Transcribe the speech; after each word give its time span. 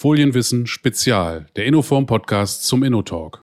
Folienwissen 0.00 0.68
Spezial, 0.68 1.46
der 1.56 1.66
Innoform 1.66 2.06
Podcast 2.06 2.62
zum 2.64 2.84
InnoTalk. 2.84 3.42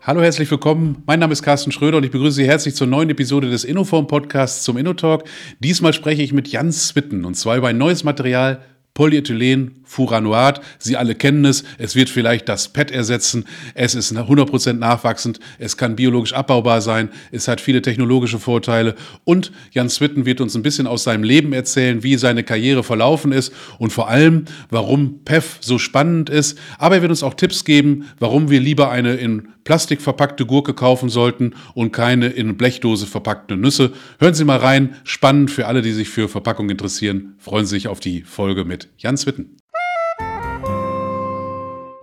Hallo, 0.00 0.22
herzlich 0.22 0.48
willkommen. 0.48 1.02
Mein 1.06 1.18
Name 1.18 1.32
ist 1.32 1.42
Carsten 1.42 1.72
Schröder 1.72 1.96
und 1.96 2.04
ich 2.04 2.12
begrüße 2.12 2.36
Sie 2.36 2.46
herzlich 2.46 2.76
zur 2.76 2.86
neuen 2.86 3.10
Episode 3.10 3.50
des 3.50 3.64
Innoform 3.64 4.06
Podcasts 4.06 4.62
zum 4.62 4.76
InnoTalk. 4.76 5.24
Diesmal 5.58 5.92
spreche 5.92 6.22
ich 6.22 6.32
mit 6.32 6.46
Jans 6.46 6.86
Switten 6.86 7.24
und 7.24 7.34
zwar 7.34 7.56
über 7.56 7.66
ein 7.66 7.78
neues 7.78 8.04
Material 8.04 8.62
Polyethylen, 8.94 9.82
Furanoat, 9.86 10.60
Sie 10.78 10.96
alle 10.96 11.14
kennen 11.14 11.44
es, 11.44 11.64
es 11.78 11.94
wird 11.94 12.10
vielleicht 12.10 12.48
das 12.48 12.68
PET 12.68 12.90
ersetzen, 12.90 13.46
es 13.74 13.94
ist 13.94 14.12
100% 14.12 14.74
nachwachsend, 14.74 15.40
es 15.58 15.76
kann 15.76 15.96
biologisch 15.96 16.34
abbaubar 16.34 16.80
sein, 16.80 17.08
es 17.30 17.48
hat 17.48 17.60
viele 17.60 17.80
technologische 17.80 18.38
Vorteile. 18.38 18.96
Und 19.24 19.52
Jan 19.70 19.88
Switten 19.88 20.26
wird 20.26 20.40
uns 20.40 20.54
ein 20.54 20.62
bisschen 20.62 20.86
aus 20.86 21.04
seinem 21.04 21.22
Leben 21.22 21.52
erzählen, 21.52 22.02
wie 22.02 22.16
seine 22.16 22.42
Karriere 22.42 22.82
verlaufen 22.82 23.32
ist 23.32 23.52
und 23.78 23.92
vor 23.92 24.08
allem, 24.08 24.44
warum 24.70 25.20
PEF 25.24 25.58
so 25.60 25.78
spannend 25.78 26.28
ist, 26.28 26.58
aber 26.78 26.96
er 26.96 27.02
wird 27.02 27.10
uns 27.10 27.22
auch 27.22 27.34
Tipps 27.34 27.64
geben, 27.64 28.06
warum 28.18 28.50
wir 28.50 28.60
lieber 28.60 28.90
eine 28.90 29.14
in 29.14 29.48
Plastik 29.66 30.00
verpackte 30.00 30.46
Gurke 30.46 30.74
kaufen 30.74 31.08
sollten 31.08 31.54
und 31.74 31.92
keine 31.92 32.28
in 32.28 32.56
Blechdose 32.56 33.06
verpackte 33.06 33.56
Nüsse. 33.56 33.92
Hören 34.20 34.34
Sie 34.34 34.44
mal 34.44 34.58
rein, 34.58 34.94
spannend 35.02 35.50
für 35.50 35.66
alle, 35.66 35.82
die 35.82 35.92
sich 35.92 36.08
für 36.08 36.28
Verpackung 36.28 36.70
interessieren, 36.70 37.34
freuen 37.38 37.66
Sie 37.66 37.74
sich 37.74 37.88
auf 37.88 37.98
die 37.98 38.22
Folge 38.22 38.64
mit 38.64 38.88
Jans 38.96 39.26
Witten. 39.26 39.56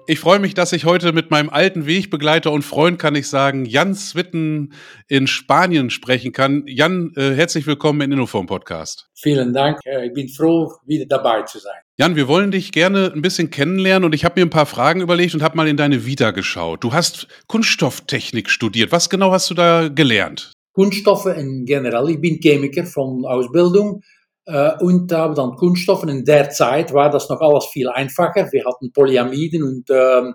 Ich 0.05 0.19
freue 0.19 0.39
mich, 0.39 0.53
dass 0.53 0.73
ich 0.73 0.83
heute 0.83 1.13
mit 1.13 1.31
meinem 1.31 1.49
alten 1.49 1.85
Wegbegleiter 1.85 2.51
und 2.51 2.63
Freund, 2.63 2.99
kann 2.99 3.15
ich 3.15 3.29
sagen, 3.29 3.63
Jan 3.63 3.95
Switten 3.95 4.73
in 5.07 5.27
Spanien 5.27 5.89
sprechen 5.89 6.33
kann. 6.33 6.65
Jan, 6.67 7.13
äh, 7.15 7.33
herzlich 7.33 7.65
willkommen 7.65 8.01
in 8.01 8.11
Innoform 8.11 8.45
Podcast. 8.45 9.07
Vielen 9.13 9.53
Dank. 9.53 9.79
Äh, 9.85 10.07
ich 10.07 10.13
bin 10.13 10.27
froh, 10.27 10.73
wieder 10.85 11.05
dabei 11.05 11.43
zu 11.43 11.57
sein. 11.59 11.79
Jan, 11.97 12.17
wir 12.17 12.27
wollen 12.27 12.51
dich 12.51 12.73
gerne 12.73 13.13
ein 13.15 13.21
bisschen 13.21 13.49
kennenlernen 13.49 14.05
und 14.05 14.13
ich 14.13 14.25
habe 14.25 14.41
mir 14.41 14.45
ein 14.45 14.49
paar 14.49 14.65
Fragen 14.65 14.99
überlegt 14.99 15.35
und 15.35 15.41
habe 15.41 15.55
mal 15.55 15.69
in 15.69 15.77
deine 15.77 16.05
Vita 16.05 16.31
geschaut. 16.31 16.83
Du 16.83 16.91
hast 16.91 17.29
Kunststofftechnik 17.47 18.49
studiert. 18.49 18.91
Was 18.91 19.09
genau 19.09 19.31
hast 19.31 19.49
du 19.51 19.53
da 19.53 19.87
gelernt? 19.87 20.51
Kunststoffe 20.73 21.27
in 21.27 21.63
generell. 21.65 22.09
Ich 22.09 22.19
bin 22.19 22.41
Chemiker 22.41 22.83
von 22.83 23.23
Ausbildung 23.25 24.01
und 24.45 25.11
habe 25.11 25.35
dann 25.35 25.55
Kunststoffen. 25.55 26.09
In 26.09 26.25
der 26.25 26.49
Zeit 26.49 26.93
war 26.93 27.09
das 27.09 27.29
noch 27.29 27.39
alles 27.39 27.65
viel 27.67 27.87
einfacher. 27.89 28.51
Wir 28.51 28.65
hatten 28.65 28.91
Polyamiden 28.91 29.63
und 29.63 29.89
äh, 29.89 30.33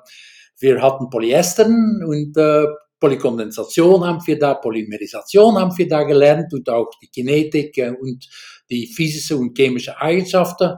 wir 0.60 0.82
hatten 0.82 1.10
Polyestern 1.10 2.02
und 2.04 2.36
äh, 2.36 2.64
Polykondensation 3.00 4.04
haben 4.04 4.26
wir 4.26 4.38
da, 4.38 4.54
Polymerisation 4.54 5.56
haben 5.56 5.76
wir 5.76 5.88
da 5.88 6.02
gelernt 6.02 6.52
und 6.52 6.68
auch 6.68 6.90
die 7.00 7.08
Kinetik 7.08 7.78
äh, 7.78 7.90
und 7.90 8.28
die 8.70 8.86
physische 8.86 9.36
und 9.36 9.56
chemische 9.56 10.00
Eigenschaften. 10.00 10.76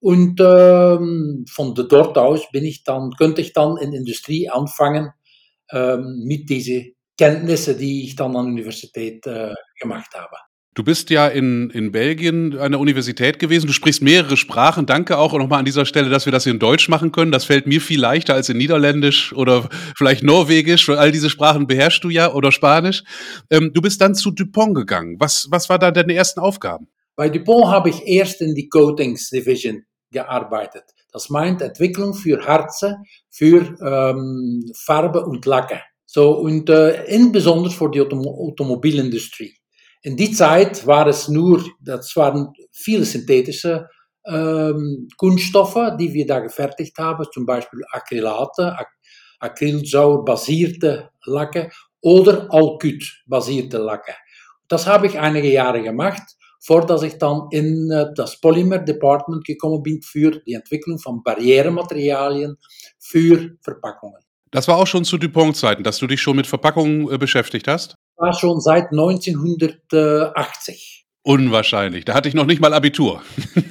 Und 0.00 0.38
ähm, 0.40 1.46
von 1.50 1.74
dort 1.74 2.18
aus 2.18 2.50
bin 2.52 2.64
ich 2.64 2.84
dann, 2.84 3.10
könnte 3.16 3.40
ich 3.40 3.54
dann 3.54 3.78
in 3.78 3.94
Industrie 3.94 4.50
anfangen 4.50 5.10
ähm, 5.70 6.22
mit 6.26 6.50
diesen 6.50 6.94
Kenntnissen, 7.16 7.78
die 7.78 8.04
ich 8.04 8.16
dann 8.16 8.36
an 8.36 8.44
der 8.44 8.52
Universität 8.52 9.26
äh, 9.26 9.54
gemacht 9.80 10.10
habe. 10.14 10.36
Du 10.74 10.82
bist 10.82 11.08
ja 11.10 11.28
in, 11.28 11.70
in 11.70 11.92
Belgien 11.92 12.58
an 12.58 12.72
der 12.72 12.80
Universität 12.80 13.38
gewesen. 13.38 13.68
Du 13.68 13.72
sprichst 13.72 14.02
mehrere 14.02 14.36
Sprachen. 14.36 14.86
Danke 14.86 15.18
auch 15.18 15.32
nochmal 15.32 15.60
an 15.60 15.64
dieser 15.64 15.86
Stelle, 15.86 16.10
dass 16.10 16.26
wir 16.26 16.32
das 16.32 16.46
in 16.46 16.58
Deutsch 16.58 16.88
machen 16.88 17.12
können. 17.12 17.30
Das 17.30 17.44
fällt 17.44 17.68
mir 17.68 17.80
viel 17.80 18.00
leichter 18.00 18.34
als 18.34 18.48
in 18.48 18.56
Niederländisch 18.56 19.32
oder 19.32 19.68
vielleicht 19.96 20.24
Norwegisch. 20.24 20.88
All 20.88 21.12
diese 21.12 21.30
Sprachen 21.30 21.68
beherrschst 21.68 22.02
du 22.02 22.10
ja 22.10 22.32
oder 22.32 22.50
Spanisch. 22.50 23.04
Ähm, 23.50 23.70
du 23.72 23.80
bist 23.80 24.00
dann 24.00 24.16
zu 24.16 24.32
Dupont 24.32 24.74
gegangen. 24.74 25.14
Was, 25.20 25.46
was 25.48 25.68
war 25.68 25.78
da 25.78 25.92
deine 25.92 26.12
ersten 26.12 26.40
Aufgaben? 26.40 26.88
Bei 27.14 27.28
Dupont 27.28 27.68
habe 27.68 27.90
ich 27.90 28.04
erst 28.04 28.40
in 28.40 28.56
die 28.56 28.68
Coatings 28.68 29.30
Division 29.30 29.84
gearbeitet. 30.10 30.82
Das 31.12 31.30
meint 31.30 31.62
Entwicklung 31.62 32.14
für 32.14 32.44
Harze, 32.44 32.96
für 33.30 33.76
ähm, 33.80 34.64
Farbe 34.74 35.24
und 35.24 35.46
Lacke. 35.46 35.80
So, 36.04 36.32
und 36.32 36.68
äh, 36.68 37.04
insbesondere 37.04 37.72
für 37.72 37.90
die 37.90 38.00
Autom 38.00 38.26
Automobilindustrie. 38.26 39.54
In 40.04 40.18
die 40.18 40.32
Zeit 40.32 40.86
war 40.86 41.06
es 41.06 41.28
nur, 41.28 41.64
das 41.80 42.14
waren 42.14 42.52
viele 42.70 43.06
synthetische 43.06 43.88
ähm, 44.26 45.08
Kunststoffe, 45.16 45.96
die 45.98 46.12
wir 46.12 46.26
da 46.26 46.40
gefertigt 46.40 46.98
haben, 46.98 47.24
zum 47.32 47.46
Beispiel 47.46 47.80
Acrylate, 47.90 48.76
Ac 48.78 48.88
Acrylsäure-basierte 49.40 51.08
Lacke 51.24 51.70
oder 52.02 52.46
Alkyd-basierte 52.50 53.78
Lacke. 53.78 54.14
Das 54.68 54.86
habe 54.86 55.06
ich 55.06 55.18
einige 55.18 55.50
Jahre 55.50 55.82
gemacht, 55.82 56.22
vor 56.60 56.84
dass 56.84 57.02
ich 57.02 57.16
dann 57.16 57.48
in 57.50 57.90
äh, 57.90 58.12
das 58.14 58.38
Polymer 58.42 58.80
Department 58.80 59.44
gekommen 59.46 59.82
bin 59.82 60.02
für 60.02 60.32
die 60.46 60.52
Entwicklung 60.52 60.98
von 60.98 61.22
Barrierematerialien 61.22 62.58
für 62.98 63.56
Verpackungen. 63.62 64.20
Das 64.50 64.68
war 64.68 64.76
auch 64.76 64.86
schon 64.86 65.04
zu 65.04 65.16
Dupont-Zeiten, 65.16 65.82
dass 65.82 65.96
du 65.96 66.06
dich 66.06 66.20
schon 66.20 66.36
mit 66.36 66.46
Verpackungen 66.46 67.10
äh, 67.10 67.16
beschäftigt 67.16 67.68
hast? 67.68 67.96
War 68.16 68.32
schon 68.32 68.60
seit 68.60 68.90
1980. 68.90 71.06
Unwahrscheinlich. 71.22 72.04
Da 72.04 72.14
hatte 72.14 72.28
ich 72.28 72.34
noch 72.34 72.46
nicht 72.46 72.60
mal 72.60 72.74
Abitur. 72.74 73.22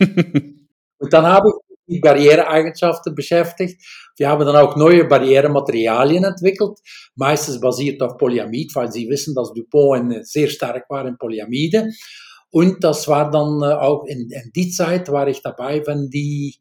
Und 0.97 1.13
dann 1.13 1.25
habe 1.25 1.49
ich 1.49 1.55
die 1.95 1.99
Barriereeigenschaften 1.99 3.13
beschäftigt. 3.13 3.81
Wir 4.17 4.29
haben 4.29 4.45
dann 4.45 4.55
auch 4.55 4.75
neue 4.75 5.05
Barrierematerialien 5.05 6.23
entwickelt, 6.23 6.79
meistens 7.15 7.59
basiert 7.59 8.01
auf 8.01 8.17
Polyamid, 8.17 8.75
weil 8.75 8.91
Sie 8.91 9.09
wissen, 9.09 9.35
dass 9.35 9.53
Dupont 9.53 10.25
sehr 10.25 10.47
stark 10.47 10.89
war 10.89 11.05
in 11.05 11.17
Polyamide. 11.17 11.91
Und 12.51 12.83
das 12.83 13.07
war 13.07 13.31
dann 13.31 13.61
äh, 13.63 13.73
auch 13.73 14.05
in, 14.05 14.29
in 14.29 14.51
die 14.55 14.69
Zeit 14.69 15.11
war 15.11 15.27
ich 15.27 15.41
dabei, 15.41 15.81
wenn 15.87 16.09
die 16.09 16.55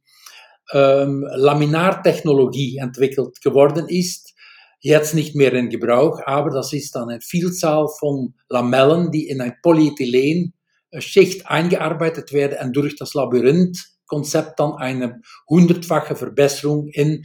ähm, 0.73 1.27
Laminartechnologie 1.35 2.79
entwickelt 2.79 3.43
geworden 3.43 3.87
ist 3.89 4.32
jetzt 4.83 5.15
nicht 5.15 5.35
mehr 5.35 5.53
in 5.55 5.71
Gebrauch, 5.71 6.21
aber 6.27 6.51
das 6.51 6.73
ist 6.73 6.95
dann 6.95 7.09
eine 7.09 7.21
Vielzahl 7.21 7.87
von 7.99 8.35
Lamellen, 8.49 9.11
die 9.11 9.29
in 9.29 9.41
ein 9.41 9.55
Polyethylenschicht 9.63 11.47
eingearbeitet 11.47 12.33
werden 12.33 12.59
und 12.67 12.77
durch 12.77 12.97
das 12.97 13.15
Labyrinth-Konzept 13.15 14.59
dann 14.59 14.75
eine 14.75 15.21
hundertfache 15.49 16.17
Verbesserung 16.17 16.89
in, 16.89 17.25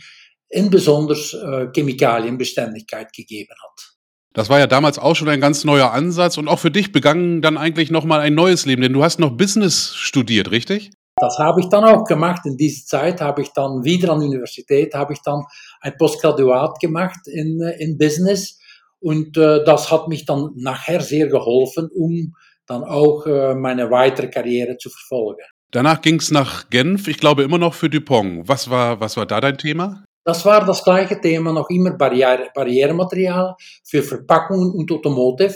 in 0.50 0.70
besonders 0.70 1.34
äh, 1.34 1.68
Chemikalienbeständigkeit 1.74 3.12
gegeben 3.12 3.56
hat. 3.64 3.98
Das 4.34 4.50
war 4.50 4.60
ja 4.60 4.68
damals 4.68 5.00
auch 5.00 5.16
schon 5.16 5.30
ein 5.30 5.42
ganz 5.42 5.64
neuer 5.64 5.92
Ansatz 5.92 6.38
und 6.38 6.48
auch 6.48 6.60
für 6.60 6.70
dich 6.70 6.92
begann 6.92 7.42
dann 7.42 7.58
eigentlich 7.58 7.90
nochmal 7.90 8.20
ein 8.20 8.36
neues 8.36 8.68
Leben, 8.68 8.84
denn 8.84 8.94
du 8.94 9.04
hast 9.04 9.20
noch 9.20 9.32
Business 9.32 9.96
studiert, 9.96 10.52
richtig? 10.52 10.92
Das 11.20 11.40
habe 11.40 11.62
ich 11.62 11.70
dann 11.70 11.84
auch 11.84 12.04
gemacht. 12.04 12.46
In 12.46 12.58
dieser 12.58 12.86
Zeit 12.86 13.22
habe 13.22 13.42
ich 13.42 13.50
dann 13.50 13.84
wieder 13.84 14.14
an 14.14 14.20
der 14.20 14.30
Universität, 14.30 14.94
habe 14.94 15.14
ich 15.14 15.22
dann 15.24 15.44
ein 15.88 15.98
Postgraduat 15.98 16.80
gemacht 16.80 17.28
in, 17.28 17.62
äh, 17.62 17.82
in 17.84 17.98
Business. 17.98 18.60
Und 19.00 19.38
äh, 19.38 19.64
das 19.64 19.92
hat 19.92 20.08
mich 20.08 20.26
dann 20.26 20.52
nachher 20.56 21.02
sehr 21.02 21.28
geholfen, 21.28 21.90
um 21.94 22.34
dann 22.66 22.84
auch 22.84 23.26
äh, 23.26 23.56
meine 23.56 23.90
weitere 23.90 24.30
Karriere 24.30 24.78
zu 24.78 24.90
verfolgen. 24.90 25.44
Danach 25.72 26.02
ging 26.02 26.16
es 26.20 26.32
nach 26.32 26.70
Genf, 26.70 27.08
ich 27.08 27.18
glaube 27.18 27.44
immer 27.44 27.58
noch 27.58 27.74
für 27.74 27.90
Dupont. 27.90 28.48
Was 28.48 28.70
war, 28.70 29.00
was 29.00 29.18
war 29.18 29.26
da 29.26 29.40
dein 29.40 29.58
Thema? 29.58 30.04
Das 30.24 30.46
war 30.46 30.66
das 30.66 30.84
gleiche 30.84 31.20
Thema, 31.20 31.54
noch 31.54 31.70
immer 31.70 31.92
Barriere, 31.92 32.50
Barrierematerial 32.54 33.56
für 33.84 34.04
Verpackungen 34.04 34.72
und 34.72 34.92
Automotive. 34.92 35.56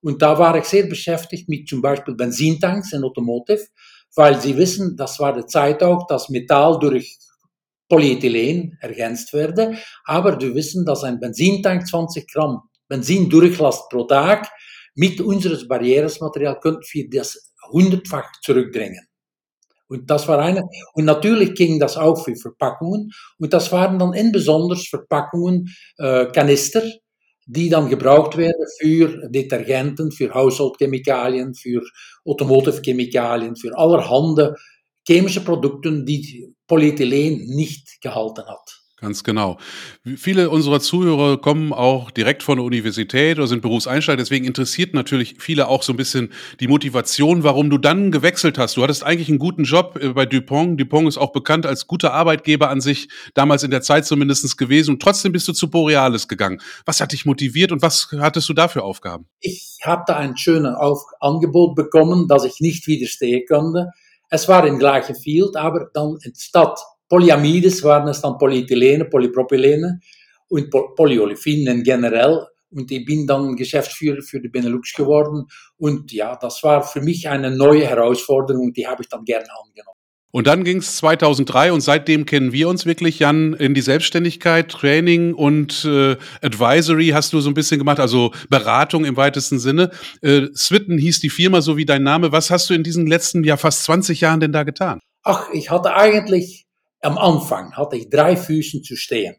Und 0.00 0.22
da 0.22 0.38
war 0.38 0.56
ich 0.56 0.64
sehr 0.64 0.86
beschäftigt 0.86 1.48
mit 1.48 1.68
zum 1.68 1.82
Beispiel 1.82 2.14
Benzintanks 2.14 2.92
in 2.92 3.04
Automotive 3.04 3.64
weil 4.18 4.40
sie 4.40 4.56
wissen, 4.56 4.96
das 4.96 5.18
war 5.20 5.32
die 5.32 5.46
Zeit 5.46 5.82
auch, 5.82 6.06
dass 6.06 6.28
Metall 6.28 6.78
durch 6.80 7.18
Polyethylen 7.88 8.76
ergänzt 8.80 9.32
werde. 9.32 9.78
Aber 10.04 10.40
wir 10.40 10.54
wissen, 10.54 10.84
dass 10.84 11.04
ein 11.04 11.20
Benzintank 11.20 11.86
20 11.86 12.30
Gramm 12.30 12.62
Benzindurchlast 12.88 13.88
pro 13.90 14.04
Tag 14.04 14.50
mit 14.94 15.20
unseres 15.20 15.68
Barrieresmaterial 15.68 16.58
könnten 16.60 16.82
wir 20.28 20.38
eine, 20.38 20.68
und 20.94 21.04
natürlich 21.06 21.54
ging 21.54 21.78
das 21.78 21.96
auch 21.96 22.22
für 22.22 22.36
Verpackungen. 22.36 23.10
Und 23.38 23.52
das 23.52 23.72
waren 23.72 23.98
dann 23.98 24.12
insbesondere 24.12 24.78
Verpackungen, 24.78 25.74
äh, 25.96 26.26
Kanister, 26.26 26.82
die 27.46 27.70
dann 27.70 27.88
gebraucht 27.88 28.36
werden 28.36 28.66
für 28.78 29.28
Detergenten, 29.30 30.12
für 30.12 30.34
Haushaltschemikalien, 30.34 31.54
für 31.54 31.82
Automotive-Chemikalien, 32.26 33.56
für 33.56 33.76
allerhande 33.78 34.54
chemische 35.06 35.40
Produkte, 35.40 36.04
die 36.04 36.54
Polyethylen 36.68 37.46
nicht 37.46 38.00
gehalten 38.00 38.46
hat. 38.46 38.78
Ganz 39.00 39.22
genau. 39.22 39.58
Viele 40.16 40.50
unserer 40.50 40.80
Zuhörer 40.80 41.40
kommen 41.40 41.72
auch 41.72 42.10
direkt 42.10 42.42
von 42.42 42.58
der 42.58 42.64
Universität 42.64 43.38
oder 43.38 43.46
sind 43.46 43.62
Berufseinsteiger. 43.62 44.16
Deswegen 44.16 44.44
interessiert 44.44 44.92
natürlich 44.92 45.36
viele 45.38 45.68
auch 45.68 45.84
so 45.84 45.92
ein 45.92 45.96
bisschen 45.96 46.32
die 46.58 46.66
Motivation, 46.66 47.44
warum 47.44 47.70
du 47.70 47.78
dann 47.78 48.10
gewechselt 48.10 48.58
hast. 48.58 48.76
Du 48.76 48.82
hattest 48.82 49.04
eigentlich 49.04 49.28
einen 49.28 49.38
guten 49.38 49.62
Job 49.62 50.00
äh, 50.02 50.08
bei 50.08 50.26
Dupont. 50.26 50.80
Dupont 50.80 51.06
ist 51.06 51.16
auch 51.16 51.30
bekannt 51.30 51.64
als 51.64 51.86
guter 51.86 52.12
Arbeitgeber 52.12 52.70
an 52.70 52.80
sich, 52.80 53.08
damals 53.34 53.62
in 53.62 53.70
der 53.70 53.82
Zeit 53.82 54.04
zumindest 54.04 54.58
gewesen. 54.58 54.94
Und 54.94 55.02
trotzdem 55.02 55.30
bist 55.30 55.46
du 55.46 55.52
zu 55.52 55.70
Borealis 55.70 56.26
gegangen. 56.26 56.60
Was 56.84 57.00
hat 57.00 57.12
dich 57.12 57.24
motiviert 57.24 57.70
und 57.70 57.82
was 57.82 58.08
hattest 58.18 58.48
du 58.48 58.52
da 58.52 58.66
für 58.66 58.82
Aufgaben? 58.82 59.26
Ich 59.38 59.78
habe 59.84 60.02
da 60.08 60.16
ein 60.16 60.36
schönes 60.36 60.74
Angebot 61.20 61.76
bekommen, 61.76 62.26
das 62.26 62.44
ich 62.44 62.58
nicht 62.58 62.88
widerstehen 62.88 63.44
konnte. 63.48 63.92
Es 64.30 64.48
war 64.48 64.66
im 64.66 64.78
gleichen 64.78 65.14
Field, 65.14 65.56
aber 65.56 65.90
dann 65.92 66.18
statt 66.36 66.78
Polyamides 67.08 67.82
waren 67.84 68.08
es 68.08 68.20
dann 68.20 68.36
Polyethylene, 68.36 69.06
Polypropylene 69.06 70.00
und 70.48 70.70
Polyolefinen 70.70 71.82
generell. 71.82 72.46
Und 72.70 72.90
ich 72.90 73.04
bin 73.06 73.26
dann 73.26 73.56
Geschäftsführer 73.56 74.20
für 74.20 74.40
die 74.40 74.48
Benelux 74.48 74.92
geworden. 74.92 75.46
Und 75.78 76.12
ja, 76.12 76.36
das 76.36 76.62
war 76.62 76.82
für 76.82 77.00
mich 77.00 77.28
eine 77.28 77.50
neue 77.50 77.86
Herausforderung 77.86 78.72
die 78.74 78.86
habe 78.86 79.02
ich 79.02 79.08
dann 79.08 79.24
gerne 79.24 79.48
angenommen. 79.64 79.97
Und 80.30 80.46
dann 80.46 80.62
ging 80.62 80.78
es 80.78 80.96
2003 80.96 81.72
und 81.72 81.80
seitdem 81.80 82.26
kennen 82.26 82.52
wir 82.52 82.68
uns 82.68 82.84
wirklich, 82.84 83.18
Jan, 83.18 83.54
in 83.54 83.72
die 83.72 83.80
Selbstständigkeit, 83.80 84.70
Training 84.70 85.32
und 85.32 85.86
äh, 85.86 86.16
Advisory 86.42 87.08
hast 87.08 87.32
du 87.32 87.40
so 87.40 87.48
ein 87.48 87.54
bisschen 87.54 87.78
gemacht, 87.78 87.98
also 87.98 88.32
Beratung 88.50 89.06
im 89.06 89.16
weitesten 89.16 89.58
Sinne. 89.58 89.90
Äh, 90.20 90.48
Switten 90.54 90.98
hieß 90.98 91.20
die 91.20 91.30
Firma, 91.30 91.62
so 91.62 91.78
wie 91.78 91.86
dein 91.86 92.02
Name. 92.02 92.30
Was 92.30 92.50
hast 92.50 92.68
du 92.68 92.74
in 92.74 92.82
diesen 92.82 93.06
letzten, 93.06 93.42
ja 93.42 93.56
fast 93.56 93.84
20 93.84 94.20
Jahren 94.20 94.40
denn 94.40 94.52
da 94.52 94.64
getan? 94.64 95.00
Ach, 95.22 95.50
ich 95.52 95.70
hatte 95.70 95.94
eigentlich 95.94 96.66
am 97.00 97.16
Anfang 97.16 97.76
hatte 97.76 97.96
ich 97.96 98.10
drei 98.10 98.36
Füßen 98.36 98.82
zu 98.82 98.96
stehen. 98.96 99.36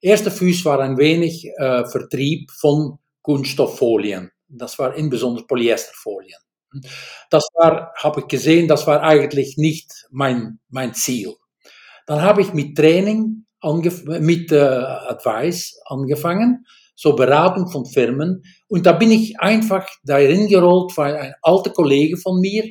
Erster 0.00 0.30
Fuß 0.30 0.64
war 0.64 0.80
ein 0.80 0.98
wenig 0.98 1.46
äh, 1.58 1.84
Vertrieb 1.84 2.50
von 2.50 2.98
Kunststofffolien. 3.22 4.30
Das 4.48 4.78
war 4.78 4.94
insbesondere 4.94 5.46
Polyesterfolien. 5.46 6.38
Das 7.30 7.44
war, 7.54 7.92
habe 7.96 8.20
ich 8.20 8.28
gesehen, 8.28 8.68
das 8.68 8.86
war 8.86 9.02
eigentlich 9.02 9.56
nicht 9.56 10.06
mein, 10.10 10.58
mein 10.68 10.94
Ziel. 10.94 11.34
Dann 12.06 12.22
habe 12.22 12.42
ich 12.42 12.52
mit 12.52 12.76
Training, 12.76 13.44
mit 14.20 14.52
äh, 14.52 14.58
Advice 14.58 15.80
angefangen, 15.86 16.66
so 16.94 17.14
Beratung 17.14 17.68
von 17.68 17.86
Firmen. 17.86 18.42
Und 18.68 18.86
da 18.86 18.92
bin 18.92 19.10
ich 19.10 19.38
einfach 19.40 19.86
darin 20.04 20.48
gerollt, 20.48 20.96
weil 20.96 21.16
ein 21.16 21.34
alter 21.42 21.70
Kollege 21.70 22.16
von 22.16 22.40
mir 22.40 22.64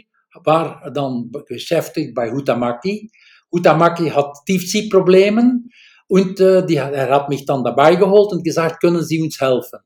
war 0.43 0.89
dann 0.93 1.31
beschäftigt 1.47 2.15
bei 2.15 2.31
Hutamaki. 2.31 3.09
Hutamaki 3.51 4.09
hat 4.09 4.33
Tiefziehprobleme 4.45 5.61
und 6.07 6.39
äh, 6.39 6.65
die, 6.65 6.75
er 6.75 7.09
hat 7.09 7.29
mich 7.29 7.45
dann 7.45 7.63
dabei 7.63 7.95
geholt 7.95 8.31
und 8.31 8.43
gesagt, 8.43 8.81
können 8.81 9.03
Sie 9.03 9.21
uns 9.21 9.39
helfen? 9.39 9.79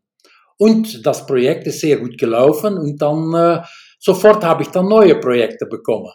Und 0.58 1.06
das 1.06 1.26
Projekt 1.26 1.68
ist 1.68 1.82
sehr 1.82 1.98
gut 1.98 2.18
gelaufen 2.18 2.78
und 2.78 3.02
dann 3.02 3.34
äh, 3.34 3.62
Sofort 4.06 4.44
habe 4.44 4.62
ich 4.62 4.70
dann 4.70 4.88
neue 4.88 5.20
Projekte 5.20 5.66
bekommen. 5.66 6.12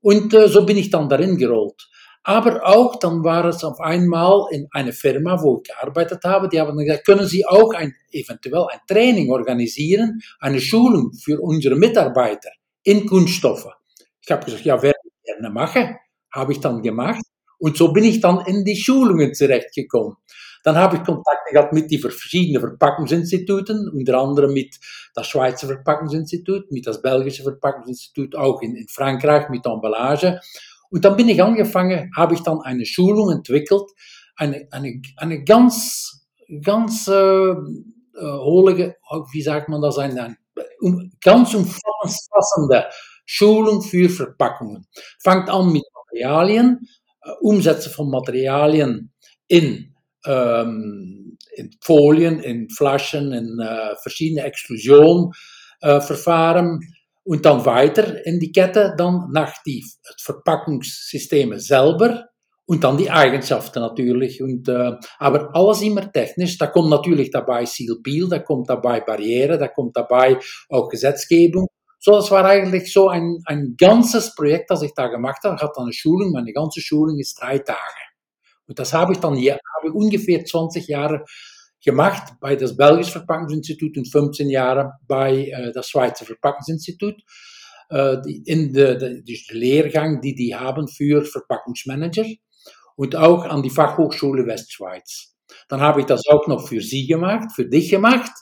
Und 0.00 0.32
äh, 0.34 0.46
so 0.46 0.64
bin 0.64 0.76
ich 0.76 0.88
dann 0.88 1.08
darin 1.08 1.36
gerollt. 1.36 1.88
Aber 2.22 2.64
auch 2.64 2.94
dann 3.00 3.24
war 3.24 3.44
es 3.46 3.64
auf 3.64 3.80
einmal 3.80 4.46
in 4.52 4.68
einer 4.70 4.92
Firma, 4.92 5.42
wo 5.42 5.56
ich 5.56 5.68
gearbeitet 5.68 6.22
habe, 6.22 6.48
die 6.48 6.60
haben 6.60 6.78
gesagt, 6.78 7.04
können 7.04 7.26
Sie 7.26 7.44
auch 7.44 7.74
ein, 7.74 7.92
eventuell 8.12 8.66
ein 8.70 8.78
Training 8.86 9.32
organisieren, 9.32 10.20
eine 10.38 10.60
Schulung 10.60 11.12
für 11.12 11.40
unsere 11.40 11.74
Mitarbeiter 11.74 12.50
in 12.84 13.04
Kunststoffe. 13.04 13.66
Ich 14.22 14.30
habe 14.30 14.44
gesagt, 14.44 14.64
ja, 14.64 14.80
werde 14.80 15.00
ich 15.04 15.24
gerne 15.24 15.50
machen. 15.50 15.96
Habe 16.32 16.52
ich 16.52 16.60
dann 16.60 16.82
gemacht. 16.82 17.24
Und 17.58 17.76
so 17.76 17.92
bin 17.92 18.04
ich 18.04 18.20
dann 18.20 18.46
in 18.46 18.64
die 18.64 18.76
Schulungen 18.76 19.34
zurechtgekommen. 19.34 20.14
Dann 20.64 20.76
habe 20.76 20.96
ich 20.96 21.04
Kontakt 21.04 21.50
gehabt 21.50 21.74
mit 21.74 21.90
den 21.90 22.00
verschiedenen 22.00 22.60
Verpackungsinstituten, 22.60 23.90
unter 23.90 24.18
anderem 24.18 24.54
mit 24.54 24.80
das 25.14 25.28
Schweizer 25.28 25.66
Verpackungsinstitut, 25.66 26.72
mit 26.72 26.86
das 26.86 27.02
belgische 27.02 27.42
Verpackungsinstitut, 27.42 28.34
auch 28.34 28.62
in, 28.62 28.74
in 28.74 28.88
Frankreich 28.88 29.50
mit 29.50 29.66
Emballage. 29.66 30.40
Und 30.90 31.04
dann 31.04 31.16
bin 31.16 31.28
ich 31.28 31.42
angefangen, 31.42 32.10
habe 32.16 32.34
ich 32.34 32.40
dann 32.40 32.60
eine 32.62 32.86
Schulung 32.86 33.30
entwickelt, 33.30 33.90
eine, 34.36 34.66
eine, 34.70 35.02
eine 35.18 35.44
ganz, 35.44 36.26
ganz 36.62 37.08
äh, 37.08 37.54
holige, 38.20 38.96
wie 39.32 39.42
sagt 39.42 39.68
man 39.68 39.84
eine, 39.84 40.22
eine 40.22 40.36
um, 40.80 41.10
ganz 41.20 41.54
umfassende 41.54 42.86
Schulung 43.26 43.82
für 43.82 44.08
Verpackungen. 44.08 44.86
Fangt 45.22 45.50
an 45.50 45.72
mit 45.72 45.84
Materialien, 45.94 46.88
äh, 47.22 47.30
Umsetzen 47.40 47.92
von 47.92 48.10
Materialien 48.10 49.12
in 49.46 49.93
ähm, 50.26 51.38
in 51.56 51.70
Folien, 51.80 52.38
in 52.40 52.68
Flaschen, 52.70 53.32
in 53.32 53.58
äh, 53.58 53.96
verschiedene 53.96 54.44
Exklusionverfahren 54.44 56.80
äh, 56.82 56.86
und 57.24 57.44
dann 57.46 57.64
weiter 57.64 58.24
in 58.26 58.38
die 58.38 58.52
Kette, 58.52 58.94
dann 58.96 59.30
nach 59.32 59.54
die 59.66 59.84
Verpackungssysteme 60.20 61.58
selber 61.58 62.28
und 62.66 62.84
dann 62.84 62.96
die 62.96 63.10
Eigenschaften 63.10 63.80
natürlich. 63.80 64.42
Und, 64.42 64.68
äh, 64.68 64.92
aber 65.18 65.54
alles 65.54 65.82
immer 65.82 66.10
technisch. 66.10 66.58
Da 66.58 66.68
kommt 66.68 66.90
natürlich 66.90 67.30
dabei 67.30 67.64
Seal 67.64 67.96
Peel, 68.02 68.28
da 68.28 68.38
kommt 68.38 68.70
dabei 68.70 69.00
Barriere, 69.00 69.58
da 69.58 69.68
kommt 69.68 69.96
dabei 69.96 70.38
auch 70.68 70.88
Gesetzgebung. 70.88 71.66
So, 71.98 72.12
das 72.12 72.30
war 72.30 72.44
eigentlich 72.44 72.92
so 72.92 73.08
ein, 73.08 73.38
ein 73.46 73.74
ganzes 73.78 74.34
Projekt, 74.34 74.70
das 74.70 74.82
ich 74.82 74.92
da 74.94 75.08
gemacht 75.08 75.42
habe. 75.44 75.56
Ich 75.56 75.62
hatte 75.62 75.80
eine 75.80 75.92
Schulung, 75.92 76.32
meine 76.32 76.52
ganze 76.52 76.80
Schulung 76.80 77.18
ist. 77.18 77.40
Und 78.66 78.78
das 78.78 78.92
habe 78.92 79.12
ich 79.12 79.18
dann 79.18 79.34
hier, 79.36 79.58
habe 79.76 79.92
ungefähr 79.92 80.44
20 80.44 80.88
Jahre 80.88 81.24
gemacht 81.84 82.34
bei 82.40 82.56
das 82.56 82.76
Belgische 82.76 83.12
Verpackungsinstitut 83.12 83.96
und 83.98 84.10
15 84.10 84.48
Jahre 84.48 84.92
bei 85.06 85.48
äh, 85.48 85.72
das 85.72 85.88
Schweizer 85.88 86.24
Verpackungsinstitut. 86.24 87.16
Äh, 87.90 88.16
die, 88.26 88.42
in 88.46 88.72
de, 88.72 88.96
de, 88.96 89.22
de 89.22 89.38
Lehrgang, 89.50 90.20
die 90.20 90.34
die 90.34 90.54
haben 90.54 90.88
für 90.88 91.24
Verpackungsmanager 91.24 92.24
und 92.96 93.16
auch 93.16 93.44
an 93.44 93.62
die 93.62 93.70
Fachhochschule 93.70 94.46
Westschweiz. 94.46 95.34
Dann 95.68 95.80
habe 95.80 96.00
ich 96.00 96.06
das 96.06 96.22
auch 96.28 96.46
noch 96.46 96.66
für 96.66 96.80
Sie 96.80 97.06
gemacht, 97.06 97.52
für 97.54 97.66
dich 97.66 97.90
gemacht 97.90 98.32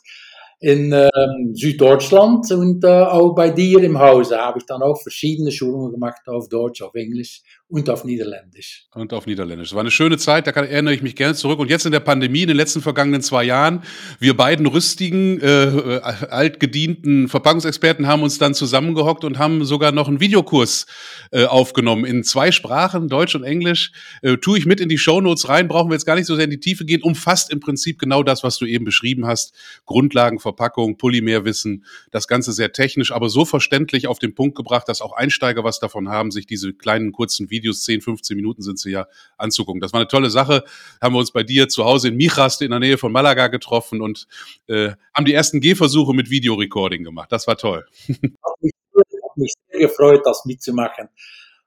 in 0.62 0.92
ähm, 0.92 1.54
Süddeutschland 1.54 2.48
und 2.52 2.84
äh, 2.84 2.86
auch 2.86 3.34
bei 3.34 3.50
dir 3.50 3.82
im 3.82 3.98
Hause 3.98 4.38
habe 4.38 4.60
ich 4.60 4.64
dann 4.64 4.80
auch 4.80 5.00
verschiedene 5.02 5.50
Schulungen 5.50 5.90
gemacht 5.90 6.20
auf 6.26 6.48
Deutsch, 6.48 6.82
auf 6.82 6.94
Englisch 6.94 7.42
und 7.72 7.88
auf 7.88 8.04
Niederländisch. 8.04 8.86
Und 8.94 9.14
auf 9.14 9.26
Niederländisch. 9.26 9.68
Es 9.68 9.74
war 9.74 9.80
eine 9.80 9.90
schöne 9.90 10.18
Zeit, 10.18 10.46
da 10.46 10.52
kann, 10.52 10.66
erinnere 10.66 10.94
ich 10.94 11.02
mich 11.02 11.16
gerne 11.16 11.34
zurück. 11.34 11.58
Und 11.58 11.70
jetzt 11.70 11.86
in 11.86 11.90
der 11.90 12.00
Pandemie, 12.00 12.42
in 12.42 12.48
den 12.48 12.56
letzten 12.56 12.82
vergangenen 12.82 13.22
zwei 13.22 13.44
Jahren, 13.44 13.82
wir 14.20 14.36
beiden 14.36 14.66
rüstigen, 14.66 15.40
äh, 15.40 16.00
altgedienten 16.28 17.28
Verpackungsexperten 17.28 18.06
haben 18.06 18.22
uns 18.22 18.38
dann 18.38 18.54
zusammengehockt 18.54 19.24
und 19.24 19.38
haben 19.38 19.64
sogar 19.64 19.90
noch 19.90 20.06
einen 20.06 20.20
Videokurs 20.20 20.86
äh, 21.32 21.46
aufgenommen 21.46 22.04
in 22.04 22.22
zwei 22.24 22.52
Sprachen, 22.52 23.08
Deutsch 23.08 23.34
und 23.34 23.42
Englisch. 23.42 23.90
Äh, 24.20 24.36
tue 24.36 24.58
ich 24.58 24.66
mit 24.66 24.78
in 24.78 24.90
die 24.90 24.98
Shownotes 24.98 25.48
rein, 25.48 25.66
brauchen 25.66 25.88
wir 25.90 25.94
jetzt 25.94 26.04
gar 26.04 26.16
nicht 26.16 26.26
so 26.26 26.36
sehr 26.36 26.44
in 26.44 26.50
die 26.50 26.60
Tiefe 26.60 26.84
gehen, 26.84 27.02
umfasst 27.02 27.50
im 27.50 27.58
Prinzip 27.58 27.98
genau 27.98 28.22
das, 28.22 28.44
was 28.44 28.58
du 28.58 28.66
eben 28.66 28.84
beschrieben 28.84 29.26
hast. 29.26 29.54
Grundlagen 29.86 30.38
Verpackung, 30.52 30.96
Polymerwissen, 30.96 31.84
das 32.10 32.28
Ganze 32.28 32.52
sehr 32.52 32.72
technisch, 32.72 33.12
aber 33.12 33.28
so 33.28 33.44
verständlich 33.44 34.06
auf 34.06 34.18
den 34.18 34.34
Punkt 34.34 34.54
gebracht, 34.54 34.88
dass 34.88 35.00
auch 35.00 35.12
Einsteiger 35.12 35.64
was 35.64 35.80
davon 35.80 36.08
haben, 36.08 36.30
sich 36.30 36.46
diese 36.46 36.72
kleinen 36.72 37.12
kurzen 37.12 37.50
Videos, 37.50 37.84
10, 37.84 38.02
15 38.02 38.36
Minuten 38.36 38.62
sind 38.62 38.78
sie 38.78 38.90
ja, 38.90 39.06
anzugucken. 39.38 39.80
Das 39.80 39.92
war 39.92 40.00
eine 40.00 40.08
tolle 40.08 40.30
Sache. 40.30 40.64
Haben 41.00 41.14
wir 41.14 41.18
uns 41.18 41.32
bei 41.32 41.42
dir 41.42 41.68
zu 41.68 41.84
Hause 41.84 42.08
in 42.08 42.16
Michast 42.16 42.62
in 42.62 42.70
der 42.70 42.80
Nähe 42.80 42.98
von 42.98 43.12
Malaga 43.12 43.48
getroffen 43.48 44.00
und 44.00 44.26
äh, 44.68 44.90
haben 45.14 45.24
die 45.24 45.32
ersten 45.34 45.60
Gehversuche 45.60 46.14
mit 46.14 46.30
Videorecording 46.30 47.02
gemacht. 47.02 47.32
Das 47.32 47.46
war 47.46 47.56
toll. 47.56 47.86
Hat 48.08 48.60
mich, 48.60 48.72
hat 48.94 49.36
mich 49.36 49.52
sehr 49.70 49.80
gefreut, 49.80 50.20
das 50.24 50.44
mitzumachen. 50.44 51.08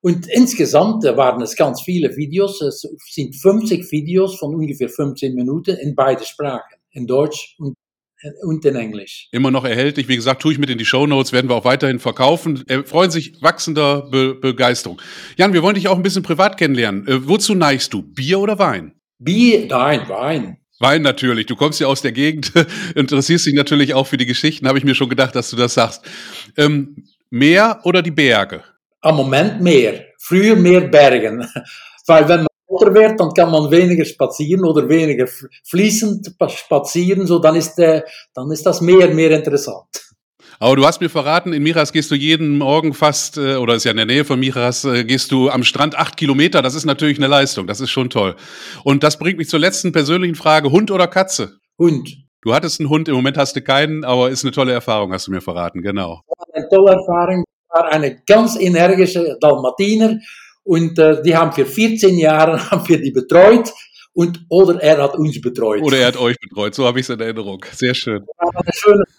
Und 0.01 0.27
insgesamt 0.27 1.03
waren 1.03 1.41
es 1.41 1.55
ganz 1.55 1.81
viele 1.81 2.15
Videos. 2.15 2.61
Es 2.61 2.87
sind 3.09 3.35
50 3.35 3.91
Videos 3.91 4.37
von 4.37 4.53
ungefähr 4.53 4.87
15 4.87 5.33
Minuten 5.33 5.75
in 5.77 5.95
beide 5.95 6.23
Sprachen, 6.23 6.77
in 6.91 7.07
Deutsch 7.07 7.55
und 7.57 7.75
und 8.43 8.65
in 8.65 8.75
Englisch. 8.75 9.27
Immer 9.31 9.51
noch 9.51 9.65
erhältlich. 9.65 10.07
Wie 10.07 10.15
gesagt, 10.15 10.41
tue 10.41 10.53
ich 10.53 10.57
mit 10.57 10.69
in 10.69 10.77
die 10.77 10.85
Show 10.85 11.05
Notes, 11.05 11.31
werden 11.31 11.49
wir 11.49 11.55
auch 11.55 11.65
weiterhin 11.65 11.99
verkaufen. 11.99 12.63
Freuen 12.85 13.11
sich 13.11 13.41
wachsender 13.41 14.09
Be 14.09 14.35
Begeisterung. 14.35 15.01
Jan, 15.37 15.53
wir 15.53 15.61
wollen 15.63 15.75
dich 15.75 15.87
auch 15.87 15.95
ein 15.95 16.03
bisschen 16.03 16.23
privat 16.23 16.57
kennenlernen. 16.57 17.07
Äh, 17.07 17.27
wozu 17.27 17.55
neigst 17.55 17.93
du? 17.93 18.01
Bier 18.01 18.39
oder 18.39 18.57
Wein? 18.59 18.93
Bier, 19.19 19.67
nein, 19.67 20.07
Wein. 20.09 20.57
Wein 20.79 21.01
natürlich. 21.01 21.45
Du 21.45 21.55
kommst 21.55 21.79
ja 21.79 21.87
aus 21.87 22.01
der 22.01 22.11
Gegend, 22.11 22.51
interessierst 22.95 23.45
dich 23.45 23.53
natürlich 23.53 23.93
auch 23.93 24.07
für 24.07 24.17
die 24.17 24.25
Geschichten, 24.25 24.67
habe 24.67 24.77
ich 24.77 24.83
mir 24.83 24.95
schon 24.95 25.09
gedacht, 25.09 25.35
dass 25.35 25.49
du 25.49 25.55
das 25.55 25.73
sagst. 25.73 26.03
Ähm, 26.57 27.05
Meer 27.29 27.81
oder 27.83 28.01
die 28.01 28.11
Berge? 28.11 28.63
Am 29.01 29.17
Moment 29.17 29.61
Meer. 29.61 30.05
Früher 30.19 30.55
mehr 30.55 30.81
Bergen. 30.81 31.45
Weil 32.07 32.27
wenn 32.29 32.39
man 32.41 32.47
älter 32.79 32.93
wird, 32.93 33.19
dann 33.19 33.33
kann 33.33 33.51
man 33.51 33.69
weniger 33.71 34.05
spazieren 34.05 34.63
oder 34.63 34.87
weniger 34.87 35.27
fließend 35.63 36.35
spazieren, 36.49 37.27
so 37.27 37.39
dann 37.39 37.55
ist, 37.55 37.75
der, 37.75 38.05
dann 38.33 38.51
ist 38.51 38.65
das 38.65 38.81
mehr, 38.81 39.07
mehr 39.13 39.31
interessant. 39.31 39.85
Aber 40.59 40.75
du 40.75 40.85
hast 40.85 41.01
mir 41.01 41.09
verraten, 41.09 41.51
in 41.53 41.63
Miras 41.63 41.91
gehst 41.91 42.11
du 42.11 42.15
jeden 42.15 42.57
Morgen 42.57 42.93
fast, 42.93 43.37
äh, 43.37 43.55
oder 43.55 43.75
ist 43.75 43.83
ja 43.83 43.91
in 43.91 43.97
der 43.97 44.05
Nähe 44.05 44.23
von 44.23 44.39
Miras, 44.39 44.85
äh, 44.85 45.03
gehst 45.03 45.31
du 45.31 45.49
am 45.49 45.63
Strand 45.63 45.97
acht 45.97 46.15
Kilometer. 46.15 46.61
Das 46.61 46.75
ist 46.75 46.85
natürlich 46.85 47.17
eine 47.17 47.27
Leistung. 47.27 47.67
Das 47.67 47.81
ist 47.81 47.89
schon 47.89 48.09
toll. 48.09 48.35
Und 48.83 49.03
das 49.03 49.19
bringt 49.19 49.37
mich 49.37 49.49
zur 49.49 49.59
letzten 49.59 49.91
persönlichen 49.91 50.35
Frage. 50.35 50.71
Hund 50.71 50.91
oder 50.91 51.07
Katze? 51.07 51.57
Hund. 51.77 52.09
Du 52.41 52.53
hattest 52.53 52.79
einen 52.79 52.89
Hund, 52.89 53.09
im 53.09 53.15
Moment 53.15 53.37
hast 53.37 53.55
du 53.55 53.61
keinen, 53.61 54.05
aber 54.05 54.29
ist 54.29 54.45
eine 54.45 54.51
tolle 54.51 54.71
Erfahrung, 54.71 55.11
hast 55.11 55.27
du 55.27 55.31
mir 55.31 55.41
verraten, 55.41 55.81
genau. 55.81 56.21
Eine 56.53 56.69
tolle 56.69 56.91
Erfahrung, 56.91 57.43
war 57.69 57.91
eine 57.91 58.21
ganz 58.27 58.55
energische 58.59 59.37
Dalmatiner 59.41 60.19
und 60.65 60.99
äh, 60.99 61.21
die 61.21 61.37
haben 61.37 61.53
für 61.53 61.65
14 61.65 62.17
Jahre 62.17 62.59
haben 62.71 62.87
wir 62.89 62.99
die 62.99 63.11
betreut. 63.11 63.71
Und 64.15 64.45
oder 64.47 64.81
er 64.81 65.03
hat 65.03 65.15
uns 65.15 65.39
betreut. 65.41 65.81
Oder 65.81 65.97
er 65.97 66.07
hat 66.07 66.17
euch 66.17 66.39
betreut, 66.39 66.73
so 66.73 66.85
habe 66.87 66.99
ich 66.99 67.05
es 67.05 67.09
in 67.09 67.19
Erinnerung. 67.19 67.65
Sehr 67.73 67.93
schön. 67.93 68.25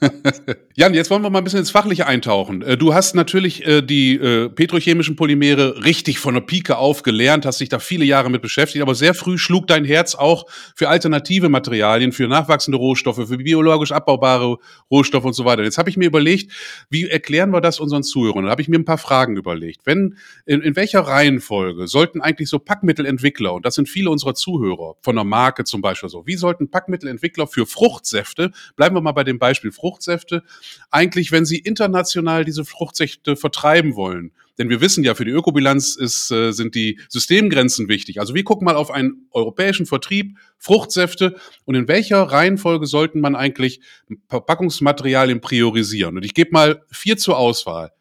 Jan, 0.74 0.94
jetzt 0.94 1.10
wollen 1.10 1.22
wir 1.22 1.28
mal 1.28 1.38
ein 1.38 1.44
bisschen 1.44 1.58
ins 1.58 1.70
Fachliche 1.70 2.06
eintauchen. 2.06 2.62
Äh, 2.62 2.78
du 2.78 2.94
hast 2.94 3.14
natürlich 3.14 3.66
äh, 3.66 3.82
die 3.82 4.14
äh, 4.14 4.48
petrochemischen 4.48 5.14
Polymere 5.14 5.84
richtig 5.84 6.18
von 6.18 6.32
der 6.32 6.40
Pike 6.40 6.78
auf 6.78 7.02
gelernt, 7.02 7.44
hast 7.44 7.60
dich 7.60 7.68
da 7.68 7.78
viele 7.78 8.06
Jahre 8.06 8.30
mit 8.30 8.40
beschäftigt, 8.40 8.80
aber 8.80 8.94
sehr 8.94 9.12
früh 9.12 9.36
schlug 9.36 9.66
dein 9.66 9.84
Herz 9.84 10.14
auch 10.14 10.46
für 10.74 10.88
alternative 10.88 11.50
Materialien, 11.50 12.12
für 12.12 12.26
nachwachsende 12.26 12.78
Rohstoffe, 12.78 13.28
für 13.28 13.36
biologisch 13.36 13.92
abbaubare 13.92 14.56
Rohstoffe 14.90 15.26
und 15.26 15.34
so 15.34 15.44
weiter. 15.44 15.62
Jetzt 15.62 15.76
habe 15.76 15.90
ich 15.90 15.98
mir 15.98 16.06
überlegt, 16.06 16.50
wie 16.88 17.04
erklären 17.04 17.50
wir 17.50 17.60
das 17.60 17.80
unseren 17.80 18.02
Zuhörern? 18.02 18.44
Da 18.44 18.50
habe 18.50 18.62
ich 18.62 18.68
mir 18.68 18.78
ein 18.78 18.86
paar 18.86 18.96
Fragen 18.96 19.36
überlegt. 19.36 19.82
Wenn, 19.84 20.16
in, 20.46 20.62
in 20.62 20.74
welcher 20.74 21.00
Reihenfolge 21.00 21.86
sollten 21.86 22.22
eigentlich 22.22 22.48
so 22.48 22.58
Packmittelentwickler, 22.58 23.52
und 23.52 23.66
das 23.66 23.74
sind 23.74 23.90
viele 23.90 24.08
unserer 24.08 24.34
Zuhörer, 24.34 24.85
von 25.02 25.16
einer 25.16 25.24
Marke 25.24 25.64
zum 25.64 25.80
Beispiel 25.80 26.08
so. 26.08 26.26
Wie 26.26 26.36
sollten 26.36 26.70
Packmittelentwickler 26.70 27.46
für 27.46 27.66
Fruchtsäfte, 27.66 28.52
bleiben 28.76 28.96
wir 28.96 29.00
mal 29.00 29.12
bei 29.12 29.24
dem 29.24 29.38
Beispiel 29.38 29.72
Fruchtsäfte, 29.72 30.42
eigentlich, 30.90 31.32
wenn 31.32 31.44
sie 31.44 31.58
international 31.58 32.44
diese 32.44 32.64
Fruchtsäfte 32.64 33.36
vertreiben 33.36 33.96
wollen? 33.96 34.32
Denn 34.58 34.70
wir 34.70 34.80
wissen 34.80 35.04
ja, 35.04 35.14
für 35.14 35.24
die 35.24 35.32
Ökobilanz 35.32 35.96
ist, 35.96 36.30
äh, 36.30 36.52
sind 36.52 36.74
die 36.74 36.98
Systemgrenzen 37.08 37.88
wichtig. 37.88 38.20
Also 38.20 38.34
wir 38.34 38.44
gucken 38.44 38.64
mal 38.64 38.76
auf 38.76 38.90
einen 38.90 39.28
europäischen 39.30 39.86
Vertrieb, 39.86 40.38
Fruchtsäfte 40.58 41.36
und 41.64 41.74
in 41.74 41.88
welcher 41.88 42.22
Reihenfolge 42.22 42.86
sollten 42.86 43.20
man 43.20 43.36
eigentlich 43.36 43.80
Verpackungsmaterialien 44.28 45.40
priorisieren? 45.40 46.16
Und 46.16 46.24
ich 46.24 46.34
gebe 46.34 46.50
mal 46.52 46.84
vier 46.90 47.18
zur 47.18 47.36
Auswahl. 47.36 47.92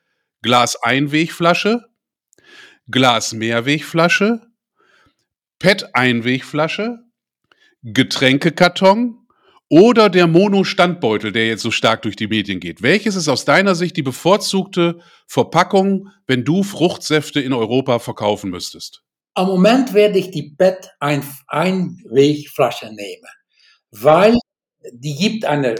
Glas-Einwegflasche, 0.41 1.85
Glas-Mehrwegflasche, 2.89 4.44
PET-Einwegflasche, 5.59 6.99
Getränkekarton 7.83 9.25
oder 9.69 10.09
der 10.09 10.27
Mono-Standbeutel, 10.27 11.31
der 11.31 11.47
jetzt 11.47 11.63
so 11.63 11.71
stark 11.71 12.03
durch 12.03 12.15
die 12.15 12.27
Medien 12.27 12.59
geht. 12.59 12.81
Welches 12.81 13.15
ist 13.15 13.27
aus 13.27 13.45
deiner 13.45 13.75
Sicht 13.75 13.97
die 13.97 14.03
bevorzugte 14.03 14.99
Verpackung, 15.27 16.09
wenn 16.27 16.43
du 16.43 16.63
Fruchtsäfte 16.63 17.41
in 17.41 17.53
Europa 17.53 17.99
verkaufen 17.99 18.51
müsstest? 18.51 19.01
Am 19.33 19.47
Moment 19.47 19.93
werde 19.93 20.19
ich 20.19 20.31
die 20.31 20.55
PET-Einwegflasche 20.57 22.87
nehmen, 22.87 23.27
weil 23.91 24.37
die 24.93 25.15
gibt 25.15 25.45
eine 25.45 25.75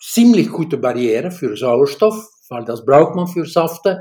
ziemlich 0.00 0.50
gute 0.50 0.78
Barriere 0.78 1.30
für 1.30 1.56
Sauerstoff, 1.56 2.26
weil 2.48 2.64
das 2.64 2.84
braucht 2.84 3.14
man 3.14 3.26
für 3.26 3.46
Safte. 3.46 4.00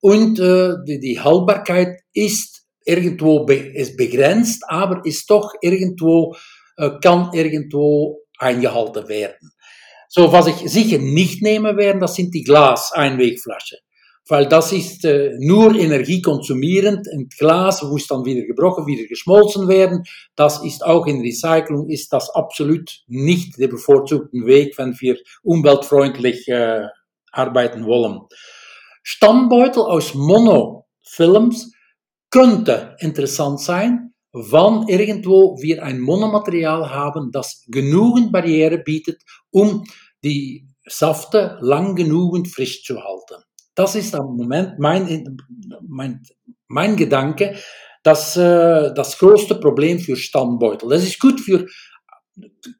Und 0.00 0.40
äh, 0.40 0.74
die, 0.86 1.00
die 1.00 1.20
Haltbarkeit 1.20 2.00
ist 2.12 2.61
irgendwo 2.84 3.44
be 3.44 3.54
ist 3.54 3.96
begrenzt, 3.96 4.64
aber 4.68 5.04
ist 5.04 5.30
doch 5.30 5.52
irgendwo, 5.60 6.34
äh, 6.76 6.90
kann 7.02 7.30
irgendwo 7.32 8.20
eingehalten 8.38 9.08
werden. 9.08 9.52
So, 10.08 10.30
was 10.32 10.46
ich 10.46 10.70
sicher 10.70 10.98
nicht 10.98 11.42
nehmen 11.42 11.76
werde, 11.76 12.00
das 12.00 12.14
sind 12.14 12.34
die 12.34 12.42
Glas-Einwegflaschen. 12.42 13.78
Weil 14.28 14.46
das 14.46 14.72
ist 14.72 15.04
äh, 15.04 15.32
nur 15.38 15.74
energiekonsumierend. 15.74 17.08
Ein 17.12 17.28
Glas 17.36 17.82
muss 17.82 18.06
dann 18.06 18.24
wieder 18.24 18.46
gebrochen, 18.46 18.86
wieder 18.86 19.06
geschmolzen 19.08 19.68
werden. 19.68 20.04
Das 20.36 20.62
ist 20.64 20.84
auch 20.84 21.06
in 21.06 21.22
Recycling, 21.22 21.88
ist 21.88 22.12
das 22.12 22.30
absolut 22.30 23.02
nicht 23.08 23.58
der 23.58 23.68
bevorzugte 23.68 24.46
Weg, 24.46 24.78
wenn 24.78 24.94
wir 25.00 25.16
umweltfreundlich 25.42 26.46
äh, 26.48 26.86
arbeiten 27.32 27.84
wollen. 27.84 28.20
Stammbeutel 29.02 29.82
aus 29.82 30.14
Monofilms 30.14 31.72
könnte 32.32 32.96
interessant 32.98 33.60
sein, 33.60 34.12
wann 34.32 34.88
irgendwo 34.88 35.56
wir 35.60 35.84
ein 35.84 36.00
Monomaterial 36.00 36.90
haben, 36.90 37.30
das 37.30 37.64
genügend 37.68 38.32
Barriere 38.32 38.78
bietet, 38.78 39.22
um 39.50 39.84
die 40.24 40.66
Safte 40.86 41.58
lang 41.60 41.94
genug 41.94 42.48
frisch 42.48 42.82
zu 42.82 42.96
halten. 42.96 43.44
Das 43.74 43.94
ist 43.94 44.14
am 44.14 44.36
Moment 44.36 44.78
mein, 44.78 45.38
mein, 45.86 46.22
mein 46.68 46.96
Gedanke, 46.96 47.56
das, 48.02 48.36
äh, 48.36 48.92
das 48.94 49.18
größte 49.18 49.54
Problem 49.54 49.98
für 49.98 50.16
Stammbeutel. 50.16 50.88
Das 50.88 51.04
ist 51.04 51.20
gut 51.20 51.40
für 51.40 51.66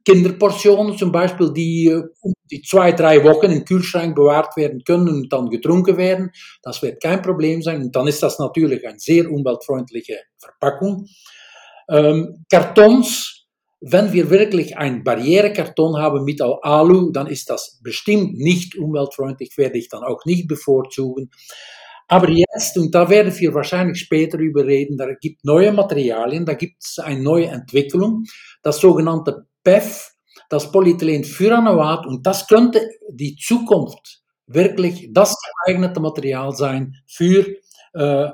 Kinderportionen 0.04 0.97
zum 0.97 1.12
Beispiel, 1.12 1.52
die, 1.52 1.87
äh, 1.87 2.02
die 2.50 2.62
zwei, 2.62 2.92
drei 2.92 3.23
Wochen 3.25 3.50
im 3.50 3.64
Kühlschrank 3.64 4.14
bewahrt 4.14 4.56
werden 4.56 4.82
können 4.85 5.09
und 5.09 5.32
dann 5.32 5.50
getrunken 5.50 5.97
werden. 5.97 6.30
Das 6.62 6.82
wird 6.82 7.02
kein 7.02 7.23
Problem 7.23 7.62
sein. 7.62 7.82
Und 7.82 7.94
dann 7.94 8.06
ist 8.06 8.23
das 8.23 8.38
natürlich 8.38 8.87
eine 8.87 8.99
sehr 8.99 9.30
umweltfreundliche 9.30 10.21
Verpackung. 10.38 11.06
Ähm, 11.88 12.44
Kartons, 12.50 13.47
wenn 13.80 14.12
wir 14.12 14.30
wirklich 14.30 14.76
ein 14.76 15.02
Barrierekarton 15.02 15.99
haben 15.99 16.25
mit 16.25 16.40
Alu, 16.40 17.11
dann 17.11 17.26
ist 17.26 17.50
das 17.50 17.80
bestimmt 17.82 18.38
nicht 18.38 18.76
umweltfreundlich, 18.76 19.56
werde 19.56 19.78
ich 19.78 19.88
dann 19.88 20.04
auch 20.04 20.25
nicht 20.25 20.47
bevorzugen. 20.47 21.30
Aber 22.12 22.28
jetzt, 22.28 22.76
und 22.76 22.95
da 22.95 23.09
werden 23.09 23.33
wir 23.38 23.54
wahrscheinlich 23.54 23.99
später 24.00 24.37
überreden, 24.37 24.99
da 24.99 25.14
gibt 25.14 25.47
neue 25.47 25.73
Materialien, 25.73 26.45
da 26.45 26.52
gibt 26.52 26.85
es 26.85 26.99
eine 26.99 27.23
neue 27.23 27.47
Entwicklung, 27.47 28.25
das 28.62 28.81
sogenannte 28.81 29.47
PEF, 29.64 30.12
das 30.50 30.71
Polyethylenfuranoat, 30.71 32.04
und 32.04 32.26
das 32.26 32.47
könnte 32.47 32.87
die 33.09 33.37
Zukunft 33.37 34.21
wirklich 34.47 35.09
das 35.11 35.35
geeignete 35.64 36.00
Material 36.00 36.52
sein 36.52 36.97
für 37.07 37.47
äh, 37.95 38.28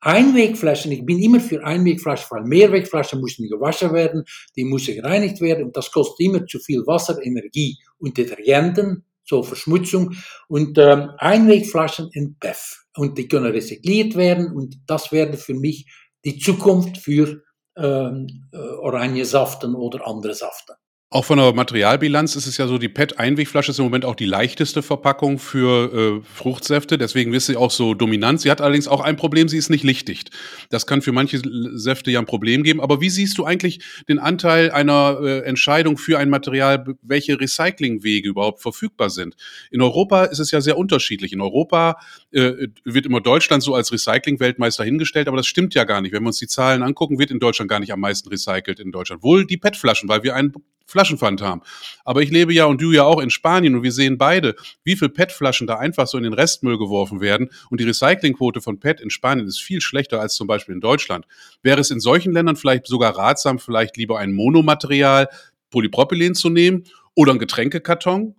Einwegflaschen. 0.00 0.90
Ich 0.90 1.06
bin 1.06 1.20
immer 1.20 1.38
für 1.38 1.64
Einwegflaschen, 1.64 2.26
weil 2.28 2.42
Mehrwegflaschen 2.42 3.20
müssen 3.20 3.48
gewaschen 3.48 3.92
werden, 3.92 4.24
die 4.56 4.64
müssen 4.64 4.96
gereinigt 4.96 5.40
werden 5.40 5.66
und 5.66 5.76
das 5.76 5.92
kostet 5.92 6.26
immer 6.26 6.44
zu 6.46 6.58
viel 6.58 6.84
Wasser, 6.88 7.24
Energie 7.24 7.78
und 7.98 8.18
Detergenten, 8.18 9.04
so 9.24 9.44
Verschmutzung. 9.44 10.16
Und 10.48 10.76
ähm, 10.76 11.10
Einwegflaschen 11.18 12.10
in 12.14 12.36
PEF 12.40 12.81
und 12.96 13.18
die 13.18 13.28
können 13.28 13.52
recycliert 13.52 14.16
werden 14.16 14.52
und 14.54 14.76
das 14.86 15.12
wäre 15.12 15.36
für 15.36 15.54
mich 15.54 15.90
die 16.24 16.38
Zukunft 16.38 16.98
für 16.98 17.42
ähm, 17.76 18.48
äh, 18.52 18.56
Oranjesaften 18.56 19.74
oder 19.74 20.06
andere 20.06 20.34
Saften. 20.34 20.72
Auch 21.12 21.26
von 21.26 21.36
der 21.36 21.52
Materialbilanz 21.52 22.36
ist 22.36 22.46
es 22.46 22.56
ja 22.56 22.66
so, 22.66 22.78
die 22.78 22.88
PET-Einwegflasche 22.88 23.72
ist 23.72 23.78
im 23.78 23.84
Moment 23.84 24.06
auch 24.06 24.14
die 24.14 24.24
leichteste 24.24 24.80
Verpackung 24.80 25.38
für 25.38 26.22
äh, 26.22 26.24
Fruchtsäfte. 26.24 26.96
Deswegen 26.96 27.34
ist 27.34 27.44
sie 27.44 27.56
auch 27.56 27.70
so 27.70 27.92
dominant. 27.92 28.40
Sie 28.40 28.50
hat 28.50 28.62
allerdings 28.62 28.88
auch 28.88 29.02
ein 29.02 29.16
Problem, 29.16 29.46
sie 29.46 29.58
ist 29.58 29.68
nicht 29.68 29.84
lichtdicht. 29.84 30.30
Das 30.70 30.86
kann 30.86 31.02
für 31.02 31.12
manche 31.12 31.42
Säfte 31.74 32.10
ja 32.10 32.18
ein 32.18 32.24
Problem 32.24 32.62
geben. 32.62 32.80
Aber 32.80 33.02
wie 33.02 33.10
siehst 33.10 33.36
du 33.36 33.44
eigentlich 33.44 33.80
den 34.08 34.18
Anteil 34.18 34.70
einer 34.70 35.18
äh, 35.22 35.40
Entscheidung 35.40 35.98
für 35.98 36.18
ein 36.18 36.30
Material, 36.30 36.82
welche 37.02 37.38
Recyclingwege 37.38 38.30
überhaupt 38.30 38.62
verfügbar 38.62 39.10
sind? 39.10 39.36
In 39.70 39.82
Europa 39.82 40.24
ist 40.24 40.38
es 40.38 40.50
ja 40.50 40.62
sehr 40.62 40.78
unterschiedlich. 40.78 41.34
In 41.34 41.42
Europa 41.42 41.98
äh, 42.30 42.68
wird 42.84 43.04
immer 43.04 43.20
Deutschland 43.20 43.62
so 43.62 43.74
als 43.74 43.92
Recycling-Weltmeister 43.92 44.82
hingestellt, 44.82 45.28
aber 45.28 45.36
das 45.36 45.46
stimmt 45.46 45.74
ja 45.74 45.84
gar 45.84 46.00
nicht. 46.00 46.12
Wenn 46.14 46.22
wir 46.22 46.28
uns 46.28 46.38
die 46.38 46.46
Zahlen 46.46 46.82
angucken, 46.82 47.18
wird 47.18 47.30
in 47.30 47.38
Deutschland 47.38 47.70
gar 47.70 47.80
nicht 47.80 47.92
am 47.92 48.00
meisten 48.00 48.30
recycelt 48.30 48.80
in 48.80 48.92
Deutschland. 48.92 49.22
Wohl 49.22 49.44
die 49.44 49.58
PET-Flaschen, 49.58 50.08
weil 50.08 50.22
wir 50.22 50.34
einen 50.34 50.54
Flaschenpfand 50.86 51.42
haben. 51.42 51.62
Aber 52.04 52.22
ich 52.22 52.30
lebe 52.30 52.52
ja 52.52 52.66
und 52.66 52.80
du 52.80 52.92
ja 52.92 53.04
auch 53.04 53.20
in 53.20 53.30
Spanien 53.30 53.74
und 53.74 53.82
wir 53.82 53.92
sehen 53.92 54.18
beide, 54.18 54.54
wie 54.84 54.96
viel 54.96 55.08
PET-Flaschen 55.08 55.66
da 55.66 55.78
einfach 55.78 56.06
so 56.06 56.18
in 56.18 56.24
den 56.24 56.32
Restmüll 56.32 56.78
geworfen 56.78 57.20
werden. 57.20 57.50
Und 57.70 57.80
die 57.80 57.84
Recyclingquote 57.84 58.60
von 58.60 58.80
PET 58.80 59.00
in 59.00 59.10
Spanien 59.10 59.46
ist 59.46 59.60
viel 59.60 59.80
schlechter 59.80 60.20
als 60.20 60.34
zum 60.34 60.46
Beispiel 60.46 60.74
in 60.74 60.80
Deutschland. 60.80 61.26
Wäre 61.62 61.80
es 61.80 61.90
in 61.90 62.00
solchen 62.00 62.32
Ländern 62.32 62.56
vielleicht 62.56 62.86
sogar 62.86 63.16
ratsam, 63.16 63.58
vielleicht 63.58 63.96
lieber 63.96 64.18
ein 64.18 64.32
Monomaterial, 64.32 65.28
Polypropylen 65.70 66.34
zu 66.34 66.50
nehmen 66.50 66.84
oder 67.14 67.32
ein 67.32 67.38
Getränkekarton? 67.38 68.36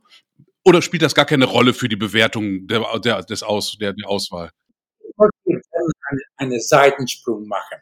Oder 0.66 0.82
spielt 0.82 1.02
das 1.04 1.16
gar 1.16 1.26
keine 1.26 1.46
Rolle 1.46 1.74
für 1.74 1.90
die 1.90 1.98
Bewertung 1.98 2.68
der, 2.68 2.86
der, 3.00 3.24
des 3.24 3.44
Aus, 3.44 3.78
der, 3.80 3.94
der 3.94 4.08
Auswahl? 4.08 4.52
Ich 5.00 5.16
möchte 5.18 5.68
einen, 6.10 6.22
einen 6.38 6.62
Seitensprung 6.62 7.48
machen. 7.48 7.80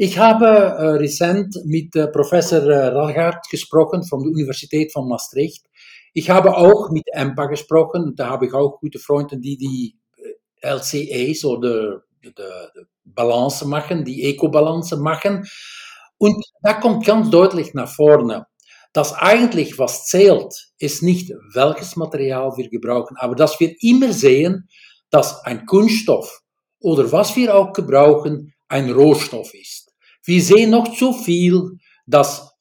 Ich 0.00 0.16
habe 0.16 0.46
äh, 0.46 0.86
recent 0.90 1.56
mit 1.64 1.96
äh, 1.96 2.06
Professor 2.06 2.62
äh, 2.62 2.86
Ragard 2.86 3.48
gesprochen 3.50 4.04
von 4.04 4.20
der 4.22 4.30
Universität 4.30 4.92
von 4.92 5.08
Maastricht. 5.08 5.66
Ich 6.14 6.30
habe 6.30 6.56
auch 6.56 6.90
mit 6.90 7.02
EMPA 7.12 7.46
gesprochen. 7.46 8.14
Da 8.14 8.28
habe 8.28 8.46
ich 8.46 8.54
auch 8.54 8.78
gute 8.78 9.00
Freunde, 9.00 9.38
die 9.38 9.56
die 9.56 9.96
LCAs 10.62 11.44
oder 11.44 12.02
die, 12.22 12.32
die 12.32 12.84
Balance 13.06 13.66
machen, 13.66 14.04
die 14.04 14.22
Eco-Balance 14.22 14.98
machen. 14.98 15.48
Und 16.16 16.44
da 16.62 16.74
kommt 16.74 17.04
ganz 17.04 17.28
deutlich 17.30 17.74
nach 17.74 17.88
vorne, 17.92 18.46
dass 18.92 19.14
eigentlich 19.14 19.80
was 19.80 20.06
zählt, 20.06 20.70
ist 20.78 21.02
nicht 21.02 21.32
welches 21.54 21.96
Material 21.96 22.56
wir 22.56 22.68
gebrauchen, 22.70 23.16
aber 23.16 23.34
dass 23.34 23.58
wir 23.58 23.74
immer 23.80 24.12
sehen, 24.12 24.68
dass 25.10 25.44
ein 25.44 25.66
Kunststoff 25.66 26.42
oder 26.78 27.10
was 27.10 27.34
wir 27.34 27.56
auch 27.56 27.72
gebrauchen, 27.72 28.54
ein 28.68 28.92
Rohstoff 28.92 29.52
ist. 29.54 29.87
Wir 30.28 30.42
sehen 30.42 30.70
noch 30.70 30.94
zu 30.94 31.14
viel, 31.14 31.78
dass 32.06 32.52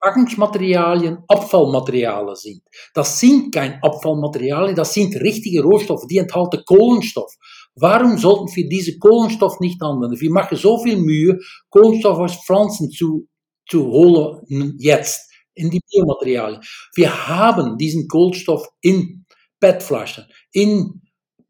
Verpackungsmaterialien 0.00 1.18
Abfallmaterialien 1.28 2.34
sind. 2.34 2.62
Das 2.94 3.20
sind 3.20 3.54
kein 3.54 3.78
Abfallmaterialien, 3.82 4.74
das 4.74 4.94
sind 4.94 5.14
richtige 5.16 5.62
Rohstoffe, 5.62 6.06
die 6.08 6.16
enthalten 6.16 6.62
Kohlenstoff. 6.64 7.30
Warum 7.74 8.16
sollten 8.16 8.56
wir 8.56 8.68
diese 8.70 8.98
Kohlenstoff 8.98 9.60
nicht 9.60 9.82
anwenden? 9.82 10.18
Wir 10.18 10.30
machen 10.30 10.56
so 10.56 10.78
viel 10.78 10.96
Mühe, 10.96 11.38
Kohlenstoff 11.68 12.18
aus 12.18 12.36
Pflanzen 12.46 12.90
zu 12.90 13.28
zu 13.68 13.86
holen 13.86 14.74
jetzt 14.78 15.30
in 15.54 15.70
die 15.70 15.80
Biomaterialien. 15.90 16.62
Wir 16.94 17.28
haben 17.28 17.76
diesen 17.76 18.08
Kohlenstoff 18.08 18.66
in 18.80 19.26
PET-Flaschen, 19.60 20.24
in 20.52 21.02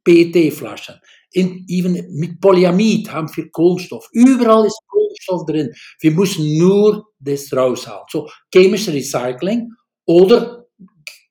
PET-Flaschen, 0.04 0.96
in, 1.32 1.64
even 1.68 1.94
mit 2.12 2.40
Polyamid 2.40 3.10
haben 3.10 3.28
wir 3.34 3.50
Kohlenstoff. 3.50 4.08
Überall 4.12 4.66
ist 4.66 4.80
Kohlenstoff 5.24 5.46
drin. 5.46 5.72
Wir 6.00 6.10
müssen 6.12 6.58
nur 6.58 7.06
das 7.18 7.52
rausholen. 7.52 8.02
So, 8.08 8.28
chemische 8.52 8.92
Recycling 8.92 9.72
oder, 10.06 10.66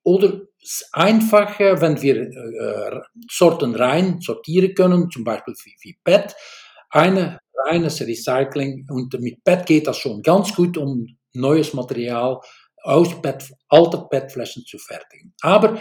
oder 0.03 0.41
einfach, 0.91 1.59
wenn 1.59 2.01
wir 2.01 2.15
äh, 2.21 3.01
Sorten 3.29 3.75
rein 3.75 4.19
sortieren 4.21 4.73
können, 4.73 5.09
zum 5.11 5.23
Beispiel 5.23 5.53
wie, 5.81 5.97
PET, 6.03 6.35
eine 6.89 7.39
reines 7.67 8.01
Recycling 8.01 8.87
und 8.89 9.13
mit 9.19 9.43
PET 9.43 9.65
geht 9.65 9.87
das 9.87 9.97
schon 9.97 10.21
ganz 10.21 10.53
gut, 10.53 10.77
um 10.77 11.07
neues 11.33 11.73
Material 11.73 12.39
aus 12.83 13.21
PET, 13.21 13.51
alter 13.69 14.07
PET-Flaschen 14.09 14.65
zu 14.65 14.77
fertigen. 14.77 15.33
Aber 15.41 15.79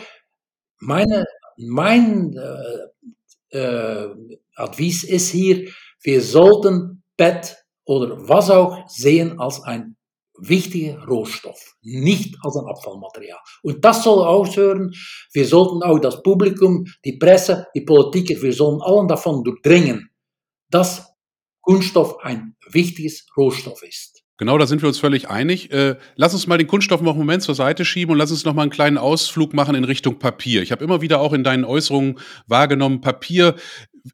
meine, 0.78 1.24
mein 1.56 2.36
äh, 2.36 3.58
äh, 3.58 4.08
Advies 4.56 5.04
ist 5.04 5.30
hier, 5.30 5.68
wir 6.02 6.20
sollten 6.20 7.02
PET 7.16 7.61
oder 7.84 8.28
was 8.28 8.50
auch 8.50 8.88
sehen 8.88 9.38
als 9.38 9.62
ein 9.62 9.96
wichtiger 10.38 11.04
Rohstoff, 11.04 11.76
nicht 11.82 12.36
als 12.42 12.56
ein 12.56 12.66
Abfallmaterial. 12.66 13.38
Und 13.62 13.84
das 13.84 14.02
soll 14.02 14.24
aufhören. 14.24 14.92
Wir 15.32 15.46
sollten 15.46 15.82
auch 15.82 15.98
das 15.98 16.22
Publikum, 16.22 16.86
die 17.04 17.18
Presse, 17.18 17.66
die 17.74 17.82
Politiker, 17.82 18.40
wir 18.42 18.52
sollen 18.52 18.80
allen 18.82 19.08
davon 19.08 19.44
durchdringen, 19.44 20.10
dass 20.70 21.12
Kunststoff 21.60 22.18
ein 22.22 22.56
wichtiges 22.70 23.26
Rohstoff 23.36 23.82
ist. 23.82 24.22
Genau, 24.38 24.58
da 24.58 24.66
sind 24.66 24.82
wir 24.82 24.88
uns 24.88 24.98
völlig 24.98 25.28
einig. 25.28 25.70
Äh, 25.70 25.96
lass 26.16 26.34
uns 26.34 26.48
mal 26.48 26.58
den 26.58 26.66
Kunststoff 26.66 27.00
noch 27.00 27.12
einen 27.12 27.20
Moment 27.20 27.42
zur 27.42 27.54
Seite 27.54 27.84
schieben 27.84 28.12
und 28.12 28.18
lass 28.18 28.32
uns 28.32 28.44
noch 28.44 28.54
mal 28.54 28.62
einen 28.62 28.72
kleinen 28.72 28.98
Ausflug 28.98 29.54
machen 29.54 29.76
in 29.76 29.84
Richtung 29.84 30.18
Papier. 30.18 30.62
Ich 30.62 30.72
habe 30.72 30.82
immer 30.82 31.00
wieder 31.00 31.20
auch 31.20 31.32
in 31.32 31.44
deinen 31.44 31.64
Äußerungen 31.64 32.18
wahrgenommen, 32.48 33.00
Papier 33.00 33.54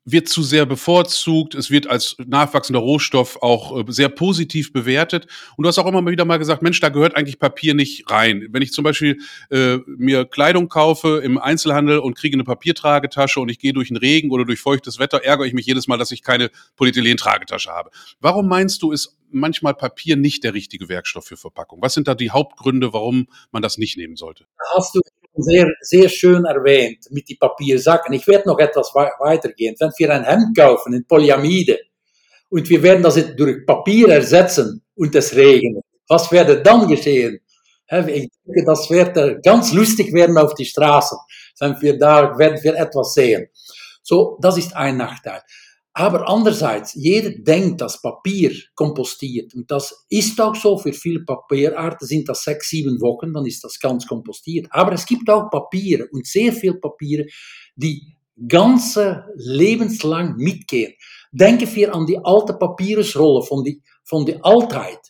wird 0.05 0.29
zu 0.29 0.43
sehr 0.43 0.67
bevorzugt, 0.67 1.55
es 1.55 1.71
wird 1.71 1.87
als 1.87 2.17
nachwachsender 2.27 2.81
Rohstoff 2.81 3.41
auch 3.43 3.79
äh, 3.79 3.85
sehr 3.89 4.09
positiv 4.09 4.73
bewertet. 4.73 5.27
Und 5.57 5.63
du 5.63 5.69
hast 5.69 5.79
auch 5.79 5.87
immer 5.87 6.05
wieder 6.07 6.25
mal 6.25 6.39
gesagt, 6.39 6.63
Mensch, 6.63 6.81
da 6.81 6.89
gehört 6.89 7.17
eigentlich 7.17 7.39
Papier 7.39 7.75
nicht 7.75 8.11
rein. 8.11 8.47
Wenn 8.51 8.63
ich 8.63 8.73
zum 8.73 8.85
Beispiel 8.85 9.19
äh, 9.51 9.79
mir 9.87 10.25
Kleidung 10.25 10.69
kaufe 10.69 11.21
im 11.23 11.39
Einzelhandel 11.39 11.99
und 11.99 12.15
kriege 12.15 12.37
eine 12.37 12.45
Papiertragetasche 12.45 13.41
und 13.41 13.49
ich 13.49 13.59
gehe 13.59 13.73
durch 13.73 13.89
den 13.89 13.97
Regen 13.97 14.31
oder 14.31 14.45
durch 14.45 14.61
feuchtes 14.61 14.99
Wetter, 14.99 15.25
ärgere 15.25 15.47
ich 15.47 15.53
mich 15.53 15.67
jedes 15.67 15.89
Mal, 15.89 15.99
dass 15.99 16.11
ich 16.11 16.23
keine 16.23 16.51
Polyethylen-Tragetasche 16.77 17.71
habe. 17.71 17.91
Warum 18.21 18.49
meinst 18.49 18.83
du, 18.83 18.93
ist 18.93 19.17
manchmal 19.31 19.75
Papier 19.75 20.17
nicht 20.17 20.45
der 20.45 20.55
richtige 20.55 20.89
Werkstoff 20.89 21.27
für 21.27 21.37
Verpackung? 21.37 21.81
Was 21.83 21.95
sind 21.95 22.09
da 22.09 22.15
die 22.15 22.31
Hauptgründe, 22.31 22.93
warum 22.93 23.29
man 23.51 23.63
das 23.63 23.79
nicht 23.79 23.97
nehmen 23.97 24.17
sollte? 24.17 24.47
Hast 24.75 24.95
du 24.95 25.01
sehr, 25.39 25.69
sehr 25.81 26.09
schön 26.09 26.45
erwähnt 26.45 27.07
mit 27.11 27.29
den 27.29 27.39
Papiersacken. 27.39 28.13
Ich 28.15 28.27
werde 28.27 28.49
noch 28.49 28.59
etwas 28.59 28.95
weitergehen. 28.95 29.75
Wenn 29.79 29.91
wir 29.97 30.11
ein 30.15 30.25
Hemd 30.25 30.57
kaufen 30.57 30.95
in 30.95 31.07
Polyamide 31.07 31.79
und 32.51 32.69
wir 32.69 32.83
werden 32.83 33.03
das 33.03 33.15
durch 33.37 33.65
Papier 33.67 34.09
ersetzen 34.09 34.83
und 34.95 35.15
es 35.15 35.35
regnet, 35.35 35.85
was 36.09 36.31
werde 36.33 36.63
dann 36.63 36.89
geschehen? 36.89 37.41
Ich 37.91 38.29
denke, 38.45 38.65
das 38.67 38.91
wird 38.91 39.43
ganz 39.43 39.73
lustig 39.73 40.13
werden 40.13 40.37
auf 40.37 40.55
die 40.55 40.67
Straßen, 40.67 41.19
wenn 41.61 41.81
wir 41.81 41.99
da 41.99 42.37
werden 42.39 42.59
wir 42.63 42.77
etwas 42.77 43.15
sehen. 43.15 43.49
So, 44.03 44.39
das 44.41 44.59
ist 44.59 44.75
ein 44.77 44.97
Nachteil. 44.97 45.41
Aber 45.93 46.29
andererseits, 46.29 46.95
jeder 46.95 47.31
denkt, 47.31 47.81
dass 47.81 48.01
Papier 48.01 48.53
kompostiert. 48.75 49.55
Und 49.55 49.71
das 49.71 50.07
ist 50.09 50.41
auch 50.41 50.55
so. 50.55 50.79
Für 50.79 50.93
viele 50.93 51.25
Papierarten 51.25 52.07
sind 52.07 52.29
das 52.29 52.45
sechs, 52.45 52.69
sieben 52.69 53.01
Wochen, 53.01 53.33
dann 53.33 53.47
ist 53.47 53.65
das 53.65 53.81
ganz 53.81 54.07
kompostiert. 54.07 54.69
Aber 54.71 54.93
es 54.93 55.07
gibt 55.07 55.29
auch 55.29 55.51
Papiere 55.51 56.07
und 56.13 56.27
sehr 56.27 56.53
viele 56.53 56.75
Papiere, 56.75 57.27
die 57.75 58.15
ganze 58.47 59.25
lebenslang 59.35 60.37
mitgehen. 60.37 60.95
Denken 61.33 61.75
wir 61.75 61.95
an 61.95 62.07
die 62.07 62.19
alte 62.23 62.55
Papyrusrolle 62.55 63.43
von 63.43 63.65
die, 63.65 63.83
von 64.05 64.25
die 64.25 64.41
Altheit. 64.43 65.01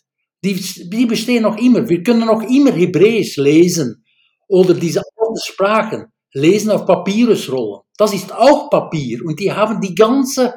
Die, 0.43 0.55
die 0.55 1.05
bestehen 1.05 1.43
noch 1.43 1.57
immer. 1.57 1.87
Wir 1.87 2.01
können 2.01 2.25
noch 2.25 2.41
immer 2.41 2.71
Hebräisch 2.71 3.37
lesen 3.37 4.03
oder 4.47 4.73
diese 4.73 5.01
alten 5.17 5.39
Sprachen 5.39 6.05
lesen 6.33 6.71
auf 6.71 6.85
Papyrusrollen. 6.85 7.81
Das 7.97 8.13
ist 8.13 8.33
auch 8.33 8.69
Papier 8.69 9.23
und 9.25 9.39
die 9.39 9.51
haben 9.51 9.81
die 9.81 9.93
ganze 9.93 10.55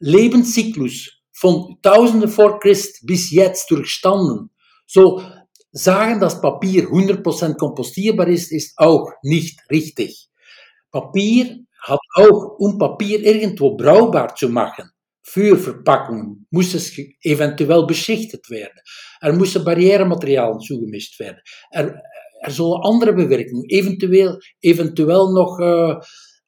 Lebenszyklus 0.00 1.10
von 1.32 1.76
Tausenden 1.82 2.28
vor 2.28 2.58
Christ 2.58 3.06
bis 3.06 3.30
jetzt 3.30 3.70
durchstanden. 3.70 4.50
So 4.86 5.22
sagen, 5.72 6.20
dass 6.20 6.40
Papier 6.40 6.84
100% 6.88 7.56
kompostierbar 7.56 8.28
ist, 8.28 8.50
ist 8.50 8.76
auch 8.76 9.10
nicht 9.22 9.60
richtig. 9.70 10.28
Papier 10.90 11.60
hat 11.82 12.00
auch, 12.14 12.58
um 12.58 12.78
Papier 12.78 13.22
irgendwo 13.22 13.76
brauchbar 13.76 14.34
zu 14.34 14.48
machen, 14.48 14.90
für 15.22 15.56
Verpackungen, 15.56 16.46
muss 16.50 16.74
es 16.74 16.98
eventuell 17.22 17.86
beschichtet 17.86 18.50
werden. 18.50 18.78
Er 19.20 19.32
müssen 19.32 19.64
Barrierematerialien 19.64 20.60
zugemischt 20.60 21.20
werden. 21.20 21.38
Er, 21.70 22.02
er 22.42 22.50
soll 22.50 22.80
andere 22.82 23.12
Bewerkungen, 23.12 23.64
eventuell, 23.68 24.38
eventuell 24.60 25.32
noch 25.32 25.58
äh, 25.60 25.94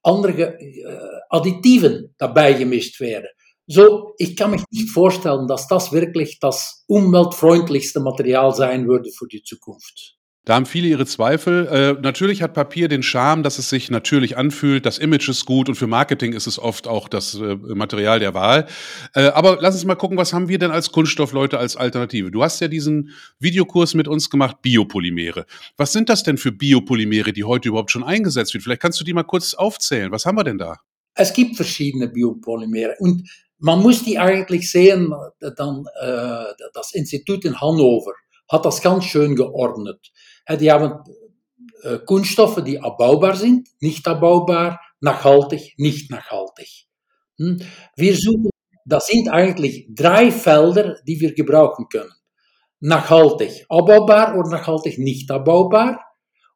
andere 0.02 0.58
äh, 0.58 0.86
Additiven 1.30 2.14
dabei 2.18 2.54
gemischt 2.54 2.98
werden. 3.00 3.28
So, 3.66 4.14
ich 4.18 4.37
kann 4.37 4.51
mich 4.51 4.64
nicht 4.70 4.90
vorstellen, 4.90 5.46
dass 5.46 5.68
das 5.68 5.92
wirklich 5.92 6.40
das 6.40 6.85
umweltfreundlichste 6.88 8.01
Material 8.01 8.55
sein 8.55 8.88
würde 8.88 9.11
für 9.11 9.27
die 9.27 9.42
Zukunft. 9.42 10.16
Da 10.44 10.57
haben 10.57 10.66
viele 10.66 10.88
ihre 10.88 11.07
Zweifel. 11.07 11.68
Äh, 11.68 12.03
natürlich 12.03 12.42
hat 12.42 12.53
Papier 12.53 12.88
den 12.88 13.05
Charme, 13.05 13.44
dass 13.44 13.61
es 13.61 13.70
sich 13.70 13.92
natürlich 13.92 14.37
anfühlt. 14.37 14.85
Das 14.85 14.98
Image 14.98 15.29
ist 15.29 15.46
gut 15.46 15.68
und 15.68 15.77
für 15.77 15.87
Marketing 15.87 16.33
ist 16.33 16.48
es 16.48 16.59
oft 16.59 16.88
auch 16.88 17.09
das 17.09 17.35
äh, 17.35 17.55
Material 17.55 18.18
der 18.18 18.35
Wahl. 18.35 18.66
Äh, 19.14 19.27
aber 19.27 19.59
lass 19.61 19.77
uns 19.77 19.85
mal 19.85 19.94
gucken, 19.94 20.16
was 20.16 20.33
haben 20.33 20.48
wir 20.48 20.59
denn 20.59 20.72
als 20.72 20.90
Kunststoffleute 20.90 21.59
als 21.59 21.77
Alternative? 21.77 22.33
Du 22.33 22.42
hast 22.42 22.61
ja 22.61 22.66
diesen 22.66 23.11
Videokurs 23.38 23.94
mit 23.94 24.09
uns 24.09 24.31
gemacht, 24.31 24.62
Biopolymere. 24.62 25.46
Was 25.77 25.92
sind 25.92 26.09
das 26.09 26.25
denn 26.25 26.38
für 26.38 26.51
Biopolymere, 26.51 27.33
die 27.33 27.44
heute 27.44 27.68
überhaupt 27.68 27.92
schon 27.92 28.03
eingesetzt 28.03 28.53
werden? 28.53 28.64
Vielleicht 28.64 28.83
kannst 28.83 28.98
du 28.98 29.05
die 29.05 29.12
mal 29.12 29.22
kurz 29.22 29.55
aufzählen. 29.55 30.11
Was 30.11 30.27
haben 30.27 30.37
wir 30.37 30.44
denn 30.44 30.59
da? 30.59 30.79
Es 31.14 31.33
gibt 31.33 31.55
verschiedene 31.57 32.09
Biopolymere 32.09 32.96
und 32.98 33.29
man 33.62 33.81
muss 33.81 34.03
die 34.03 34.18
eigentlich 34.18 34.70
sehen, 34.70 35.14
dann, 35.38 35.85
äh, 36.01 36.44
das 36.75 36.92
Institut 36.94 37.44
in 37.44 37.61
Hannover 37.61 38.12
hat 38.51 38.64
das 38.66 38.83
ganz 38.83 39.05
schön 39.05 39.37
geordnet. 39.37 40.12
Die 40.61 40.70
haben 40.70 40.98
äh, 41.83 41.98
Kunststoffe, 41.98 42.62
die 42.64 42.81
abbaubar 42.81 43.37
sind, 43.37 43.68
nicht 43.81 44.07
abbaubar, 44.09 44.81
nachhaltig, 45.01 45.75
nicht 45.79 46.11
nachhaltig. 46.11 46.87
Hm? 47.38 47.61
Wir 47.96 48.16
suchen, 48.16 48.51
das 48.85 49.07
sind 49.07 49.29
eigentlich 49.29 49.87
drei 49.94 50.33
Felder, 50.33 50.96
die 51.07 51.20
wir 51.20 51.33
gebrauchen 51.33 51.87
können. 51.88 52.12
Nachhaltig 52.81 53.64
abbaubar 53.68 54.37
oder 54.37 54.51
nachhaltig 54.51 54.98
nicht 54.98 55.31
abbaubar 55.31 56.05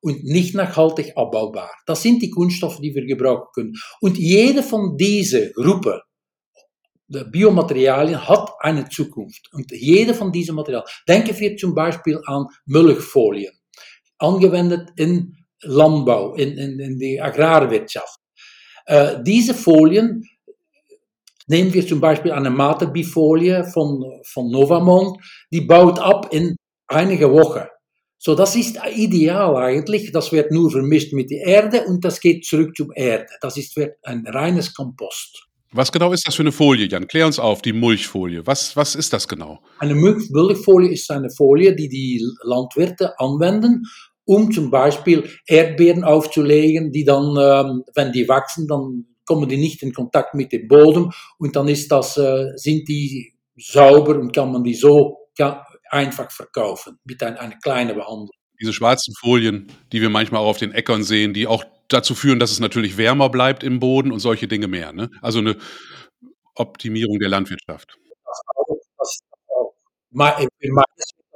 und 0.00 0.24
nicht 0.24 0.56
nachhaltig 0.56 1.16
abbaubar. 1.16 1.70
Das 1.86 2.02
sind 2.02 2.20
die 2.20 2.30
Kunststoffe, 2.30 2.80
die 2.80 2.96
wir 2.96 3.06
gebrauchen 3.06 3.46
können. 3.54 3.74
Und 4.00 4.18
jede 4.18 4.64
von 4.64 4.96
diesen 4.96 5.52
Gruppen 5.52 6.00
Biomaterialien 7.08 8.26
hat 8.28 8.50
eine 8.60 8.88
Zukunft. 8.88 9.48
Und 9.52 9.70
jede 9.70 10.14
von 10.14 10.32
diesen 10.32 10.56
Materialien, 10.56 10.88
denken 11.08 11.38
wir 11.38 11.56
zum 11.56 11.74
Beispiel 11.74 12.20
an 12.26 12.46
Milchfolien, 12.66 13.52
angewendet 14.18 14.90
in 14.96 15.36
Landbau, 15.62 16.34
in, 16.34 16.56
in, 16.58 16.78
in 16.80 16.98
die 16.98 17.20
Agrarwirtschaft. 17.20 18.18
Äh, 18.86 19.22
diese 19.22 19.54
Folien, 19.54 20.24
nehmen 21.48 21.72
wir 21.72 21.86
zum 21.86 22.00
Beispiel 22.00 22.32
eine 22.32 22.50
Materbifolie 22.50 23.64
von, 23.64 24.20
von 24.24 24.50
Novamont, 24.50 25.18
die 25.52 25.60
baut 25.60 25.98
ab 25.98 26.28
in 26.32 26.56
einige 26.88 27.32
Wochen. 27.32 27.66
So, 28.18 28.34
das 28.34 28.56
ist 28.56 28.78
ideal 28.94 29.56
eigentlich. 29.56 30.10
Das 30.10 30.32
wird 30.32 30.50
nur 30.50 30.70
vermischt 30.70 31.12
mit 31.12 31.30
der 31.30 31.46
Erde 31.46 31.84
und 31.84 32.04
das 32.04 32.20
geht 32.20 32.44
zurück 32.44 32.74
zur 32.74 32.96
Erde. 32.96 33.28
Das 33.40 33.56
ist 33.56 33.76
wird 33.76 33.96
ein 34.02 34.26
reines 34.26 34.74
Kompost. 34.74 35.45
Was 35.76 35.92
genau 35.92 36.12
ist 36.12 36.26
das 36.26 36.34
für 36.34 36.42
eine 36.42 36.52
Folie, 36.52 36.86
Jan? 36.86 37.06
Klär 37.06 37.26
uns 37.26 37.38
auf, 37.38 37.60
die 37.60 37.74
Mulchfolie. 37.74 38.46
Was, 38.46 38.74
was 38.76 38.94
ist 38.94 39.12
das 39.12 39.28
genau? 39.28 39.60
Eine 39.78 39.94
Mulchfolie 39.94 40.90
ist 40.90 41.10
eine 41.10 41.28
Folie, 41.28 41.76
die 41.76 41.90
die 41.90 42.26
Landwirte 42.42 43.18
anwenden, 43.20 43.84
um 44.24 44.50
zum 44.50 44.70
Beispiel 44.70 45.28
Erdbeeren 45.46 46.02
aufzulegen, 46.02 46.92
die 46.92 47.04
dann, 47.04 47.36
ähm, 47.38 47.84
wenn 47.94 48.10
die 48.10 48.26
wachsen, 48.26 48.66
dann 48.66 49.04
kommen 49.26 49.48
die 49.50 49.58
nicht 49.58 49.82
in 49.82 49.92
Kontakt 49.92 50.34
mit 50.34 50.50
dem 50.52 50.66
Boden 50.66 51.12
und 51.38 51.54
dann 51.54 51.68
ist 51.68 51.92
das, 51.92 52.16
äh, 52.16 52.52
sind 52.56 52.88
die 52.88 53.34
sauber 53.56 54.18
und 54.18 54.32
kann 54.32 54.50
man 54.50 54.64
die 54.64 54.74
so 54.74 55.28
einfach 55.90 56.30
verkaufen 56.30 56.98
mit 57.04 57.22
einer 57.22 57.38
eine 57.38 57.58
kleinen 57.62 57.94
Behandlung. 57.94 58.30
Diese 58.58 58.72
schwarzen 58.72 59.14
Folien, 59.20 59.66
die 59.92 60.00
wir 60.00 60.08
manchmal 60.08 60.40
auch 60.40 60.48
auf 60.48 60.58
den 60.58 60.72
Äckern 60.72 61.02
sehen, 61.02 61.34
die 61.34 61.46
auch 61.46 61.64
dazu 61.88 62.14
führen, 62.14 62.38
dass 62.38 62.52
es 62.52 62.60
natürlich 62.60 62.96
wärmer 62.96 63.28
bleibt 63.28 63.62
im 63.62 63.80
Boden 63.80 64.12
und 64.12 64.20
solche 64.20 64.48
Dinge 64.48 64.68
mehr. 64.68 64.92
Ne? 64.92 65.10
Also 65.22 65.38
eine 65.38 65.56
Optimierung 66.54 67.18
der 67.18 67.28
Landwirtschaft. 67.28 67.98
Das 68.24 68.40
auch, 68.56 68.76
das 68.98 69.18
auch. 69.48 69.74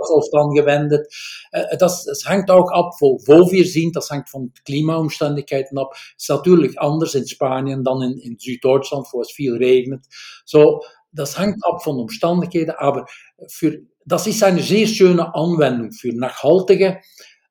das 0.00 0.10
oft 0.10 0.34
angewendet. 0.34 1.06
Äh, 1.52 1.76
das, 1.76 2.04
das 2.04 2.24
hängt 2.26 2.50
auch 2.50 2.70
ab, 2.72 2.92
wo, 3.00 3.18
wo 3.26 3.50
wir 3.50 3.64
sind, 3.66 3.94
das 3.94 4.10
hängt 4.10 4.28
von 4.28 4.52
Klimaumständigkeiten 4.64 5.78
ab. 5.78 5.92
Es 6.16 6.24
ist 6.24 6.30
natürlich 6.30 6.80
anders 6.80 7.14
in 7.14 7.26
Spanien 7.26 7.84
dann 7.84 8.02
in, 8.02 8.18
in 8.18 8.38
Süddeutschland, 8.38 9.06
wo 9.12 9.20
es 9.20 9.30
viel 9.30 9.56
regnet. 9.56 10.04
So, 10.44 10.82
das 11.12 11.38
hängt 11.38 11.64
ab 11.64 11.82
von 11.82 11.98
Umstandigkeiten, 11.98 12.70
aber 12.70 13.06
für, 13.48 13.78
das 14.06 14.26
ist 14.26 14.42
eine 14.42 14.62
sehr 14.62 14.86
schöne 14.86 15.34
Anwendung 15.34 15.92
für 15.92 16.12
nachhaltige 16.14 17.00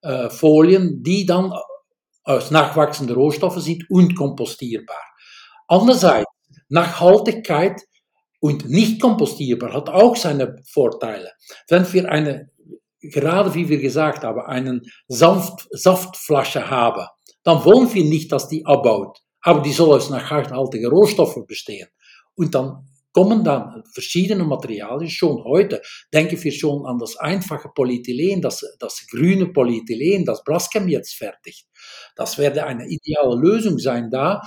äh, 0.01 0.29
Folien, 0.29 1.03
die 1.03 1.25
dann 1.25 1.53
aus 2.29 2.51
nachwachsenden 2.51 3.15
Rohstoffen 3.15 3.61
sind 3.61 3.89
und 3.89 4.15
kompostierbar. 4.15 5.01
Andererseits, 5.67 6.27
Nachhaltigkeit 6.69 7.81
und 8.39 8.69
nicht 8.69 9.01
kompostierbar 9.01 9.73
hat 9.73 9.89
auch 9.89 10.15
seine 10.15 10.61
Vorteile. 10.71 11.31
Wenn 11.67 11.91
wir 11.91 12.11
eine, 12.11 12.51
gerade 13.01 13.55
wie 13.55 13.67
wir 13.67 13.79
gesagt 13.79 14.23
haben, 14.23 14.41
einen 14.41 14.81
Saft, 15.07 15.67
Saftflasche 15.71 16.69
haben, 16.69 17.07
dann 17.43 17.65
wollen 17.65 17.91
wir 17.93 18.05
nicht, 18.05 18.31
dass 18.31 18.47
die 18.47 18.63
abbaut, 18.65 19.17
aber 19.41 19.61
die 19.61 19.73
soll 19.73 19.95
aus 19.95 20.11
nachhaltigen 20.11 20.91
Rohstoffen 20.91 21.47
bestehen. 21.47 21.87
Und 22.35 22.53
dann 22.53 22.88
kommen 23.11 23.43
dann 23.43 23.83
verschiedene 23.93 24.43
Materialien 24.43 25.09
schon 25.09 25.43
heute. 25.43 25.81
Denken 26.13 26.41
wir 26.41 26.51
schon 26.51 26.85
an 26.85 26.99
das 26.99 27.17
einfache 27.17 27.69
Polyethylen, 27.73 28.41
das, 28.41 28.63
das 28.79 29.05
grüne 29.09 29.47
Polyethylen, 29.47 30.25
das 30.25 30.43
Braskem 30.43 30.87
jetzt 30.87 31.15
fertigt. 31.15 31.67
Das 32.15 32.37
werde 32.37 32.65
eine 32.65 32.87
ideale 32.87 33.35
Lösung 33.35 33.79
sein 33.79 34.09
da, 34.09 34.41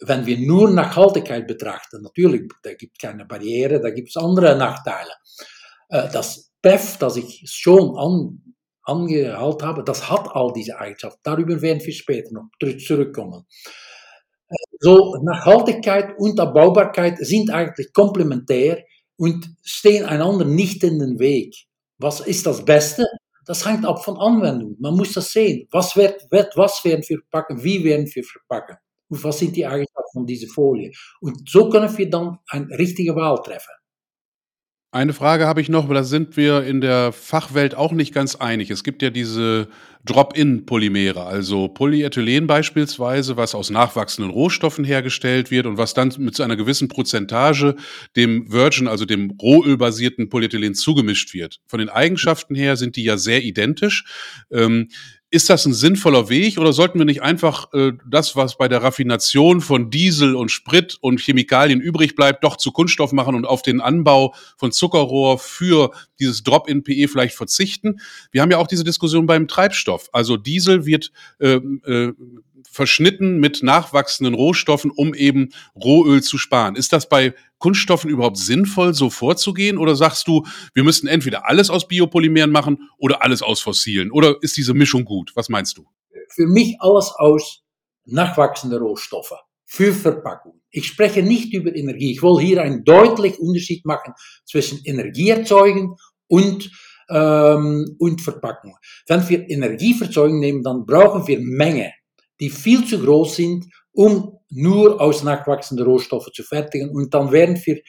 wenn 0.00 0.26
wir 0.26 0.38
nur 0.38 0.70
Nachhaltigkeit 0.70 1.46
betrachten. 1.46 2.02
Natürlich, 2.02 2.50
da 2.62 2.74
gibt 2.74 2.98
keine 2.98 3.26
Barriere, 3.26 3.80
da 3.80 3.90
gibt 3.90 4.08
es 4.08 4.16
andere 4.16 4.56
Nachteile. 4.56 5.10
Äh, 5.88 6.08
das 6.10 6.52
PEF, 6.62 6.96
das 6.98 7.16
ich 7.16 7.42
schon 7.46 7.96
an, 7.98 8.54
angehalten 8.82 9.66
habe, 9.66 9.84
das 9.84 10.10
hat 10.10 10.28
all 10.32 10.52
diese 10.54 10.78
Eigenschaften. 10.78 11.20
Darüber 11.22 11.60
werden 11.60 11.84
wir 11.84 11.92
später 11.92 12.30
noch 12.32 12.48
zurückkommen. 12.78 13.46
So, 14.82 15.16
Nachhaltigkeit 15.22 16.14
und 16.18 16.40
Abbaubarkeit 16.40 17.18
sind 17.18 17.50
eigentlich 17.50 17.92
komplementär 17.92 18.82
und 19.18 19.46
stehen 19.62 20.06
einander 20.06 20.46
nicht 20.46 20.82
in 20.82 20.98
den 20.98 21.18
Weg. 21.18 21.54
Was 21.98 22.20
ist 22.20 22.46
das 22.46 22.64
Beste? 22.64 23.04
Das 23.44 23.66
hängt 23.66 23.84
ab 23.84 24.02
von 24.02 24.16
Anwendung. 24.16 24.76
Man 24.80 24.96
muss 24.96 25.12
das 25.12 25.32
sehen. 25.32 25.68
Was, 25.70 25.96
wird, 25.96 26.30
wird, 26.30 26.56
was 26.56 26.82
werden 26.84 27.04
wir 27.06 27.18
verpacken? 27.18 27.62
Wie 27.62 27.84
werden 27.84 28.08
wir 28.10 28.24
verpacken? 28.24 28.76
Und 29.10 29.22
was 29.22 29.38
sind 29.38 29.54
die 29.54 29.66
Eigenschaften 29.66 30.12
von 30.12 30.26
dieser 30.26 30.48
Folie? 30.48 30.92
Und 31.20 31.46
so 31.46 31.68
können 31.68 31.96
wir 31.98 32.08
dann 32.08 32.38
eine 32.48 32.78
richtige 32.78 33.14
Wahl 33.14 33.42
treffen. 33.42 33.72
Eine 34.92 35.12
Frage 35.12 35.46
habe 35.46 35.60
ich 35.60 35.68
noch, 35.68 35.88
weil 35.88 35.94
da 35.94 36.02
sind 36.02 36.36
wir 36.36 36.64
in 36.64 36.80
der 36.80 37.12
Fachwelt 37.12 37.76
auch 37.76 37.92
nicht 37.92 38.12
ganz 38.12 38.34
einig. 38.34 38.72
Es 38.72 38.82
gibt 38.82 39.02
ja 39.02 39.10
diese 39.10 39.68
Drop-in-Polymere, 40.04 41.24
also 41.26 41.68
Polyethylen 41.68 42.48
beispielsweise, 42.48 43.36
was 43.36 43.54
aus 43.54 43.70
nachwachsenden 43.70 44.32
Rohstoffen 44.32 44.84
hergestellt 44.84 45.52
wird 45.52 45.66
und 45.66 45.78
was 45.78 45.94
dann 45.94 46.12
mit 46.18 46.40
einer 46.40 46.56
gewissen 46.56 46.88
Prozentage 46.88 47.76
dem 48.16 48.50
Virgin, 48.50 48.88
also 48.88 49.04
dem 49.04 49.30
rohölbasierten 49.40 50.28
Polyethylen 50.28 50.74
zugemischt 50.74 51.34
wird. 51.34 51.60
Von 51.68 51.78
den 51.78 51.88
Eigenschaften 51.88 52.56
her 52.56 52.76
sind 52.76 52.96
die 52.96 53.04
ja 53.04 53.16
sehr 53.16 53.44
identisch. 53.44 54.04
Ähm, 54.50 54.88
ist 55.30 55.48
das 55.48 55.64
ein 55.64 55.72
sinnvoller 55.72 56.28
Weg 56.28 56.58
oder 56.58 56.72
sollten 56.72 56.98
wir 56.98 57.06
nicht 57.06 57.22
einfach 57.22 57.72
äh, 57.72 57.92
das, 58.04 58.34
was 58.34 58.58
bei 58.58 58.66
der 58.66 58.82
Raffination 58.82 59.60
von 59.60 59.88
Diesel 59.88 60.34
und 60.34 60.50
Sprit 60.50 60.98
und 61.00 61.20
Chemikalien 61.20 61.80
übrig 61.80 62.16
bleibt, 62.16 62.42
doch 62.42 62.56
zu 62.56 62.72
Kunststoff 62.72 63.12
machen 63.12 63.36
und 63.36 63.44
auf 63.44 63.62
den 63.62 63.80
Anbau 63.80 64.34
von 64.56 64.72
Zuckerrohr 64.72 65.38
für 65.38 65.92
dieses 66.18 66.42
Drop-in-PE 66.42 67.06
vielleicht 67.06 67.36
verzichten? 67.36 68.00
Wir 68.32 68.42
haben 68.42 68.50
ja 68.50 68.58
auch 68.58 68.66
diese 68.66 68.82
Diskussion 68.82 69.26
beim 69.26 69.46
Treibstoff. 69.46 70.08
Also 70.12 70.36
Diesel 70.36 70.84
wird 70.84 71.12
äh, 71.38 71.54
äh, 71.54 72.12
verschnitten 72.70 73.38
mit 73.38 73.62
nachwachsenden 73.62 74.34
Rohstoffen, 74.34 74.90
um 74.90 75.14
eben 75.14 75.50
Rohöl 75.74 76.22
zu 76.22 76.38
sparen. 76.38 76.76
Ist 76.76 76.92
das 76.92 77.08
bei 77.08 77.34
Kunststoffen 77.58 78.10
überhaupt 78.10 78.38
sinnvoll, 78.38 78.94
so 78.94 79.10
vorzugehen? 79.10 79.78
Oder 79.78 79.96
sagst 79.96 80.26
du, 80.26 80.46
wir 80.74 80.84
müssten 80.84 81.06
entweder 81.06 81.46
alles 81.46 81.70
aus 81.70 81.86
Biopolymeren 81.86 82.50
machen 82.50 82.90
oder 82.98 83.24
alles 83.24 83.42
aus 83.42 83.60
fossilen? 83.60 84.10
Oder 84.10 84.36
ist 84.40 84.56
diese 84.56 84.74
Mischung 84.74 85.04
gut? 85.04 85.32
Was 85.34 85.48
meinst 85.48 85.78
du? 85.78 85.86
Für 86.30 86.46
mich 86.46 86.76
alles 86.80 87.12
aus 87.16 87.62
nachwachsenden 88.06 88.80
Rohstoffen 88.80 89.36
für 89.70 89.92
Verpackung. 89.92 90.60
Ich 90.72 90.88
spreche 90.88 91.22
nicht 91.22 91.54
über 91.54 91.74
Energie. 91.74 92.10
Ich 92.10 92.22
will 92.24 92.40
hier 92.40 92.60
einen 92.60 92.82
deutlichen 92.82 93.38
Unterschied 93.38 93.86
machen 93.86 94.14
zwischen 94.44 94.80
Energieerzeugen 94.84 95.94
und, 96.26 96.72
ähm, 97.08 97.96
und 98.00 98.20
Verpackung. 98.20 98.76
Wenn 99.06 99.28
wir 99.28 99.48
Energieverzeugung 99.48 100.40
nehmen, 100.40 100.64
dann 100.64 100.86
brauchen 100.86 101.28
wir 101.28 101.38
Menge, 101.40 101.92
die 102.40 102.50
viel 102.50 102.86
zu 102.86 102.98
groß 102.98 103.36
sind, 103.36 103.66
um 103.92 104.38
nur 104.50 105.00
aus 105.00 105.22
nachwachsenden 105.22 105.86
Rohstoffen 105.86 106.32
zu 106.32 106.42
fertigen. 106.42 106.90
Und 106.90 107.14
dann 107.14 107.30
werden 107.30 107.60
wir 107.64 107.80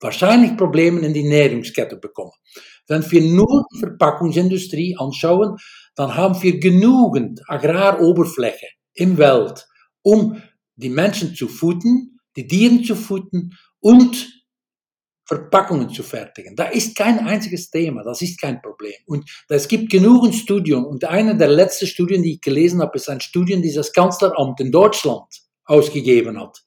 wahrscheinlich 0.00 0.56
Probleme 0.56 1.00
in 1.00 1.14
die 1.14 1.22
Nährungskette 1.24 1.96
bekommen. 1.96 2.32
Wenn 2.88 3.08
wir 3.10 3.22
nur 3.22 3.64
die 3.72 3.80
Verpackungsindustrie 3.80 4.96
anschauen, 4.98 5.56
dann 5.94 6.16
haben 6.16 6.40
wir 6.42 6.58
genügend 6.58 7.40
Agraroberfläche 7.48 8.66
im 8.94 9.18
Welt, 9.18 9.66
um 10.02 10.42
die 10.76 10.88
Menschen 10.88 11.34
zu 11.34 11.48
futtern, 11.48 12.18
die 12.36 12.46
Tiere 12.46 12.82
zu 12.82 12.96
futtern 12.96 13.50
und 13.80 14.41
Verpackungen 15.32 15.88
zu 15.88 16.02
fertigen. 16.02 16.54
Da 16.54 16.64
ist 16.64 16.94
kein 16.94 17.18
einziges 17.20 17.70
Thema, 17.70 18.02
das 18.02 18.20
ist 18.20 18.38
kein 18.38 18.60
Problem. 18.60 18.94
Und 19.06 19.24
es 19.48 19.66
gibt 19.66 19.90
genügend 19.90 20.34
Studien. 20.34 20.84
Und 20.84 21.04
eine 21.04 21.36
der 21.36 21.48
letzten 21.48 21.86
Studien, 21.86 22.22
die 22.22 22.34
ich 22.34 22.40
gelesen 22.42 22.82
habe, 22.82 22.96
ist 22.96 23.08
eine 23.08 23.20
Studie, 23.20 23.60
die 23.60 23.72
das 23.72 23.92
Kanzleramt 23.94 24.60
in 24.60 24.70
Deutschland 24.70 25.28
ausgegeben 25.64 26.38
hat. 26.38 26.58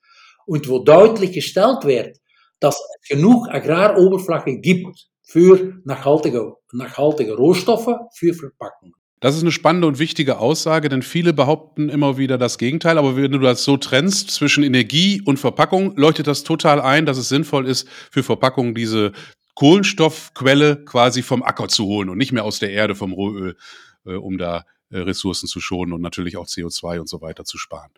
Und 0.47 0.67
wo 0.67 0.79
deutlich 0.79 1.33
gestellt 1.33 1.85
wird, 1.85 2.17
dass 2.59 2.75
es 2.75 3.09
genug 3.09 3.47
Agraroberfläche 3.49 4.59
gibt 4.59 5.09
für 5.21 5.75
nachhaltige, 5.85 6.55
nachhaltige 6.71 7.35
Rohstoffe, 7.35 7.95
für 8.15 8.33
Verpackungen. 8.33 8.95
Das 9.21 9.35
ist 9.35 9.41
eine 9.41 9.51
spannende 9.51 9.87
und 9.87 9.97
wichtige 9.97 10.39
Aussage, 10.39 10.89
denn 10.89 11.01
viele 11.01 11.33
behaupten 11.33 11.89
immer 11.89 12.17
wieder 12.17 12.37
das 12.37 12.57
Gegenteil. 12.57 12.97
Aber 12.97 13.15
wenn 13.15 13.31
du 13.31 13.39
das 13.39 13.63
so 13.63 13.77
trennst 13.77 14.29
zwischen 14.31 14.63
Energie 14.63 15.21
und 15.23 15.37
Verpackung, 15.37 15.95
leuchtet 15.95 16.27
das 16.27 16.43
total 16.43 16.81
ein, 16.81 17.05
dass 17.05 17.17
es 17.17 17.29
sinnvoll 17.29 17.67
ist, 17.67 17.87
für 18.11 18.23
Verpackungen 18.23 18.75
diese 18.75 19.13
Kohlenstoffquelle 19.55 20.83
quasi 20.83 21.21
vom 21.21 21.41
Acker 21.41 21.69
zu 21.69 21.85
holen 21.85 22.09
und 22.09 22.17
nicht 22.17 22.33
mehr 22.33 22.43
aus 22.43 22.59
der 22.59 22.71
Erde, 22.71 22.93
vom 22.93 23.13
Rohöl, 23.13 23.55
äh, 24.05 24.13
um 24.13 24.37
da 24.37 24.65
äh, 24.89 24.99
Ressourcen 24.99 25.47
zu 25.47 25.61
schonen 25.61 25.93
und 25.93 26.01
natürlich 26.01 26.37
auch 26.37 26.45
CO2 26.45 26.99
und 26.99 27.09
so 27.09 27.21
weiter 27.21 27.45
zu 27.45 27.57
sparen. 27.57 27.91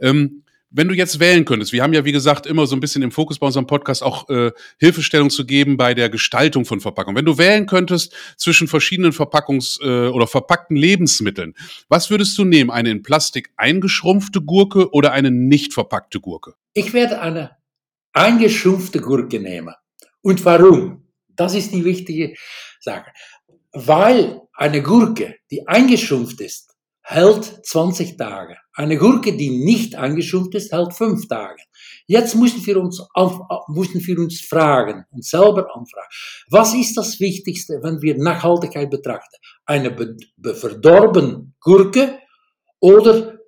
Ähm, 0.00 0.44
wenn 0.70 0.88
du 0.88 0.94
jetzt 0.94 1.18
wählen 1.18 1.44
könntest, 1.44 1.72
wir 1.72 1.82
haben 1.82 1.92
ja 1.92 2.04
wie 2.04 2.12
gesagt 2.12 2.46
immer 2.46 2.66
so 2.66 2.76
ein 2.76 2.80
bisschen 2.80 3.02
im 3.02 3.10
Fokus 3.10 3.38
bei 3.38 3.46
unserem 3.46 3.66
Podcast 3.66 4.02
auch 4.02 4.28
äh, 4.28 4.52
Hilfestellung 4.78 5.30
zu 5.30 5.46
geben 5.46 5.76
bei 5.76 5.94
der 5.94 6.10
Gestaltung 6.10 6.64
von 6.64 6.80
Verpackungen. 6.80 7.16
Wenn 7.16 7.24
du 7.24 7.38
wählen 7.38 7.66
könntest 7.66 8.14
zwischen 8.36 8.68
verschiedenen 8.68 9.12
Verpackungs- 9.12 9.80
äh, 9.82 10.08
oder 10.08 10.26
verpackten 10.26 10.76
Lebensmitteln, 10.76 11.54
was 11.88 12.10
würdest 12.10 12.36
du 12.36 12.44
nehmen? 12.44 12.70
Eine 12.70 12.90
in 12.90 13.02
Plastik 13.02 13.50
eingeschrumpfte 13.56 14.42
Gurke 14.42 14.90
oder 14.92 15.12
eine 15.12 15.30
nicht 15.30 15.72
verpackte 15.72 16.20
Gurke? 16.20 16.54
Ich 16.74 16.92
werde 16.92 17.20
eine 17.20 17.56
eingeschrumpfte 18.12 19.00
Gurke 19.00 19.40
nehmen. 19.40 19.74
Und 20.20 20.44
warum? 20.44 21.04
Das 21.28 21.54
ist 21.54 21.72
die 21.72 21.84
wichtige 21.84 22.34
Sache. 22.80 23.10
Weil 23.72 24.40
eine 24.54 24.82
Gurke, 24.82 25.36
die 25.50 25.66
eingeschrumpft 25.66 26.40
ist, 26.40 26.74
hält 27.02 27.44
20 27.64 28.16
Tage. 28.16 28.56
Eine 28.78 28.96
Gurke, 28.96 29.36
die 29.36 29.50
nicht 29.50 29.96
eingeschrumpft 29.96 30.54
ist, 30.54 30.70
hält 30.70 30.94
5 30.94 31.26
Tage. 31.26 31.60
Jetzt 32.06 32.36
müssen 32.36 32.64
wir 32.64 32.76
uns, 32.76 33.02
müssen 33.66 34.06
wir 34.06 34.18
uns 34.20 34.40
fragen, 34.40 35.04
uns 35.10 35.30
selber 35.30 35.66
anfragen, 35.74 36.06
was 36.48 36.74
ist 36.74 36.96
das 36.96 37.18
Wichtigste, 37.18 37.80
wenn 37.82 38.00
wir 38.02 38.16
Nachhaltigkeit 38.16 38.88
betrachten? 38.88 39.34
Eine 39.66 39.96
verdorbene 40.54 41.52
Gurke 41.58 42.20
oder 42.78 43.40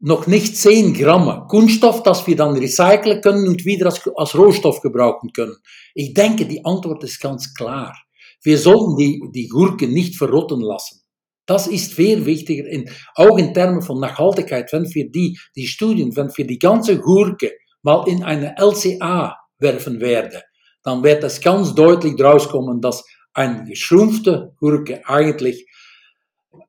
noch 0.00 0.26
nicht 0.26 0.56
10 0.56 0.94
Gramm 0.94 1.46
Kunststoff, 1.46 2.02
das 2.02 2.26
wir 2.26 2.34
dann 2.34 2.56
recyceln 2.56 3.20
können 3.20 3.46
und 3.46 3.66
wieder 3.66 3.84
als, 3.84 4.00
als 4.16 4.34
Rohstoff 4.34 4.80
gebrauchen 4.80 5.30
können? 5.34 5.56
Ich 5.92 6.14
denke, 6.14 6.46
die 6.46 6.64
Antwort 6.64 7.04
ist 7.04 7.20
ganz 7.20 7.52
klar. 7.52 7.94
Wir 8.42 8.56
sollten 8.56 8.96
die, 8.96 9.20
die 9.30 9.46
Gurke 9.46 9.86
nicht 9.88 10.16
verrotten 10.16 10.62
lassen. 10.62 11.03
Das 11.46 11.66
ist 11.66 11.92
viel 11.94 12.24
wichtiger, 12.24 12.66
in, 12.66 12.88
auch 13.14 13.36
in 13.38 13.52
Termen 13.52 13.82
von 13.82 14.00
Nachhaltigkeit, 14.00 14.72
wenn 14.72 14.92
wir 14.94 15.10
die, 15.10 15.38
die 15.54 15.66
Studien, 15.66 16.16
wenn 16.16 16.30
wir 16.34 16.46
die 16.46 16.58
ganze 16.58 16.98
Gurke 16.98 17.52
mal 17.82 18.08
in 18.08 18.22
eine 18.22 18.54
LCA 18.58 19.36
werfen 19.58 20.00
werden, 20.00 20.40
dann 20.82 21.02
wird 21.02 21.22
es 21.24 21.40
ganz 21.40 21.74
deutlich 21.74 22.20
rauskommen, 22.20 22.80
dass 22.80 23.04
eine 23.34 23.64
geschrumpfte 23.64 24.54
Gurke 24.58 25.06
eigentlich 25.06 25.66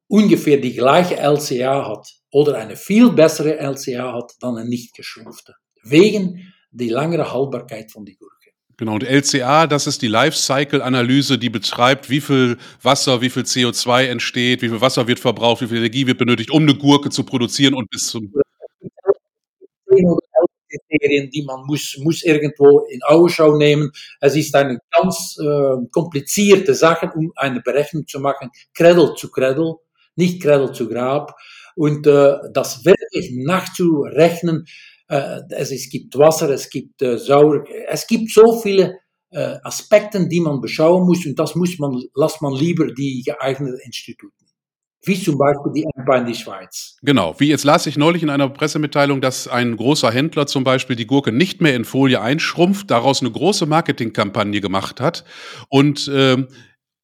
ungefähr 0.08 0.58
die 0.58 0.74
gleiche 0.74 1.16
LCA 1.16 1.88
hat 1.88 2.08
oder 2.32 2.58
eine 2.58 2.76
viel 2.76 3.12
bessere 3.12 3.58
LCA 3.58 4.14
hat 4.14 4.34
dann 4.40 4.58
eine 4.58 4.70
nicht 4.70 4.96
geschrumpfte. 4.96 5.54
Wegen 5.84 6.54
die 6.72 6.90
langere 6.90 7.32
Haltbarkeit 7.32 7.92
von 7.92 8.04
die 8.06 8.16
Gurke. 8.16 8.45
Genau, 8.78 8.96
und 8.96 9.04
LCA, 9.04 9.68
das 9.68 9.88
ist 9.88 10.02
die 10.02 10.08
Lifecycle-Analyse, 10.08 11.38
die 11.38 11.50
betreibt, 11.50 12.10
wie 12.10 12.20
viel 12.20 12.58
Wasser, 12.82 13.22
wie 13.22 13.30
viel 13.30 13.44
CO2 13.44 14.08
entsteht, 14.08 14.62
wie 14.62 14.70
viel 14.70 14.82
Wasser 14.82 15.08
wird 15.08 15.20
verbraucht, 15.20 15.62
wie 15.62 15.68
viel 15.68 15.78
Energie 15.78 16.08
wird 16.08 16.18
benötigt, 16.18 16.52
um 16.52 16.64
eine 16.64 16.76
Gurke 16.76 17.10
zu 17.10 17.24
produzieren 17.24 17.74
und 17.74 17.90
bis 17.90 18.08
zum 18.08 18.34
Kriterien, 20.70 21.30
die 21.30 21.44
man 21.44 21.66
muss, 21.66 21.98
muss 22.02 22.24
irgendwo 22.24 22.80
in 22.90 23.02
Augenschau 23.04 23.56
nehmen. 23.56 23.92
Es 24.20 24.36
ist 24.36 24.54
eine 24.56 24.80
ganz 24.92 25.38
äh, 25.40 25.88
komplizierte 25.92 26.74
Sache, 26.74 27.12
um 27.16 27.32
eine 27.36 27.62
Berechnung 27.62 28.06
zu 28.08 28.20
machen, 28.20 28.50
Cradle 28.74 29.14
zu 29.16 29.32
Cradle, 29.32 29.76
nicht 30.16 30.42
Cradle 30.42 30.72
zu 30.72 30.90
Grab. 30.90 31.36
Und 31.76 32.08
äh, 32.08 32.36
das 32.54 32.86
wirklich 32.86 33.32
nachzurechnen, 33.34 34.66
äh, 35.08 35.42
es, 35.50 35.90
gibt 35.90 36.18
Wasser, 36.18 36.50
es 36.50 36.70
gibt 36.70 37.02
äh, 37.02 37.18
Sauer, 37.18 37.64
es 37.88 38.08
gibt 38.08 38.32
so 38.32 38.60
viele 38.60 38.98
äh, 39.32 39.58
Aspekte, 39.64 40.28
die 40.28 40.40
man 40.40 40.62
beschauen 40.62 41.06
muss 41.06 41.26
und 41.26 41.38
das 41.38 41.56
muss 41.56 41.78
man, 41.80 42.02
lasst 42.16 42.42
man 42.42 42.54
lieber 42.54 42.88
die 42.88 43.24
geeigneten 43.26 43.80
Instituten. 43.86 44.34
Wie 45.08 45.22
zum 45.22 45.38
Beispiel 45.38 45.72
die 45.72 45.86
EMPA 45.96 46.18
in 46.18 46.26
die 46.26 46.34
Schweiz. 46.34 46.98
Genau, 47.04 47.36
wie 47.40 47.50
jetzt 47.50 47.64
las 47.64 47.86
ich 47.86 47.96
neulich 47.96 48.24
in 48.24 48.32
einer 48.32 48.50
Pressemitteilung, 48.50 49.22
dass 49.22 49.48
ein 49.48 49.78
großer 49.78 50.10
Händler 50.10 50.48
zum 50.48 50.64
Beispiel 50.64 50.96
die 50.96 51.06
Gurke 51.06 51.32
nicht 51.32 51.62
mehr 51.62 51.76
in 51.76 51.86
Folie 51.86 52.22
einschrumpft, 52.22 52.90
daraus 52.90 53.22
eine 53.22 53.30
große 53.30 53.68
Marketingkampagne 53.68 54.62
gemacht 54.62 55.00
hat 55.00 55.24
und 55.70 56.10
ähm, 56.12 56.48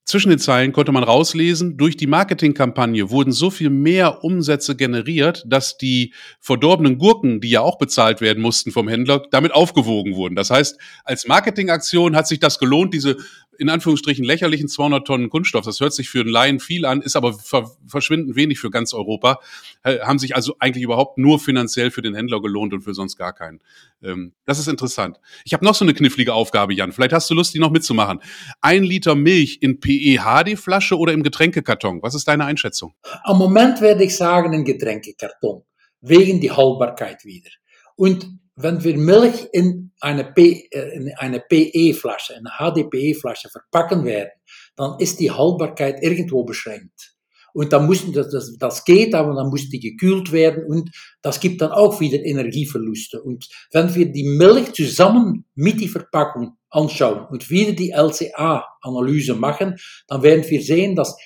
zwischen 0.06 0.30
den 0.30 0.40
Zeilen 0.40 0.72
konnte 0.74 0.92
man 0.92 1.04
rauslesen, 1.04 1.78
durch 1.78 1.96
die 1.96 2.08
Marketingkampagne 2.08 3.12
wurden 3.12 3.32
so 3.32 3.50
viel 3.50 3.70
mehr 3.70 4.24
Umsätze 4.24 4.76
generiert, 4.76 5.44
dass 5.48 5.78
die 5.78 6.14
verdorbenen 6.40 6.98
Gurken, 6.98 7.40
die 7.40 7.50
ja 7.50 7.62
auch 7.62 7.78
bezahlt 7.78 8.20
werden 8.20 8.42
mussten 8.42 8.72
vom 8.72 8.88
Händler, 8.88 9.24
damit 9.32 9.54
aufgewogen 9.54 10.16
wurden. 10.16 10.36
Das 10.36 10.50
heißt, 10.50 10.80
als 11.04 11.28
Marketingaktion 11.28 12.16
hat 12.16 12.28
sich 12.28 12.40
das 12.40 12.60
gelohnt, 12.60 12.94
diese 12.94 13.18
in 13.58 13.70
Anführungsstrichen 13.70 14.24
lächerlichen 14.24 14.68
200 14.68 15.06
Tonnen 15.06 15.30
Kunststoff, 15.30 15.66
das 15.66 15.80
hört 15.80 15.94
sich 15.94 16.10
für 16.10 16.22
einen 16.22 16.30
Laien 16.30 16.60
viel 16.60 16.86
an, 16.86 17.02
ist 17.02 17.16
aber 17.16 17.34
ver 17.34 17.70
verschwindend 17.86 18.36
wenig 18.36 18.60
für 18.60 18.70
ganz 18.70 18.94
Europa, 18.94 19.40
haben 19.84 20.20
sich 20.20 20.36
also 20.36 20.56
eigentlich 20.60 20.84
überhaupt 20.84 21.18
nur 21.18 21.40
finanziell 21.40 21.92
für 21.92 22.02
den 22.02 22.16
Händler 22.16 22.42
gelohnt 22.42 22.74
und 22.74 22.82
für 22.82 22.94
sonst 22.94 23.18
gar 23.18 23.34
keinen. 23.34 23.60
Ähm, 24.04 24.34
das 24.46 24.60
ist 24.60 24.68
interessant. 24.68 25.20
Ich 25.46 25.54
habe 25.54 25.66
noch 25.66 25.76
so 25.76 25.86
eine 25.86 25.94
knifflige 25.94 26.34
Aufgabe, 26.34 26.74
Jan. 26.74 26.92
Vielleicht 26.92 27.14
hast 27.14 27.30
du 27.30 27.34
Lust, 27.34 27.54
die 27.54 27.60
noch 27.60 27.72
mitzumachen. 27.72 28.20
Ein 28.62 28.84
Liter 28.84 29.16
Milch 29.16 29.60
in 29.62 29.80
PEHD-Flasche 29.80 30.98
oder 30.98 31.14
im 31.14 31.24
Getränkekarton? 31.24 32.02
Was 32.02 32.16
ist 32.16 32.28
deine 32.28 32.46
Einschätzung? 32.46 32.94
Am 33.24 33.38
Moment 33.38 33.82
werde 33.82 34.04
ich 34.04 34.16
sagen, 34.16 34.54
ein 34.54 34.66
Getränkekarton. 34.66 35.64
Wegen 36.02 36.40
die 36.42 36.52
Haltbarkeit 36.52 37.26
wieder. 37.26 37.50
Und 37.96 38.41
wenn 38.56 38.84
wir 38.84 38.98
Milch 38.98 39.48
in 39.54 39.92
eine, 40.00 40.26
P, 40.26 40.68
in 40.72 41.12
eine 41.18 41.40
PE-Flasche, 41.40 42.36
eine 42.36 42.52
HDPE-Flasche 42.58 43.50
verpacken 43.50 44.04
werden, 44.04 44.32
dann 44.76 45.00
ist 45.00 45.20
die 45.20 45.32
Haltbarkeit 45.32 46.02
irgendwo 46.02 46.44
beschränkt. 46.44 47.16
Und 47.54 47.74
dann 47.74 47.86
muss, 47.86 48.10
das, 48.12 48.30
das, 48.30 48.58
das 48.58 48.86
geht, 48.86 49.14
aber 49.14 49.36
dann 49.36 49.50
muss 49.50 49.70
die 49.70 49.80
gekühlt 49.80 50.32
werden 50.32 50.64
und 50.66 50.90
das 51.22 51.40
gibt 51.40 51.62
dann 51.62 51.72
auch 51.72 52.00
wieder 52.00 52.24
Energieverluste. 52.24 53.22
Und 53.22 53.48
wenn 53.72 53.94
wir 53.94 54.12
die 54.12 54.24
Milch 54.24 54.74
zusammen 54.74 55.46
mit 55.56 55.82
die 55.82 55.90
Verpackung 55.90 56.58
anschauen 56.70 57.28
und 57.30 57.50
wieder 57.50 57.74
die 57.74 57.92
LCA-Analyse 57.92 59.36
machen, 59.36 59.76
dann 60.08 60.24
werden 60.24 60.50
wir 60.50 60.62
sehen, 60.62 60.96
dass 60.96 61.18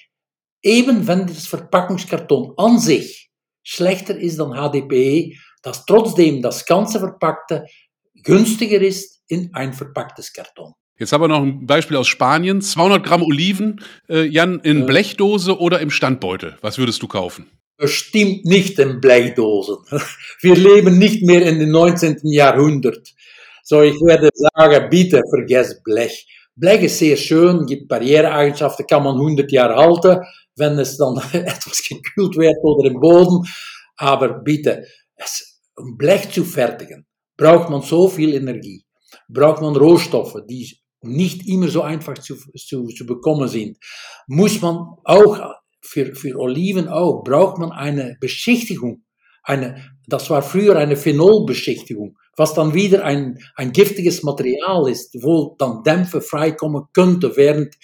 eben 0.64 1.08
wenn 1.08 1.28
das 1.28 1.46
Verpackungskarton 1.46 2.54
an 2.58 2.80
sich 2.80 3.30
schlechter 3.64 4.18
ist 4.18 4.40
dan 4.40 4.54
HDPE, 4.54 5.36
dass 5.65 5.86
trotzdem 5.86 6.43
das 6.43 6.65
ganze 6.65 6.99
Verpackte 6.99 7.65
günstiger 8.23 8.80
ist 8.80 9.23
in 9.28 9.49
ein 9.54 9.73
verpacktes 9.73 10.32
Karton. 10.32 10.73
Jetzt 10.97 11.12
haben 11.12 11.21
wir 11.21 11.28
noch 11.28 11.41
ein 11.41 11.65
Beispiel 11.65 11.97
aus 11.97 12.08
Spanien. 12.08 12.62
200 12.62 13.04
Gramm 13.04 13.23
Oliven, 13.23 13.82
äh, 14.08 14.23
Jan, 14.23 14.60
in 14.62 14.86
Blechdose 14.86 15.60
oder 15.60 15.80
im 15.80 15.89
Standbeutel. 15.89 16.56
Was 16.62 16.78
würdest 16.78 17.01
du 17.01 17.08
kaufen? 17.08 17.49
Bestimmt 17.78 18.45
nicht 18.45 18.80
in 18.80 19.01
Blechdosen. 19.01 19.78
Wir 20.41 20.56
leben 20.56 20.97
nicht 20.97 21.23
mehr 21.23 21.41
in 21.41 21.60
dem 21.60 21.71
19. 21.71 22.19
Jahrhundert. 22.23 23.13
So, 23.63 23.82
ich 23.82 23.99
werde 24.01 24.30
sagen, 24.34 24.89
bitte 24.89 25.21
vergesst 25.30 25.84
Blech. 25.84 26.25
Blech 26.56 26.84
ist 26.84 26.99
sehr 26.99 27.17
schön, 27.17 27.65
gibt 27.65 27.89
Barriereeigenschaften, 27.89 28.88
kann 28.88 29.04
man 29.04 29.15
100 29.15 29.51
Jahre 29.51 29.75
halten, 29.75 30.21
wenn 30.56 30.80
es 30.80 30.95
dann 30.95 31.17
etwas 31.34 31.84
gekühlt 31.84 32.38
wird 32.38 32.56
oder 32.63 32.88
im 32.88 33.01
Boden. 33.01 33.45
Aber 33.97 34.30
bitte, 34.39 34.86
es, 35.15 35.55
um 35.76 35.98
Blech 35.98 36.32
zu 36.32 36.44
fertigen, 36.44 37.06
braucht 37.38 37.70
man 37.70 37.82
so 37.82 38.08
viel 38.08 38.34
Energie, 38.34 38.86
braucht 39.28 39.62
man 39.62 39.76
Rohstoffe, 39.76 40.38
die 40.50 40.78
nicht 41.02 41.48
immer 41.48 41.68
so 41.68 41.82
einfach 41.82 42.18
zu, 42.18 42.36
zu, 42.56 42.88
zu 42.88 43.06
bekommen 43.06 43.48
sind. 43.48 43.78
Muss 44.28 44.62
man 44.62 44.78
auch, 45.04 45.40
für, 45.82 46.16
für 46.16 46.38
Oliven 46.40 46.88
auch, 46.88 47.24
braucht 47.24 47.58
man 47.58 47.72
eine 47.72 48.18
Beschichtigung. 48.20 49.04
Eine, 49.44 49.98
das 50.08 50.30
war 50.32 50.42
früher 50.42 50.76
eine 50.78 50.98
Phenolbeschichtigung, 50.98 52.18
was 52.36 52.56
dann 52.56 52.74
wieder 52.74 53.04
ein, 53.04 53.38
ein 53.56 53.72
giftiges 53.72 54.24
Material 54.24 54.90
ist, 54.90 55.14
wo 55.22 55.56
dann 55.60 55.84
Dämpfe 55.84 56.22
freikommen 56.22 56.86
könnte 56.94 57.38
während 57.38 57.76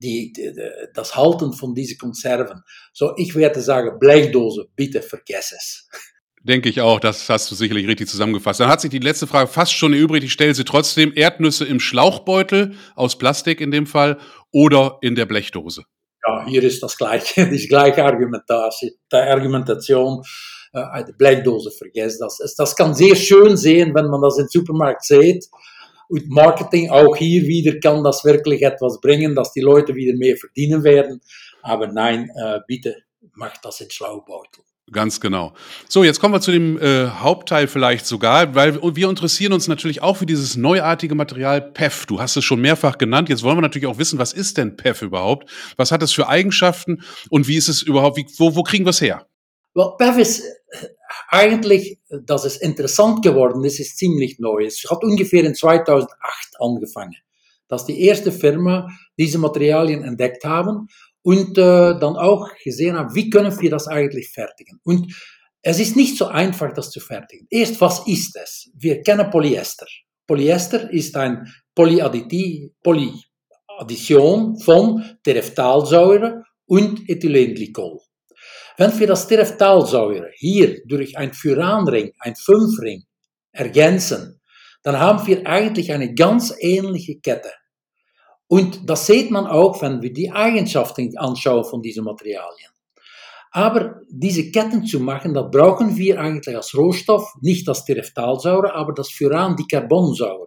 die, 0.00 0.32
die, 0.32 0.52
das 0.94 1.16
Halten 1.16 1.52
von 1.54 1.74
diesen 1.74 1.98
Konserven. 1.98 2.62
So, 2.92 3.14
ich 3.16 3.34
werde 3.34 3.60
sagen, 3.60 3.98
Blechdose, 3.98 4.68
bitte 4.76 5.02
vergess 5.02 5.52
es. 5.52 5.88
Denke 6.48 6.70
ich 6.70 6.80
auch, 6.80 6.98
das 6.98 7.28
hast 7.28 7.50
du 7.50 7.54
sicherlich 7.54 7.86
richtig 7.86 8.08
zusammengefasst. 8.08 8.58
Dann 8.60 8.70
hat 8.70 8.80
sich 8.80 8.90
die 8.90 8.98
letzte 8.98 9.26
Frage 9.26 9.48
fast 9.48 9.74
schon 9.74 9.92
erübrigt. 9.92 10.24
Ich 10.24 10.32
stelle 10.32 10.54
sie 10.54 10.64
trotzdem. 10.64 11.12
Erdnüsse 11.14 11.66
im 11.66 11.78
Schlauchbeutel, 11.78 12.74
aus 12.94 13.18
Plastik 13.18 13.60
in 13.60 13.70
dem 13.70 13.86
Fall, 13.86 14.16
oder 14.50 14.96
in 15.02 15.14
der 15.14 15.26
Blechdose? 15.26 15.82
Ja, 16.26 16.46
hier 16.46 16.62
ist 16.62 16.82
das 16.82 16.96
gleiche, 16.96 17.46
die 17.50 17.68
gleiche 17.68 18.02
Argumentation. 18.02 18.90
Die 19.12 19.16
Argumentation 19.16 20.22
äh, 20.72 21.04
die 21.04 21.12
Blechdose 21.12 21.70
vergessen. 21.70 22.20
Das, 22.20 22.54
das 22.56 22.74
kann 22.74 22.94
sehr 22.94 23.14
schön 23.14 23.56
sehen, 23.56 23.94
wenn 23.94 24.06
man 24.06 24.22
das 24.22 24.38
im 24.38 24.48
Supermarkt 24.48 25.04
sieht. 25.04 25.46
Und 26.08 26.30
Marketing, 26.30 26.88
auch 26.88 27.14
hier 27.14 27.42
wieder, 27.42 27.78
kann 27.80 28.02
das 28.02 28.24
wirklich 28.24 28.62
etwas 28.62 28.98
bringen, 29.00 29.34
dass 29.34 29.52
die 29.52 29.60
Leute 29.60 29.94
wieder 29.94 30.16
mehr 30.16 30.36
verdienen 30.38 30.82
werden. 30.82 31.20
Aber 31.62 31.88
nein, 31.88 32.30
äh, 32.42 32.60
bitte 32.66 32.96
macht 33.34 33.62
das 33.64 33.82
in 33.82 33.90
Schlauchbeutel. 33.90 34.64
Ganz 34.92 35.20
genau. 35.20 35.52
So, 35.88 36.02
jetzt 36.02 36.18
kommen 36.18 36.32
wir 36.32 36.40
zu 36.40 36.50
dem 36.50 36.78
äh, 36.80 37.08
Hauptteil 37.08 37.68
vielleicht 37.68 38.06
sogar, 38.06 38.54
weil 38.54 38.80
wir 38.82 39.08
interessieren 39.08 39.52
uns 39.52 39.68
natürlich 39.68 40.02
auch 40.02 40.16
für 40.16 40.26
dieses 40.26 40.56
neuartige 40.56 41.14
Material 41.14 41.60
PEF. 41.60 42.06
Du 42.06 42.20
hast 42.20 42.36
es 42.36 42.44
schon 42.44 42.60
mehrfach 42.60 42.96
genannt. 42.96 43.28
Jetzt 43.28 43.42
wollen 43.42 43.56
wir 43.56 43.62
natürlich 43.62 43.86
auch 43.86 43.98
wissen, 43.98 44.18
was 44.18 44.32
ist 44.32 44.56
denn 44.56 44.76
PEF 44.76 45.02
überhaupt? 45.02 45.50
Was 45.76 45.92
hat 45.92 46.02
es 46.02 46.12
für 46.12 46.28
Eigenschaften 46.28 47.02
und 47.28 47.48
wie 47.48 47.56
ist 47.56 47.68
es 47.68 47.82
überhaupt, 47.82 48.16
wie, 48.16 48.26
wo, 48.38 48.54
wo 48.56 48.62
kriegen 48.62 48.86
wir 48.86 48.90
es 48.90 49.00
her? 49.00 49.26
Well, 49.74 49.92
PEF 49.98 50.18
ist 50.18 50.40
äh, 50.40 50.86
eigentlich, 51.28 51.98
dass 52.08 52.44
es 52.44 52.56
interessant 52.56 53.22
geworden 53.22 53.64
ist, 53.64 53.80
ist 53.80 53.98
ziemlich 53.98 54.38
neu. 54.38 54.64
Es 54.64 54.84
hat 54.90 55.04
ungefähr 55.04 55.44
in 55.44 55.54
2008 55.54 56.08
angefangen, 56.60 57.16
dass 57.68 57.84
die 57.84 58.02
erste 58.04 58.32
Firma 58.32 58.88
diese 59.18 59.38
Materialien 59.38 60.02
entdeckt 60.02 60.44
haben 60.44 60.88
und 61.22 61.58
äh, 61.58 61.98
dann 61.98 62.16
auch 62.16 62.48
gesehen 62.62 62.96
wie 63.12 63.30
können 63.30 63.60
wir 63.60 63.70
das 63.70 63.88
eigentlich 63.88 64.30
fertigen. 64.30 64.78
Und 64.84 65.12
es 65.62 65.80
ist 65.80 65.96
nicht 65.96 66.16
so 66.16 66.26
einfach, 66.26 66.72
das 66.72 66.90
zu 66.90 67.00
fertigen. 67.00 67.48
Erst, 67.50 67.80
was 67.80 68.06
ist 68.06 68.36
es? 68.36 68.70
Wir 68.74 69.02
kennen 69.02 69.28
Polyester. 69.30 69.86
Polyester 70.26 70.90
ist 70.90 71.16
ein 71.16 71.52
Polyaddition 71.74 74.60
von 74.60 75.04
Tereftalsäure 75.22 76.44
und 76.66 77.08
Ethylenglycol. 77.08 78.00
Wenn 78.76 78.98
wir 78.98 79.06
das 79.08 79.26
Tereftalsäure 79.26 80.30
hier 80.34 80.80
durch 80.86 81.16
ein 81.18 81.32
Furanring, 81.32 82.12
ein 82.20 82.36
Fünfring, 82.36 83.02
ergänzen, 83.52 84.40
dann 84.82 84.98
haben 84.98 85.26
wir 85.26 85.46
eigentlich 85.46 85.92
eine 85.92 86.14
ganz 86.14 86.54
ähnliche 86.60 87.20
Kette. 87.20 87.50
Und 88.48 88.88
das 88.88 89.06
sieht 89.06 89.30
man 89.30 89.46
auch, 89.46 89.80
wenn 89.82 90.02
wir 90.02 90.12
die 90.12 90.32
Eigenschaften 90.32 91.16
anschauen 91.18 91.64
von 91.64 91.82
diesen 91.82 92.04
Materialien. 92.04 92.70
Aber 93.50 94.00
diese 94.08 94.50
Ketten 94.50 94.84
zu 94.84 95.00
machen, 95.00 95.34
da 95.34 95.42
brauchen 95.42 95.96
wir 95.96 96.20
eigentlich 96.20 96.56
als 96.56 96.76
Rohstoff 96.76 97.34
nicht 97.40 97.66
das 97.68 97.84
Tereftalsäure, 97.84 98.74
aber 98.74 98.92
das 98.92 99.10
Furandicarbonsäure. 99.10 100.46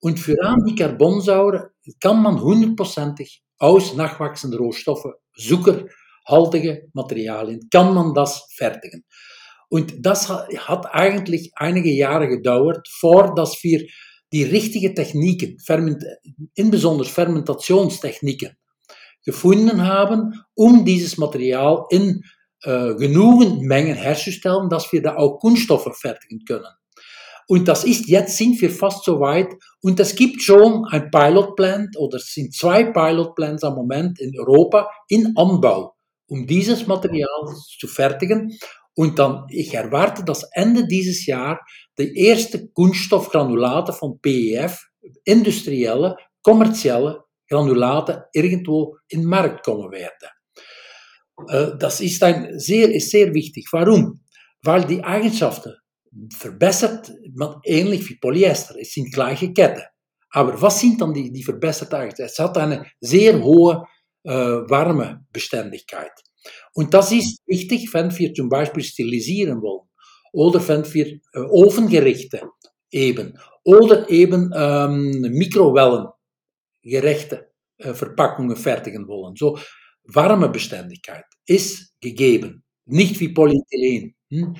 Und 0.00 0.18
Furandicarbonsäure 0.18 1.70
kann 2.00 2.22
man 2.22 2.40
hundertprozentig 2.40 3.42
aus 3.58 3.94
nachwachsenden 3.94 4.58
Rohstoffen, 4.58 5.12
zuckerhaltige 5.36 6.88
Materialien, 6.92 7.68
kann 7.70 7.94
man 7.94 8.12
das 8.12 8.48
fertigen. 8.54 9.04
Und 9.68 10.04
das 10.04 10.28
hat 10.28 10.94
eigentlich 10.94 11.52
einige 11.54 11.90
Jahre 11.90 12.28
gedauert, 12.28 12.86
vor 12.88 13.34
dass 13.34 13.62
wir 13.62 13.86
die 14.32 14.44
richtigen 14.44 14.94
Techniken, 14.94 15.58
insbesondere 16.54 17.08
Fermentationstechniken, 17.08 18.56
gefunden 19.24 19.86
haben, 19.86 20.42
um 20.54 20.84
dieses 20.84 21.16
Material 21.16 21.84
in 21.90 22.24
äh, 22.64 22.94
genügend 22.94 23.62
Mengen 23.62 23.94
herzustellen, 23.94 24.68
dass 24.68 24.92
wir 24.92 25.02
da 25.02 25.16
auch 25.16 25.38
Kunststoffe 25.38 25.96
fertigen 25.96 26.44
können. 26.44 26.66
Und 27.48 27.68
das 27.68 27.84
ist, 27.84 28.08
jetzt 28.08 28.36
sind 28.36 28.60
wir 28.60 28.70
fast 28.70 29.04
so 29.04 29.20
weit. 29.20 29.48
Und 29.82 29.98
es 30.00 30.14
gibt 30.14 30.42
schon 30.42 30.84
ein 30.86 31.10
Pilotplant 31.10 31.96
oder 31.98 32.16
es 32.16 32.32
sind 32.32 32.54
zwei 32.54 32.84
Pilotplants 32.84 33.64
am 33.64 33.74
Moment 33.74 34.20
in 34.20 34.38
Europa 34.38 34.88
in 35.08 35.36
Anbau, 35.36 35.94
um 36.28 36.46
dieses 36.46 36.86
Material 36.86 37.28
zu 37.78 37.88
fertigen. 37.88 38.56
Und 38.94 39.18
dann, 39.18 39.46
ich 39.48 39.74
erwarte, 39.74 40.24
dass 40.24 40.48
Ende 40.52 40.86
dieses 40.86 41.24
Jahr 41.26 41.60
die 41.98 42.14
erste 42.16 42.68
Kunststoffgranulate 42.68 43.92
von 43.92 44.20
PEF, 44.20 44.80
industrielle, 45.24 46.16
kommerzielle 46.42 47.24
Granulate, 47.48 48.26
irgendwo 48.32 48.96
in 49.08 49.24
Markt 49.24 49.64
kommen 49.64 49.90
werden. 49.90 50.28
Äh, 51.48 51.78
das 51.78 52.00
ist, 52.00 52.22
ein 52.22 52.58
sehr, 52.58 52.92
ist 52.92 53.10
sehr 53.10 53.32
wichtig. 53.34 53.66
Warum? 53.72 54.20
Weil 54.62 54.84
die 54.84 55.02
Eigenschaften 55.02 55.74
verbessert, 56.36 57.12
ähnlich 57.64 58.08
wie 58.08 58.16
Polyester, 58.16 58.76
es 58.78 58.92
sind 58.92 59.12
gleiche 59.12 59.52
Ketten. 59.52 59.82
Aber 60.30 60.60
was 60.60 60.80
sind 60.80 61.00
dann 61.00 61.12
die, 61.12 61.30
die 61.30 61.42
verbesserte 61.42 61.96
Eigenschaften? 61.96 62.32
Es 62.32 62.38
hat 62.38 62.56
eine 62.58 62.86
sehr 63.00 63.42
hohe 63.42 63.84
äh, 64.24 64.30
Wärmebeständigkeit. 64.30 66.12
Und 66.74 66.94
das 66.94 67.12
ist 67.12 67.40
wichtig, 67.46 67.92
wenn 67.92 68.16
wir 68.16 68.32
zum 68.34 68.48
Beispiel 68.48 68.82
stilisieren 68.82 69.60
wollen 69.62 69.86
oder 70.32 70.66
wenn 70.68 70.94
wir 70.94 71.06
äh, 71.06 71.20
Ofengerichte 71.38 72.42
eben 72.90 73.38
oder 73.64 74.08
eben 74.10 74.50
ähm, 74.54 75.20
Mikrowellengerechte 75.20 77.52
äh, 77.78 77.94
Verpackungen 77.94 78.56
fertigen 78.56 79.06
wollen. 79.06 79.36
So 79.36 79.58
Wärmebeständigkeit 80.04 81.24
ist 81.46 81.94
gegeben, 82.00 82.64
nicht 82.86 83.20
wie 83.20 83.28
Polyethylen. 83.28 84.16
Hm? 84.30 84.56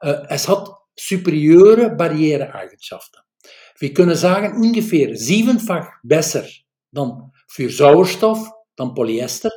Äh, 0.00 0.22
es 0.28 0.48
hat 0.48 0.68
superieure 0.98 1.90
Barriereeigenschaften. 1.90 3.20
Wir 3.78 3.94
können 3.94 4.16
sagen, 4.16 4.60
ungefähr 4.62 5.16
siebenfach 5.16 5.88
besser 6.02 6.44
dann 6.92 7.32
für 7.46 7.70
Sauerstoff, 7.70 8.50
dann 8.76 8.94
Polyester 8.94 9.50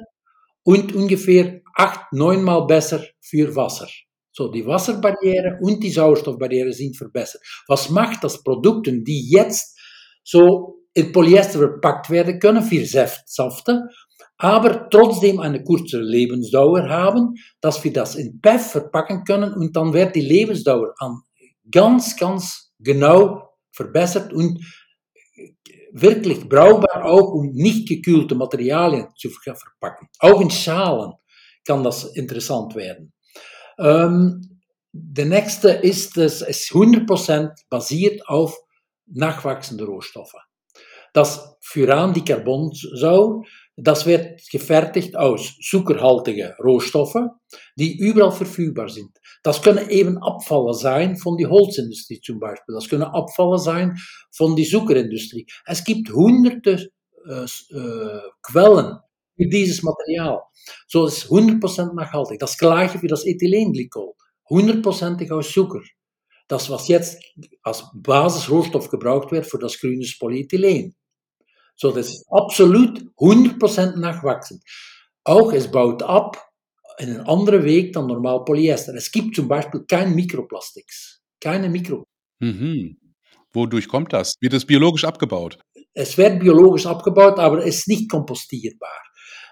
und 0.64 0.94
ungefähr 0.94 1.63
acht, 1.74 2.12
neunmal 2.14 2.66
besser 2.66 3.04
für 3.22 3.56
Wasser. 3.56 3.88
So, 4.32 4.48
die 4.48 4.66
Wasserbarriere 4.66 5.60
und 5.62 5.84
die 5.84 5.92
Sauerstoffbarriere 5.92 6.74
sind 6.74 6.98
verbessert. 6.98 7.42
Was 7.68 7.90
macht 7.90 8.24
das 8.24 8.44
Produkte, 8.44 8.92
die 8.92 9.30
jetzt 9.30 9.80
so 10.24 10.80
in 10.96 11.12
Polyester 11.12 11.60
verpackt 11.60 12.10
werden 12.10 12.40
können, 12.40 12.64
für 12.64 12.86
Saften, 12.86 13.90
aber 14.38 14.90
trotzdem 14.90 15.40
eine 15.40 15.64
kurze 15.64 16.00
Lebensdauer 16.00 16.90
haben, 16.90 17.36
dass 17.62 17.84
wir 17.84 17.94
das 17.94 18.16
in 18.16 18.42
PEF 18.42 18.72
verpacken 18.72 19.24
können 19.24 19.54
und 19.54 19.76
dann 19.76 19.94
wird 19.94 20.16
die 20.16 20.22
Lebensdauer 20.22 20.94
an 20.98 21.22
ganz, 21.72 22.18
ganz 22.18 22.74
genau 22.80 23.50
verbessert 23.72 24.34
und 24.34 24.60
wirklich 25.94 26.48
brauchbar 26.50 27.06
auch, 27.06 27.34
um 27.34 27.52
nicht 27.54 27.88
gekühlte 27.88 28.36
Materialien 28.36 29.08
zu 29.16 29.30
verpacken. 29.30 30.08
Auch 30.20 30.42
in 30.42 30.50
Schalen 30.50 31.14
kann 31.66 31.84
das 31.84 32.06
interessant 32.16 32.76
werden. 32.76 33.14
Ähm, 33.80 34.62
der 34.92 35.26
nächste 35.26 35.70
ist, 35.70 36.18
es 36.18 36.42
ist 36.42 36.72
100% 36.72 37.52
basiert 37.70 38.28
auf 38.28 38.56
nachwachsende 39.08 39.86
Rohstoffe. 39.86 40.36
Das 41.14 41.58
Furan 41.62 42.14
Dicarbonsäure 42.14 43.44
das 43.76 44.06
wird 44.06 44.40
gefertigt 44.52 45.16
aus 45.16 45.58
zuckerhaltigen 45.58 46.54
Rohstoffen, 46.64 47.30
die 47.76 47.98
überall 47.98 48.32
verfügbar 48.32 48.88
sind. 48.90 49.10
Das 49.42 49.62
können 49.62 49.90
eben 49.90 50.20
Abfälle 50.20 50.74
sein 50.74 51.18
von 51.18 51.38
der 51.38 51.50
Holzindustrie 51.50 52.22
zum 52.22 52.40
Beispiel. 52.40 52.76
Das 52.76 52.88
können 52.88 53.04
Abfälle 53.04 53.58
sein 53.58 53.98
von 54.32 54.56
der 54.56 54.66
Zuckerindustrie. 54.66 55.48
Es 55.66 55.84
gibt 55.84 56.12
hunderte 56.12 56.92
äh, 57.28 57.44
äh, 57.44 58.22
Quellen 58.44 58.98
für 58.98 59.13
dieses 59.38 59.84
Material. 59.84 60.42
So 60.88 61.06
ist 61.06 61.26
100% 61.26 61.94
nachhaltig. 61.94 62.40
Das 62.40 62.58
gleiche 62.58 63.02
wie 63.02 63.08
das 63.08 63.26
Ethylenglycol. 63.26 64.14
100%ig 64.50 65.32
aus 65.32 65.52
Zucker. 65.52 65.82
Das, 66.48 66.70
was 66.70 66.88
jetzt 66.88 67.24
als 67.64 67.86
Basisrohstoff 67.94 68.90
gebraucht 68.90 69.32
wird 69.32 69.46
für 69.46 69.58
das 69.58 69.80
grüne 69.80 70.06
Polyethylen. 70.20 70.96
So, 71.76 71.92
das 71.92 72.10
ist 72.10 72.26
absolut 72.30 73.00
100% 73.18 73.98
nachwachsend. 73.98 74.62
Auch 75.24 75.54
es 75.54 75.72
baut 75.72 76.04
ab 76.04 76.38
in 77.00 77.10
einen 77.10 77.22
anderen 77.22 77.64
Weg 77.64 77.94
dann 77.94 78.08
normal 78.08 78.44
Polyester. 78.44 78.94
Es 78.94 79.12
gibt 79.12 79.36
zum 79.36 79.48
Beispiel 79.48 79.84
kein 79.88 80.14
Mikroplastiks. 80.14 81.22
Keine 81.40 81.70
Mikro. 81.70 82.06
Mhm. 82.40 82.98
Wodurch 83.54 83.88
kommt 83.88 84.14
das? 84.14 84.36
Wird 84.42 84.54
es 84.54 84.66
biologisch 84.66 85.06
abgebaut? 85.06 85.58
Es 85.94 86.18
wird 86.18 86.40
biologisch 86.40 86.86
abgebaut, 86.86 87.40
aber 87.40 87.60
es 87.60 87.80
ist 87.80 87.88
nicht 87.88 88.10
kompostierbar. 88.10 89.00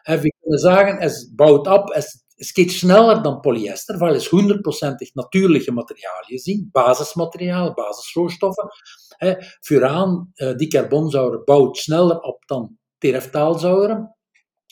Können 0.05 0.57
sagen, 0.57 0.99
es 1.01 1.35
baut 1.35 1.67
ab, 1.67 1.89
es, 1.95 2.25
es 2.37 2.53
geht 2.53 2.71
schneller 2.71 3.21
dann 3.21 3.41
Polyester, 3.41 3.99
weil 3.99 4.15
es 4.15 4.31
hundertprozentig 4.31 5.13
natürliche 5.15 5.71
Materialien 5.71 6.39
sind, 6.39 6.73
Basismaterial, 6.73 7.73
Basisrohstoffe. 7.75 8.57
Furan, 9.61 10.33
äh, 10.37 10.55
die 10.55 10.69
Carbonsäure 10.69 11.43
baut 11.45 11.77
schneller 11.77 12.21
ab 12.25 12.39
dann 12.47 12.79
Tereftalsäure. 12.99 14.09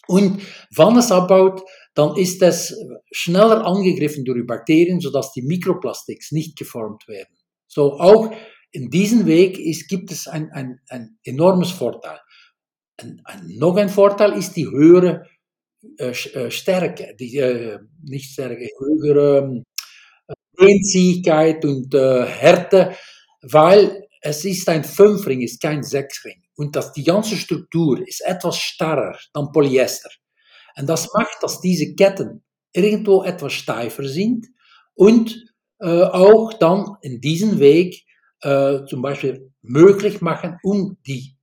Und 0.07 0.41
wenn 0.75 0.97
es 0.97 1.11
abbaut, 1.11 1.61
dann 1.93 2.15
ist 2.15 2.41
es 2.41 2.75
schneller 3.11 3.65
angegriffen 3.65 4.25
durch 4.25 4.45
Bakterien, 4.47 4.99
sodass 4.99 5.31
die 5.33 5.43
Mikroplastiks 5.43 6.31
nicht 6.31 6.57
geformt 6.57 7.07
werden. 7.07 7.35
So 7.67 7.99
auch 7.99 8.31
in 8.71 8.89
diesem 8.89 9.25
Weg 9.25 9.59
ist, 9.59 9.87
gibt 9.87 10.11
es 10.11 10.27
ein, 10.27 10.51
ein, 10.51 10.79
ein 10.89 11.19
enormes 11.23 11.71
Vorteil. 11.71 12.19
Ein, 13.01 13.21
ein, 13.23 13.57
noch 13.57 13.77
ein 13.77 13.89
Vorteil 13.89 14.33
ist 14.33 14.55
die 14.55 14.69
höhere 14.69 15.25
äh, 15.97 16.09
äh 16.09 16.51
Stärke, 16.51 17.15
die, 17.17 17.37
äh, 17.37 17.79
nicht 18.03 18.31
Stärke, 18.31 18.69
höhere 18.79 19.63
äh, 20.27 20.33
Dehnzähigkeit 20.59 21.63
und 21.63 21.93
Härte, 21.93 22.95
weil 23.41 24.05
es 24.21 24.43
ist 24.43 24.67
ein 24.67 24.83
Fünfring, 24.83 25.41
ist 25.41 25.61
kein 25.61 25.83
Sechsring. 25.83 26.43
Und 26.55 26.75
das, 26.75 26.91
die 26.91 27.05
ganze 27.05 27.37
Struktur 27.37 28.05
ist 28.05 28.21
etwas 28.25 28.57
starrer 28.57 29.17
dann 29.33 29.53
Polyester. 29.53 30.09
Und 30.75 30.89
das 30.89 31.07
macht, 31.13 31.41
dass 31.41 31.61
diese 31.61 31.95
Ketten 31.95 32.43
irgendwo 32.73 33.23
etwas 33.23 33.53
steifer 33.53 34.03
sind 34.03 34.47
und 34.95 35.45
auch 35.79 36.51
dann 36.51 36.97
in 37.01 37.21
diesem 37.21 37.59
Weg 37.59 38.03
zum 38.41 39.01
Beispiel 39.01 39.53
möglich 39.61 40.19
machen, 40.19 40.57
um 40.63 40.97
die, 41.07 41.37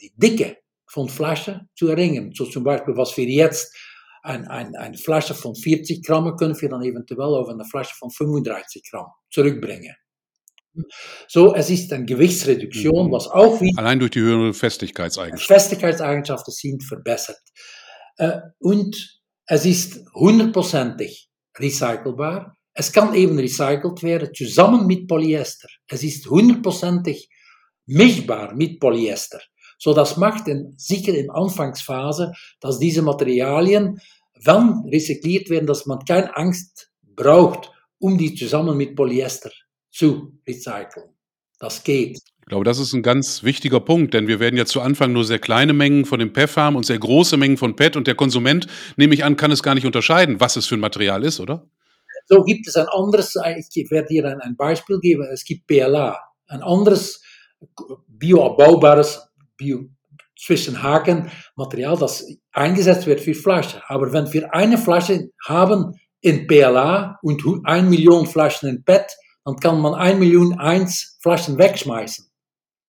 die 0.00 0.12
Dicke 0.16 0.61
von 0.92 1.08
Flaschen 1.08 1.68
zu 1.74 1.88
erringen. 1.88 2.32
So 2.34 2.44
zum 2.44 2.64
Beispiel, 2.64 2.96
was 2.96 3.16
wir 3.16 3.24
jetzt, 3.24 3.74
ein, 4.22 4.46
ein, 4.46 4.76
eine 4.76 4.96
Flasche 4.96 5.34
von 5.34 5.54
40 5.54 6.04
Gramm 6.04 6.36
können 6.36 6.60
wir 6.60 6.68
dann 6.68 6.82
eventuell 6.82 7.20
auf 7.20 7.48
eine 7.48 7.64
Flasche 7.64 7.94
von 7.96 8.10
35 8.10 8.82
Gramm 8.88 9.06
zurückbringen. 9.30 9.94
So, 11.28 11.54
es 11.54 11.70
ist 11.70 11.92
eine 11.92 12.04
Gewichtsreduktion, 12.04 13.08
mhm. 13.08 13.12
was 13.12 13.26
auch 13.26 13.60
wie 13.60 13.76
Allein 13.76 13.98
durch 13.98 14.12
die 14.12 14.20
höhere 14.20 14.54
Festigkeitseigenschaften. 14.54 15.54
Festigkeitseigenschaften 15.54 16.52
sind 16.52 16.84
verbessert. 16.84 17.40
Äh, 18.16 18.40
und 18.58 19.20
es 19.46 19.66
ist 19.66 20.00
hundertprozentig 20.14 21.28
recycelbar. 21.58 22.56
Es 22.74 22.92
kann 22.92 23.14
eben 23.14 23.38
recycelt 23.38 24.02
werden 24.02 24.32
zusammen 24.34 24.86
mit 24.86 25.08
Polyester. 25.08 25.68
Es 25.88 26.02
ist 26.02 26.26
hundertprozentig 26.28 27.28
mischbar 27.86 28.54
mit 28.54 28.80
Polyester. 28.80 29.40
So, 29.82 29.92
das 29.94 30.16
macht 30.16 30.46
in, 30.46 30.74
sicher 30.76 31.12
in 31.12 31.28
Anfangsphase, 31.28 32.32
dass 32.60 32.78
diese 32.78 33.02
Materialien, 33.02 34.00
wenn 34.44 34.84
recycliert 34.88 35.50
werden, 35.50 35.66
dass 35.66 35.86
man 35.86 35.98
keine 36.04 36.36
Angst 36.36 36.92
braucht, 37.02 37.72
um 37.98 38.16
die 38.16 38.32
zusammen 38.36 38.76
mit 38.76 38.94
Polyester 38.94 39.50
zu 39.90 40.38
recyceln. 40.46 41.08
Das 41.58 41.82
geht. 41.82 42.18
Ich 42.18 42.46
glaube, 42.46 42.64
das 42.64 42.78
ist 42.78 42.92
ein 42.92 43.02
ganz 43.02 43.42
wichtiger 43.42 43.80
Punkt, 43.80 44.14
denn 44.14 44.28
wir 44.28 44.38
werden 44.38 44.56
ja 44.56 44.66
zu 44.66 44.80
Anfang 44.80 45.12
nur 45.12 45.24
sehr 45.24 45.40
kleine 45.40 45.72
Mengen 45.72 46.04
von 46.04 46.20
dem 46.20 46.32
PEF 46.32 46.56
haben 46.56 46.76
und 46.76 46.86
sehr 46.86 47.00
große 47.00 47.36
Mengen 47.36 47.56
von 47.56 47.74
PET 47.74 47.96
und 47.96 48.06
der 48.06 48.14
Konsument, 48.14 48.68
nehme 48.96 49.14
ich 49.14 49.24
an, 49.24 49.34
kann 49.34 49.50
es 49.50 49.64
gar 49.64 49.74
nicht 49.74 49.86
unterscheiden, 49.86 50.38
was 50.38 50.54
es 50.54 50.68
für 50.68 50.76
ein 50.76 50.80
Material 50.80 51.24
ist, 51.24 51.40
oder? 51.40 51.68
So 52.26 52.44
gibt 52.44 52.68
es 52.68 52.76
ein 52.76 52.86
anderes, 52.86 53.34
ich 53.74 53.90
werde 53.90 54.06
hier 54.10 54.26
ein, 54.26 54.40
ein 54.42 54.54
Beispiel 54.54 55.00
geben, 55.00 55.26
es 55.32 55.44
gibt 55.44 55.66
PLA, 55.66 56.20
ein 56.46 56.62
anderes 56.62 57.20
bioabbaubares, 58.06 59.31
bio, 59.62 59.88
zwischen 60.36 60.82
Haken 60.82 61.30
Material, 61.56 61.96
das 61.96 62.26
eingesetzt 62.52 63.06
wird 63.06 63.20
für 63.20 63.34
Flaschen. 63.34 63.80
Aber 63.86 64.12
wenn 64.12 64.32
wir 64.32 64.52
eine 64.54 64.78
Flasche 64.78 65.30
haben 65.46 65.98
in 66.20 66.46
PLA 66.46 67.18
und 67.22 67.42
ein 67.64 67.88
Million 67.88 68.26
Flaschen 68.26 68.68
in 68.68 68.84
PET, 68.84 69.06
dann 69.44 69.56
kann 69.56 69.80
man 69.80 69.94
1 69.94 70.18
Million 70.18 70.58
1 70.58 71.18
Flaschen 71.20 71.58
wegschmeißen. 71.58 72.26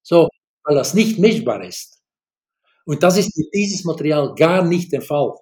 So, 0.03 0.29
weil 0.63 0.75
das 0.75 0.93
nicht 0.93 1.19
mischbar 1.19 1.63
ist. 1.63 2.01
Und 2.85 3.03
das 3.03 3.17
ist 3.17 3.37
mit 3.37 3.47
dieses 3.53 3.85
Material 3.85 4.33
gar 4.35 4.63
nicht 4.63 4.91
der 4.91 5.01
Fall. 5.01 5.33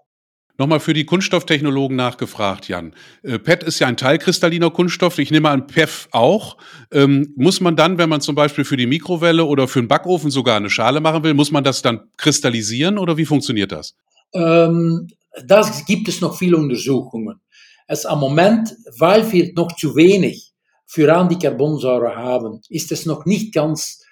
Nochmal 0.61 0.79
für 0.79 0.93
die 0.93 1.05
Kunststofftechnologen 1.05 1.97
nachgefragt, 1.97 2.67
Jan. 2.67 2.93
Äh, 3.23 3.39
PET 3.39 3.63
ist 3.63 3.79
ja 3.79 3.87
ein 3.87 3.97
teilkristalliner 3.97 4.69
Kunststoff. 4.69 5.17
Ich 5.17 5.31
nehme 5.31 5.49
an, 5.49 5.65
PEF 5.65 6.07
auch. 6.11 6.55
Ähm, 6.91 7.33
muss 7.35 7.61
man 7.61 7.75
dann, 7.75 7.97
wenn 7.97 8.09
man 8.09 8.21
zum 8.21 8.35
Beispiel 8.35 8.63
für 8.63 8.77
die 8.77 8.85
Mikrowelle 8.85 9.43
oder 9.45 9.67
für 9.67 9.81
den 9.81 9.87
Backofen 9.87 10.29
sogar 10.29 10.57
eine 10.57 10.69
Schale 10.69 10.99
machen 10.99 11.23
will, 11.23 11.33
muss 11.33 11.49
man 11.49 11.63
das 11.63 11.81
dann 11.81 12.01
kristallisieren 12.15 12.99
oder 12.99 13.17
wie 13.17 13.25
funktioniert 13.25 13.71
das? 13.71 13.95
Ähm, 14.35 15.07
das 15.47 15.83
gibt 15.87 16.07
es 16.07 16.21
noch 16.21 16.37
viele 16.37 16.57
Untersuchungen. 16.57 17.41
Es 17.87 18.05
am 18.05 18.19
Moment, 18.19 18.71
weil 18.99 19.31
wir 19.31 19.51
noch 19.55 19.75
zu 19.75 19.95
wenig 19.95 20.51
für 20.85 21.11
Anticarbonsäure 21.11 22.15
haben, 22.15 22.61
ist 22.69 22.91
es 22.91 23.07
noch 23.07 23.25
nicht 23.25 23.51
ganz 23.51 24.03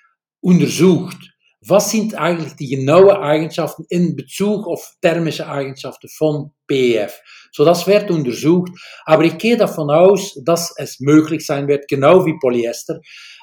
untersucht 0.41 1.29
was 1.61 1.91
sind 1.91 2.15
eigentlich 2.15 2.53
die 2.53 2.69
genauen 2.69 3.17
Eigenschaften 3.17 3.85
in 3.89 4.15
Bezug 4.15 4.65
auf 4.65 4.93
thermische 5.01 5.47
Eigenschaften 5.47 6.07
von 6.07 6.51
PEF? 6.67 7.19
So, 7.51 7.65
das 7.65 7.85
wird 7.85 8.09
untersucht, 8.11 8.71
aber 9.05 9.23
ich 9.25 9.37
gehe 9.37 9.57
davon 9.57 9.89
aus, 9.89 10.39
dass 10.45 10.73
es 10.77 10.99
möglich 10.99 11.45
sein 11.45 11.67
wird, 11.67 11.87
genau 11.87 12.25
wie 12.25 12.37
Polyester. 12.39 13.01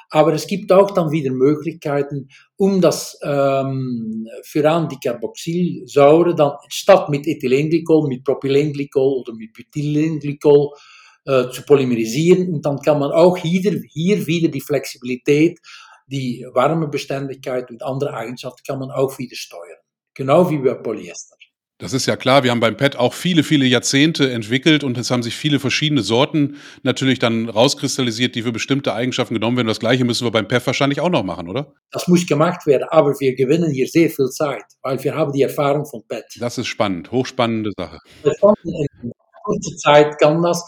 Aber 0.09 0.33
es 0.33 0.47
gibt 0.47 0.71
auch 0.71 0.93
dann 0.93 1.11
wieder 1.11 1.33
Möglichkeiten, 1.33 2.29
um 2.57 2.81
das 2.81 3.19
ähm, 3.23 4.27
Anticarboxylsäure 4.55 6.35
dann 6.35 6.53
statt 6.69 7.09
mit 7.09 7.27
Ethylenglykol, 7.27 8.09
mit 8.09 8.25
Propylenglykol 8.25 9.21
oder 9.21 9.35
mit 9.35 9.53
Butylenglycol 9.53 10.71
äh, 11.27 11.51
zu 11.51 11.63
polymerisieren. 11.63 12.55
Und 12.55 12.65
dann 12.65 12.79
kann 12.79 13.01
man 13.01 13.11
auch 13.11 13.37
hier, 13.37 13.83
hier 13.93 14.51
die 14.51 14.61
Flexibilität 14.61 15.59
die 16.07 16.47
Wärmebeständigkeit 16.53 17.71
und 17.71 17.83
andere 17.83 18.15
Eigenschaften 18.15 18.63
kann 18.67 18.79
man 18.79 18.91
auch 18.91 19.19
wieder 19.19 19.37
steuern. 19.37 19.79
Genau 20.15 20.49
wie 20.51 20.59
bei 20.59 20.75
Polyester. 20.75 21.37
Das 21.79 21.93
ist 21.93 22.07
ja 22.07 22.17
klar. 22.17 22.43
Wir 22.43 22.53
haben 22.53 22.61
beim 22.61 22.79
PET 22.79 22.97
auch 22.97 23.13
viele, 23.13 23.43
viele 23.43 23.67
Jahrzehnte 23.67 24.33
entwickelt 24.33 24.83
und 24.83 24.97
es 24.97 25.11
haben 25.11 25.23
sich 25.23 25.37
viele 25.37 25.61
verschiedene 25.61 26.01
Sorten 26.01 26.57
natürlich 26.83 27.19
dann 27.19 27.51
rauskristallisiert, 27.51 28.35
die 28.35 28.43
für 28.43 28.53
bestimmte 28.53 28.95
Eigenschaften 28.95 29.35
genommen 29.35 29.59
werden. 29.59 29.69
Das 29.69 29.81
Gleiche 29.81 30.07
müssen 30.07 30.27
wir 30.27 30.31
beim 30.31 30.49
PEF 30.49 30.67
wahrscheinlich 30.67 31.03
auch 31.03 31.11
noch 31.11 31.23
machen, 31.23 31.51
oder? 31.51 31.75
Das 31.91 32.09
muss 32.09 32.27
gemacht 32.27 32.67
werden, 32.67 32.87
aber 32.89 33.13
wir 33.21 33.35
gewinnen 33.35 33.71
hier 33.73 33.89
sehr 33.89 34.09
viel 34.09 34.31
Zeit, 34.31 34.65
weil 34.81 35.05
wir 35.05 35.15
haben 35.15 35.33
die 35.33 35.43
Erfahrung 35.43 35.85
von 35.85 36.03
PET. 36.09 36.25
Das 36.41 36.57
ist 36.57 36.67
spannend, 36.67 37.13
hochspannende 37.13 37.73
Sache. 37.77 37.99
In 38.25 39.13
kurzer 39.45 39.77
Zeit 39.77 40.19
kann 40.19 40.43
das 40.43 40.65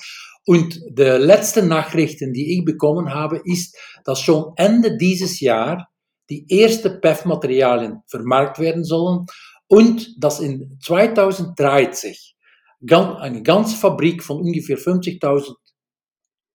und 0.49 0.81
die 0.89 1.03
letzten 1.03 1.69
Nachrichten, 1.69 2.33
die 2.33 2.57
ich 2.57 2.65
bekommen 2.65 3.13
habe, 3.13 3.39
ist, 3.45 3.77
dass 4.07 4.19
schon 4.23 4.55
Ende 4.57 4.97
dieses 4.97 5.41
Jahr 5.41 5.91
die 6.31 6.47
ersten 6.49 7.03
PEF-Materialien 7.03 7.99
vermarkt 8.07 8.59
werden 8.59 8.83
sollen 8.83 9.27
und 9.67 10.15
dass 10.19 10.41
in 10.41 10.79
2030 10.83 12.35
eine 12.81 13.43
ganze 13.43 13.77
Fabrik 13.77 14.23
von 14.23 14.39
ungefähr 14.39 14.79
50.000 14.79 15.53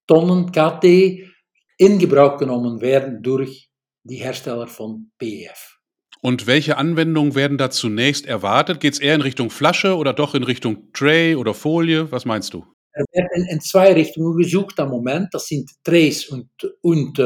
Tonnen 0.08 0.52
KT 0.52 1.30
in 1.78 2.00
Gebrauch 2.00 2.40
genommen 2.40 2.82
werden 2.82 3.22
durch 3.22 3.70
die 4.04 4.16
Hersteller 4.16 4.66
von 4.66 5.12
PEF. 5.20 5.78
Und 6.20 6.48
welche 6.48 6.78
Anwendungen 6.78 7.36
werden 7.36 7.60
da 7.60 7.70
zunächst 7.70 8.26
erwartet? 8.26 8.80
Geht 8.80 8.94
es 8.94 9.00
eher 9.00 9.14
in 9.14 9.22
Richtung 9.22 9.52
Flasche 9.52 9.98
oder 9.98 10.14
doch 10.14 10.34
in 10.34 10.42
Richtung 10.42 10.92
Tray 10.94 11.36
oder 11.36 11.54
Folie? 11.54 12.12
Was 12.12 12.26
meinst 12.26 12.56
du? 12.56 12.66
Er 12.94 13.06
werden 13.12 13.48
in 13.50 13.60
zwei 13.60 13.94
Richtungen 13.94 14.38
gesucht 14.38 14.80
am 14.80 14.90
Moment. 14.90 15.30
Das 15.34 15.48
sind 15.48 15.70
Trays 15.84 16.28
und, 16.28 16.50
und, 16.82 17.20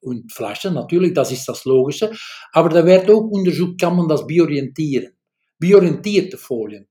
und 0.00 0.32
Flaschen, 0.32 0.74
natürlich, 0.74 1.14
das 1.14 1.30
ist 1.30 1.48
das 1.48 1.64
Logische. 1.64 2.10
Aber 2.52 2.68
da 2.68 2.84
wird 2.84 3.08
auch 3.08 3.22
untersucht, 3.22 3.80
kann 3.80 3.96
man 3.96 4.08
das 4.08 4.26
biorientieren. 4.26 5.12
Biorientierte 5.58 6.36
Folien, 6.36 6.88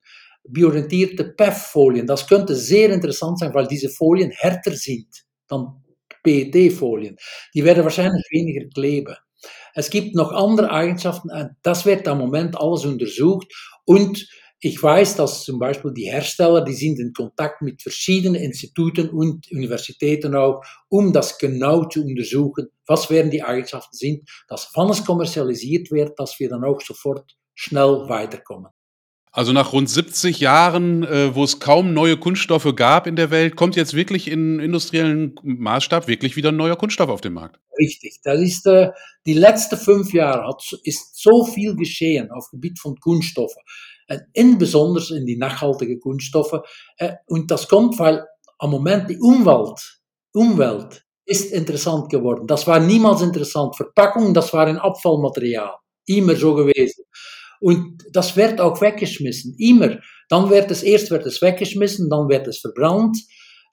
biorientierte 0.48 1.26
PEF-Folien, 1.26 2.08
das 2.08 2.26
könnte 2.26 2.56
sehr 2.56 2.90
interessant 2.90 3.40
sein, 3.40 3.54
weil 3.54 3.68
diese 3.68 3.90
Folien 3.90 4.32
härter 4.32 4.72
sind 4.72 5.08
dann 5.48 5.84
PET-Folien. 6.24 7.18
Die 7.54 7.64
werden 7.64 7.84
wahrscheinlich 7.84 8.26
weniger 8.32 8.68
kleben. 8.70 9.16
Es 9.74 9.90
gibt 9.90 10.16
noch 10.16 10.32
andere 10.32 10.72
Eigenschaften, 10.72 11.30
das 11.64 11.86
wird 11.86 12.08
am 12.08 12.20
Moment 12.20 12.58
alles 12.58 12.86
untersucht 12.86 13.48
und 13.86 14.28
ich 14.64 14.82
weiß, 14.82 15.16
dass 15.16 15.44
zum 15.44 15.58
Beispiel 15.58 15.92
die 15.92 16.06
Hersteller, 16.06 16.64
die 16.64 16.74
sind 16.74 17.00
in 17.00 17.14
Kontakt 17.14 17.64
mit 17.64 17.82
verschiedenen 17.82 18.40
Instituten 18.40 19.10
und 19.10 19.52
Universitäten 19.52 20.36
auch, 20.36 20.62
um 20.88 21.12
das 21.12 21.40
genau 21.40 21.86
zu 21.86 22.04
untersuchen, 22.04 22.68
was 22.86 23.10
werden 23.10 23.32
die 23.32 23.44
Eigenschaften 23.44 23.96
sind, 23.96 24.30
dass 24.48 24.70
wann 24.76 24.92
es 24.92 25.04
kommerzialisiert 25.04 25.90
wird, 25.90 26.20
dass 26.20 26.40
wir 26.40 26.48
dann 26.48 26.64
auch 26.64 26.80
sofort 26.80 27.36
schnell 27.56 28.08
weiterkommen. 28.08 28.72
Also 29.34 29.54
nach 29.54 29.72
rund 29.72 29.90
70 29.90 30.42
Jahren, 30.42 31.04
äh, 31.06 31.34
wo 31.34 31.46
es 31.46 31.60
kaum 31.60 31.94
neue 31.94 32.18
Kunststoffe 32.18 32.76
gab 32.76 33.08
in 33.08 33.16
der 33.16 33.32
Welt, 33.32 33.56
kommt 33.56 33.78
jetzt 33.78 33.94
wirklich 33.96 34.30
in 34.30 34.60
industriellen 34.60 35.36
Maßstab 35.42 36.08
wirklich 36.08 36.36
wieder 36.36 36.50
ein 36.50 36.58
neuer 36.58 36.76
Kunststoff 36.76 37.10
auf 37.10 37.22
den 37.22 37.34
Markt. 37.34 37.58
Richtig, 37.80 38.20
das 38.24 38.42
ist 38.42 38.68
äh, 38.68 38.92
die 39.26 39.34
letzten 39.34 39.78
fünf 39.78 40.14
Jahre 40.14 40.50
hat, 40.50 40.62
ist 40.84 41.18
so 41.18 41.46
viel 41.46 41.76
geschehen 41.78 42.30
auf 42.30 42.50
Gebiet 42.52 42.78
von 42.78 43.00
Kunststoffen 43.00 43.64
insbesondere 44.34 45.18
in 45.18 45.26
die 45.26 45.38
nachhaltigen 45.38 46.00
Kunststoffe. 46.00 46.62
Und 47.28 47.52
das 47.52 47.68
kommt, 47.68 47.98
weil 48.00 48.26
am 48.60 48.72
Moment 48.72 49.10
die 49.10 49.18
Umwelt, 49.20 50.00
Umwelt 50.34 51.04
ist 51.26 51.52
interessant 51.52 52.10
geworden. 52.10 52.48
Das 52.48 52.68
war 52.68 52.80
niemals 52.80 53.22
interessant. 53.22 53.76
Verpackung, 53.76 54.34
das 54.34 54.54
war 54.54 54.68
ein 54.68 54.78
Abfallmaterial. 54.78 55.76
Immer 56.06 56.36
so 56.36 56.56
gewesen. 56.56 57.04
Und 57.60 58.04
das 58.12 58.36
wird 58.36 58.60
auch 58.60 58.82
weggeschmissen. 58.82 59.56
Immer. 59.58 60.00
Dann 60.30 60.50
wird 60.50 60.72
es, 60.72 60.84
erst 60.84 61.12
wird 61.12 61.26
es 61.26 61.42
weggeschmissen, 61.42 62.10
dann 62.10 62.28
wird 62.28 62.48
es 62.48 62.60
verbrannt. 62.60 63.18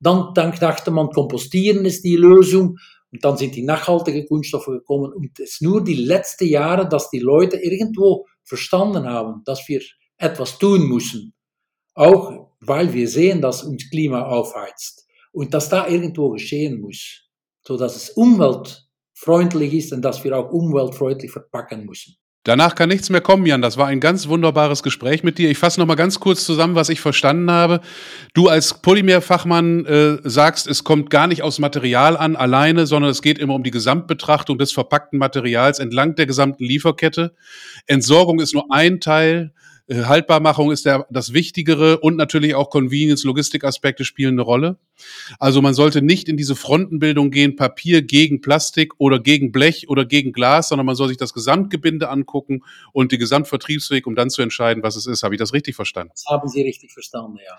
Dann, 0.01 0.33
dann 0.35 0.53
dachte 0.53 0.91
man, 0.91 1.09
kompostieren 1.09 1.85
ist 1.85 2.05
die 2.05 2.17
Lösung. 2.17 2.77
Und 3.11 3.25
dann 3.25 3.39
sind 3.39 3.57
die 3.57 3.63
nachhaltigen 3.65 4.27
Kunststoffe 4.27 4.67
gekommen. 4.67 5.13
Und 5.13 5.31
es 5.39 5.53
ist 5.53 5.63
nur 5.63 5.83
die 5.83 5.95
letzten 5.95 6.47
Jahre, 6.47 6.89
dass 6.89 7.11
die 7.11 7.21
Leute 7.21 7.57
irgendwo 7.57 8.27
verstanden 8.45 9.07
haben, 9.07 9.43
dass 9.45 9.67
wir 9.69 9.81
etwas 10.19 10.59
tun 10.59 10.89
müssen. 10.89 11.35
Auch 11.95 12.53
weil 12.61 12.93
wir 12.93 13.09
sehen, 13.09 13.41
dass 13.41 13.63
uns 13.63 13.89
Klima 13.91 14.27
aufheizt 14.27 15.07
und 15.33 15.55
dass 15.55 15.69
da 15.69 15.89
irgendwo 15.89 16.31
geschehen 16.31 16.81
muss, 16.81 17.29
so 17.67 17.77
dass 17.77 17.97
es 17.97 18.11
umweltfreundlich 18.11 19.75
ist 19.75 19.93
und 19.93 20.03
dass 20.03 20.23
wir 20.25 20.37
auch 20.37 20.51
umweltfreundlich 20.51 21.31
verpacken 21.31 21.87
müssen. 21.87 22.17
Danach 22.45 22.77
kann 22.77 22.89
nichts 22.89 23.11
mehr 23.11 23.21
kommen, 23.21 23.45
Jan. 23.45 23.61
Das 23.61 23.77
war 23.77 23.89
ein 23.89 24.01
ganz 24.01 24.27
wunderbares 24.27 24.83
Gespräch 24.83 25.23
mit 25.23 25.37
dir. 25.37 25.51
Ich 25.51 25.59
fasse 25.59 25.79
noch 25.79 25.87
mal 25.87 25.97
ganz 25.97 26.19
kurz 26.19 26.47
zusammen, 26.47 26.77
was 26.77 26.89
ich 26.89 26.99
verstanden 26.99 27.51
habe. 27.51 27.81
Du 28.33 28.49
als 28.49 28.81
Polymerfachmann 28.81 29.85
äh, 29.85 30.19
sagst, 30.23 30.67
es 30.67 30.83
kommt 30.83 31.11
gar 31.11 31.27
nicht 31.27 31.43
aus 31.43 31.59
Material 31.59 32.17
an 32.17 32.37
alleine, 32.37 32.87
sondern 32.87 33.11
es 33.11 33.21
geht 33.21 33.39
immer 33.39 33.55
um 33.55 33.65
die 33.65 33.71
Gesamtbetrachtung 33.71 34.57
des 34.57 34.73
verpackten 34.73 35.19
Materials 35.19 35.79
entlang 35.79 36.15
der 36.15 36.25
gesamten 36.25 36.65
Lieferkette. 36.65 37.35
Entsorgung 37.87 38.41
ist 38.41 38.55
nur 38.55 38.73
ein 38.73 39.01
Teil. 39.01 39.53
Äh, 39.89 40.05
Haltbarmachung 40.05 40.71
ist 40.71 40.87
der, 40.87 41.07
das 41.11 41.33
Wichtigere 41.33 41.99
und 41.99 42.17
natürlich 42.17 42.55
auch 42.55 42.71
Convenience, 42.71 43.25
Logistikaspekte 43.25 44.05
spielen 44.05 44.35
eine 44.35 44.43
Rolle. 44.43 44.79
Also 45.39 45.63
man 45.63 45.75
sollte 45.75 46.03
nicht 46.03 46.29
in 46.29 46.37
diese 46.37 46.57
Frontenbildung 46.57 47.31
gehen, 47.31 47.57
Papier 47.57 48.03
gegen 48.03 48.41
Plastik 48.41 48.95
oder 48.99 49.19
gegen 49.19 49.51
Blech 49.53 49.89
oder 49.89 50.05
gegen 50.05 50.33
Glas, 50.33 50.69
sondern 50.69 50.87
man 50.87 50.95
soll 50.95 51.09
sich 51.09 51.17
das 51.17 51.33
Gesamtgebinde 51.33 52.09
angucken 52.09 52.63
und 52.93 53.13
die 53.13 53.19
Gesamtvertriebsweg, 53.19 54.07
um 54.07 54.15
dann 54.15 54.31
zu 54.31 54.43
entscheiden, 54.43 54.83
was 54.83 54.97
es 54.97 55.07
ist. 55.07 55.23
Habe 55.23 55.35
ich 55.35 55.39
das 55.39 55.53
richtig 55.53 55.75
verstanden? 55.75 56.13
Das 56.15 56.25
haben 56.29 56.49
Sie 56.49 56.63
richtig 56.63 56.93
verstanden, 56.93 57.39
ja. 57.45 57.59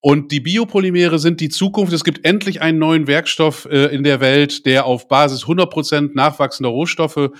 Und 0.00 0.32
die 0.32 0.40
Biopolymere 0.40 1.18
sind 1.18 1.40
die 1.40 1.48
Zukunft. 1.48 1.92
Es 1.92 2.04
gibt 2.04 2.24
endlich 2.24 2.60
einen 2.60 2.78
neuen 2.78 3.06
Werkstoff 3.06 3.66
äh, 3.66 3.86
in 3.86 4.02
der 4.02 4.20
Welt, 4.20 4.66
der 4.66 4.86
auf 4.86 5.08
Basis 5.08 5.44
100% 5.44 6.10
nachwachsender 6.14 6.70
Rohstoffe 6.70 7.30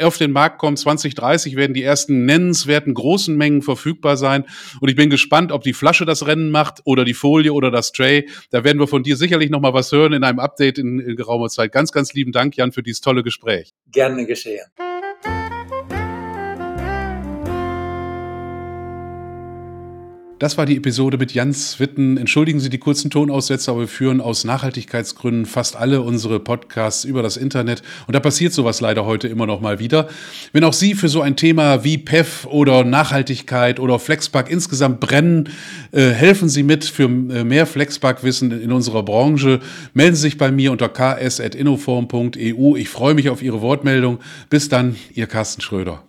auf 0.00 0.18
den 0.18 0.32
Markt 0.32 0.58
kommt. 0.58 0.78
2030 0.78 1.56
werden 1.56 1.74
die 1.74 1.82
ersten 1.82 2.24
nennenswerten 2.24 2.94
großen 2.94 3.36
Mengen 3.36 3.62
verfügbar 3.62 4.16
sein. 4.16 4.44
Und 4.80 4.88
ich 4.88 4.96
bin 4.96 5.10
gespannt, 5.10 5.52
ob 5.52 5.62
die 5.62 5.72
Flasche 5.72 6.04
das 6.04 6.26
Rennen 6.26 6.50
macht 6.50 6.80
oder 6.84 7.04
die 7.04 7.14
Folie 7.14 7.52
oder 7.52 7.70
das 7.70 7.92
Tray. 7.92 8.28
Da 8.50 8.64
werden 8.64 8.78
wir 8.78 8.88
von 8.88 9.02
dir 9.02 9.16
sicherlich 9.16 9.50
noch 9.50 9.60
mal 9.60 9.74
was 9.74 9.92
hören 9.92 10.12
in 10.12 10.24
einem 10.24 10.38
Update 10.38 10.78
in, 10.78 10.98
in 10.98 11.16
geraumer 11.16 11.48
Zeit. 11.48 11.72
Ganz, 11.72 11.92
ganz 11.92 12.12
lieben 12.14 12.32
Dank, 12.32 12.56
Jan, 12.56 12.72
für 12.72 12.82
dieses 12.82 13.00
tolle 13.00 13.22
Gespräch. 13.22 13.72
Gerne 13.90 14.26
geschehen. 14.26 14.66
Das 20.38 20.56
war 20.56 20.66
die 20.66 20.76
Episode 20.76 21.18
mit 21.18 21.34
Jans 21.34 21.80
Witten. 21.80 22.16
Entschuldigen 22.16 22.60
Sie 22.60 22.70
die 22.70 22.78
kurzen 22.78 23.10
Tonaussätze, 23.10 23.72
aber 23.72 23.80
wir 23.80 23.88
führen 23.88 24.20
aus 24.20 24.44
Nachhaltigkeitsgründen 24.44 25.46
fast 25.46 25.74
alle 25.74 26.00
unsere 26.00 26.38
Podcasts 26.38 27.04
über 27.04 27.24
das 27.24 27.36
Internet. 27.36 27.82
Und 28.06 28.14
da 28.14 28.20
passiert 28.20 28.52
sowas 28.52 28.80
leider 28.80 29.04
heute 29.04 29.26
immer 29.26 29.46
noch 29.46 29.60
mal 29.60 29.80
wieder. 29.80 30.08
Wenn 30.52 30.62
auch 30.62 30.74
Sie 30.74 30.94
für 30.94 31.08
so 31.08 31.22
ein 31.22 31.34
Thema 31.34 31.82
wie 31.82 31.98
PEF 31.98 32.46
oder 32.46 32.84
Nachhaltigkeit 32.84 33.80
oder 33.80 33.98
Flexpack 33.98 34.48
insgesamt 34.48 35.00
brennen, 35.00 35.48
äh, 35.90 36.10
helfen 36.10 36.48
Sie 36.48 36.62
mit 36.62 36.84
für 36.84 37.06
äh, 37.06 37.42
mehr 37.42 37.66
Flexpack-Wissen 37.66 38.52
in 38.62 38.70
unserer 38.70 39.02
Branche. 39.02 39.58
Melden 39.92 40.14
Sie 40.14 40.22
sich 40.22 40.38
bei 40.38 40.52
mir 40.52 40.70
unter 40.70 40.88
ks.innoform.eu. 40.88 42.76
Ich 42.76 42.88
freue 42.88 43.14
mich 43.14 43.28
auf 43.28 43.42
Ihre 43.42 43.60
Wortmeldung. 43.60 44.20
Bis 44.50 44.68
dann, 44.68 44.94
Ihr 45.14 45.26
Carsten 45.26 45.62
Schröder. 45.62 46.04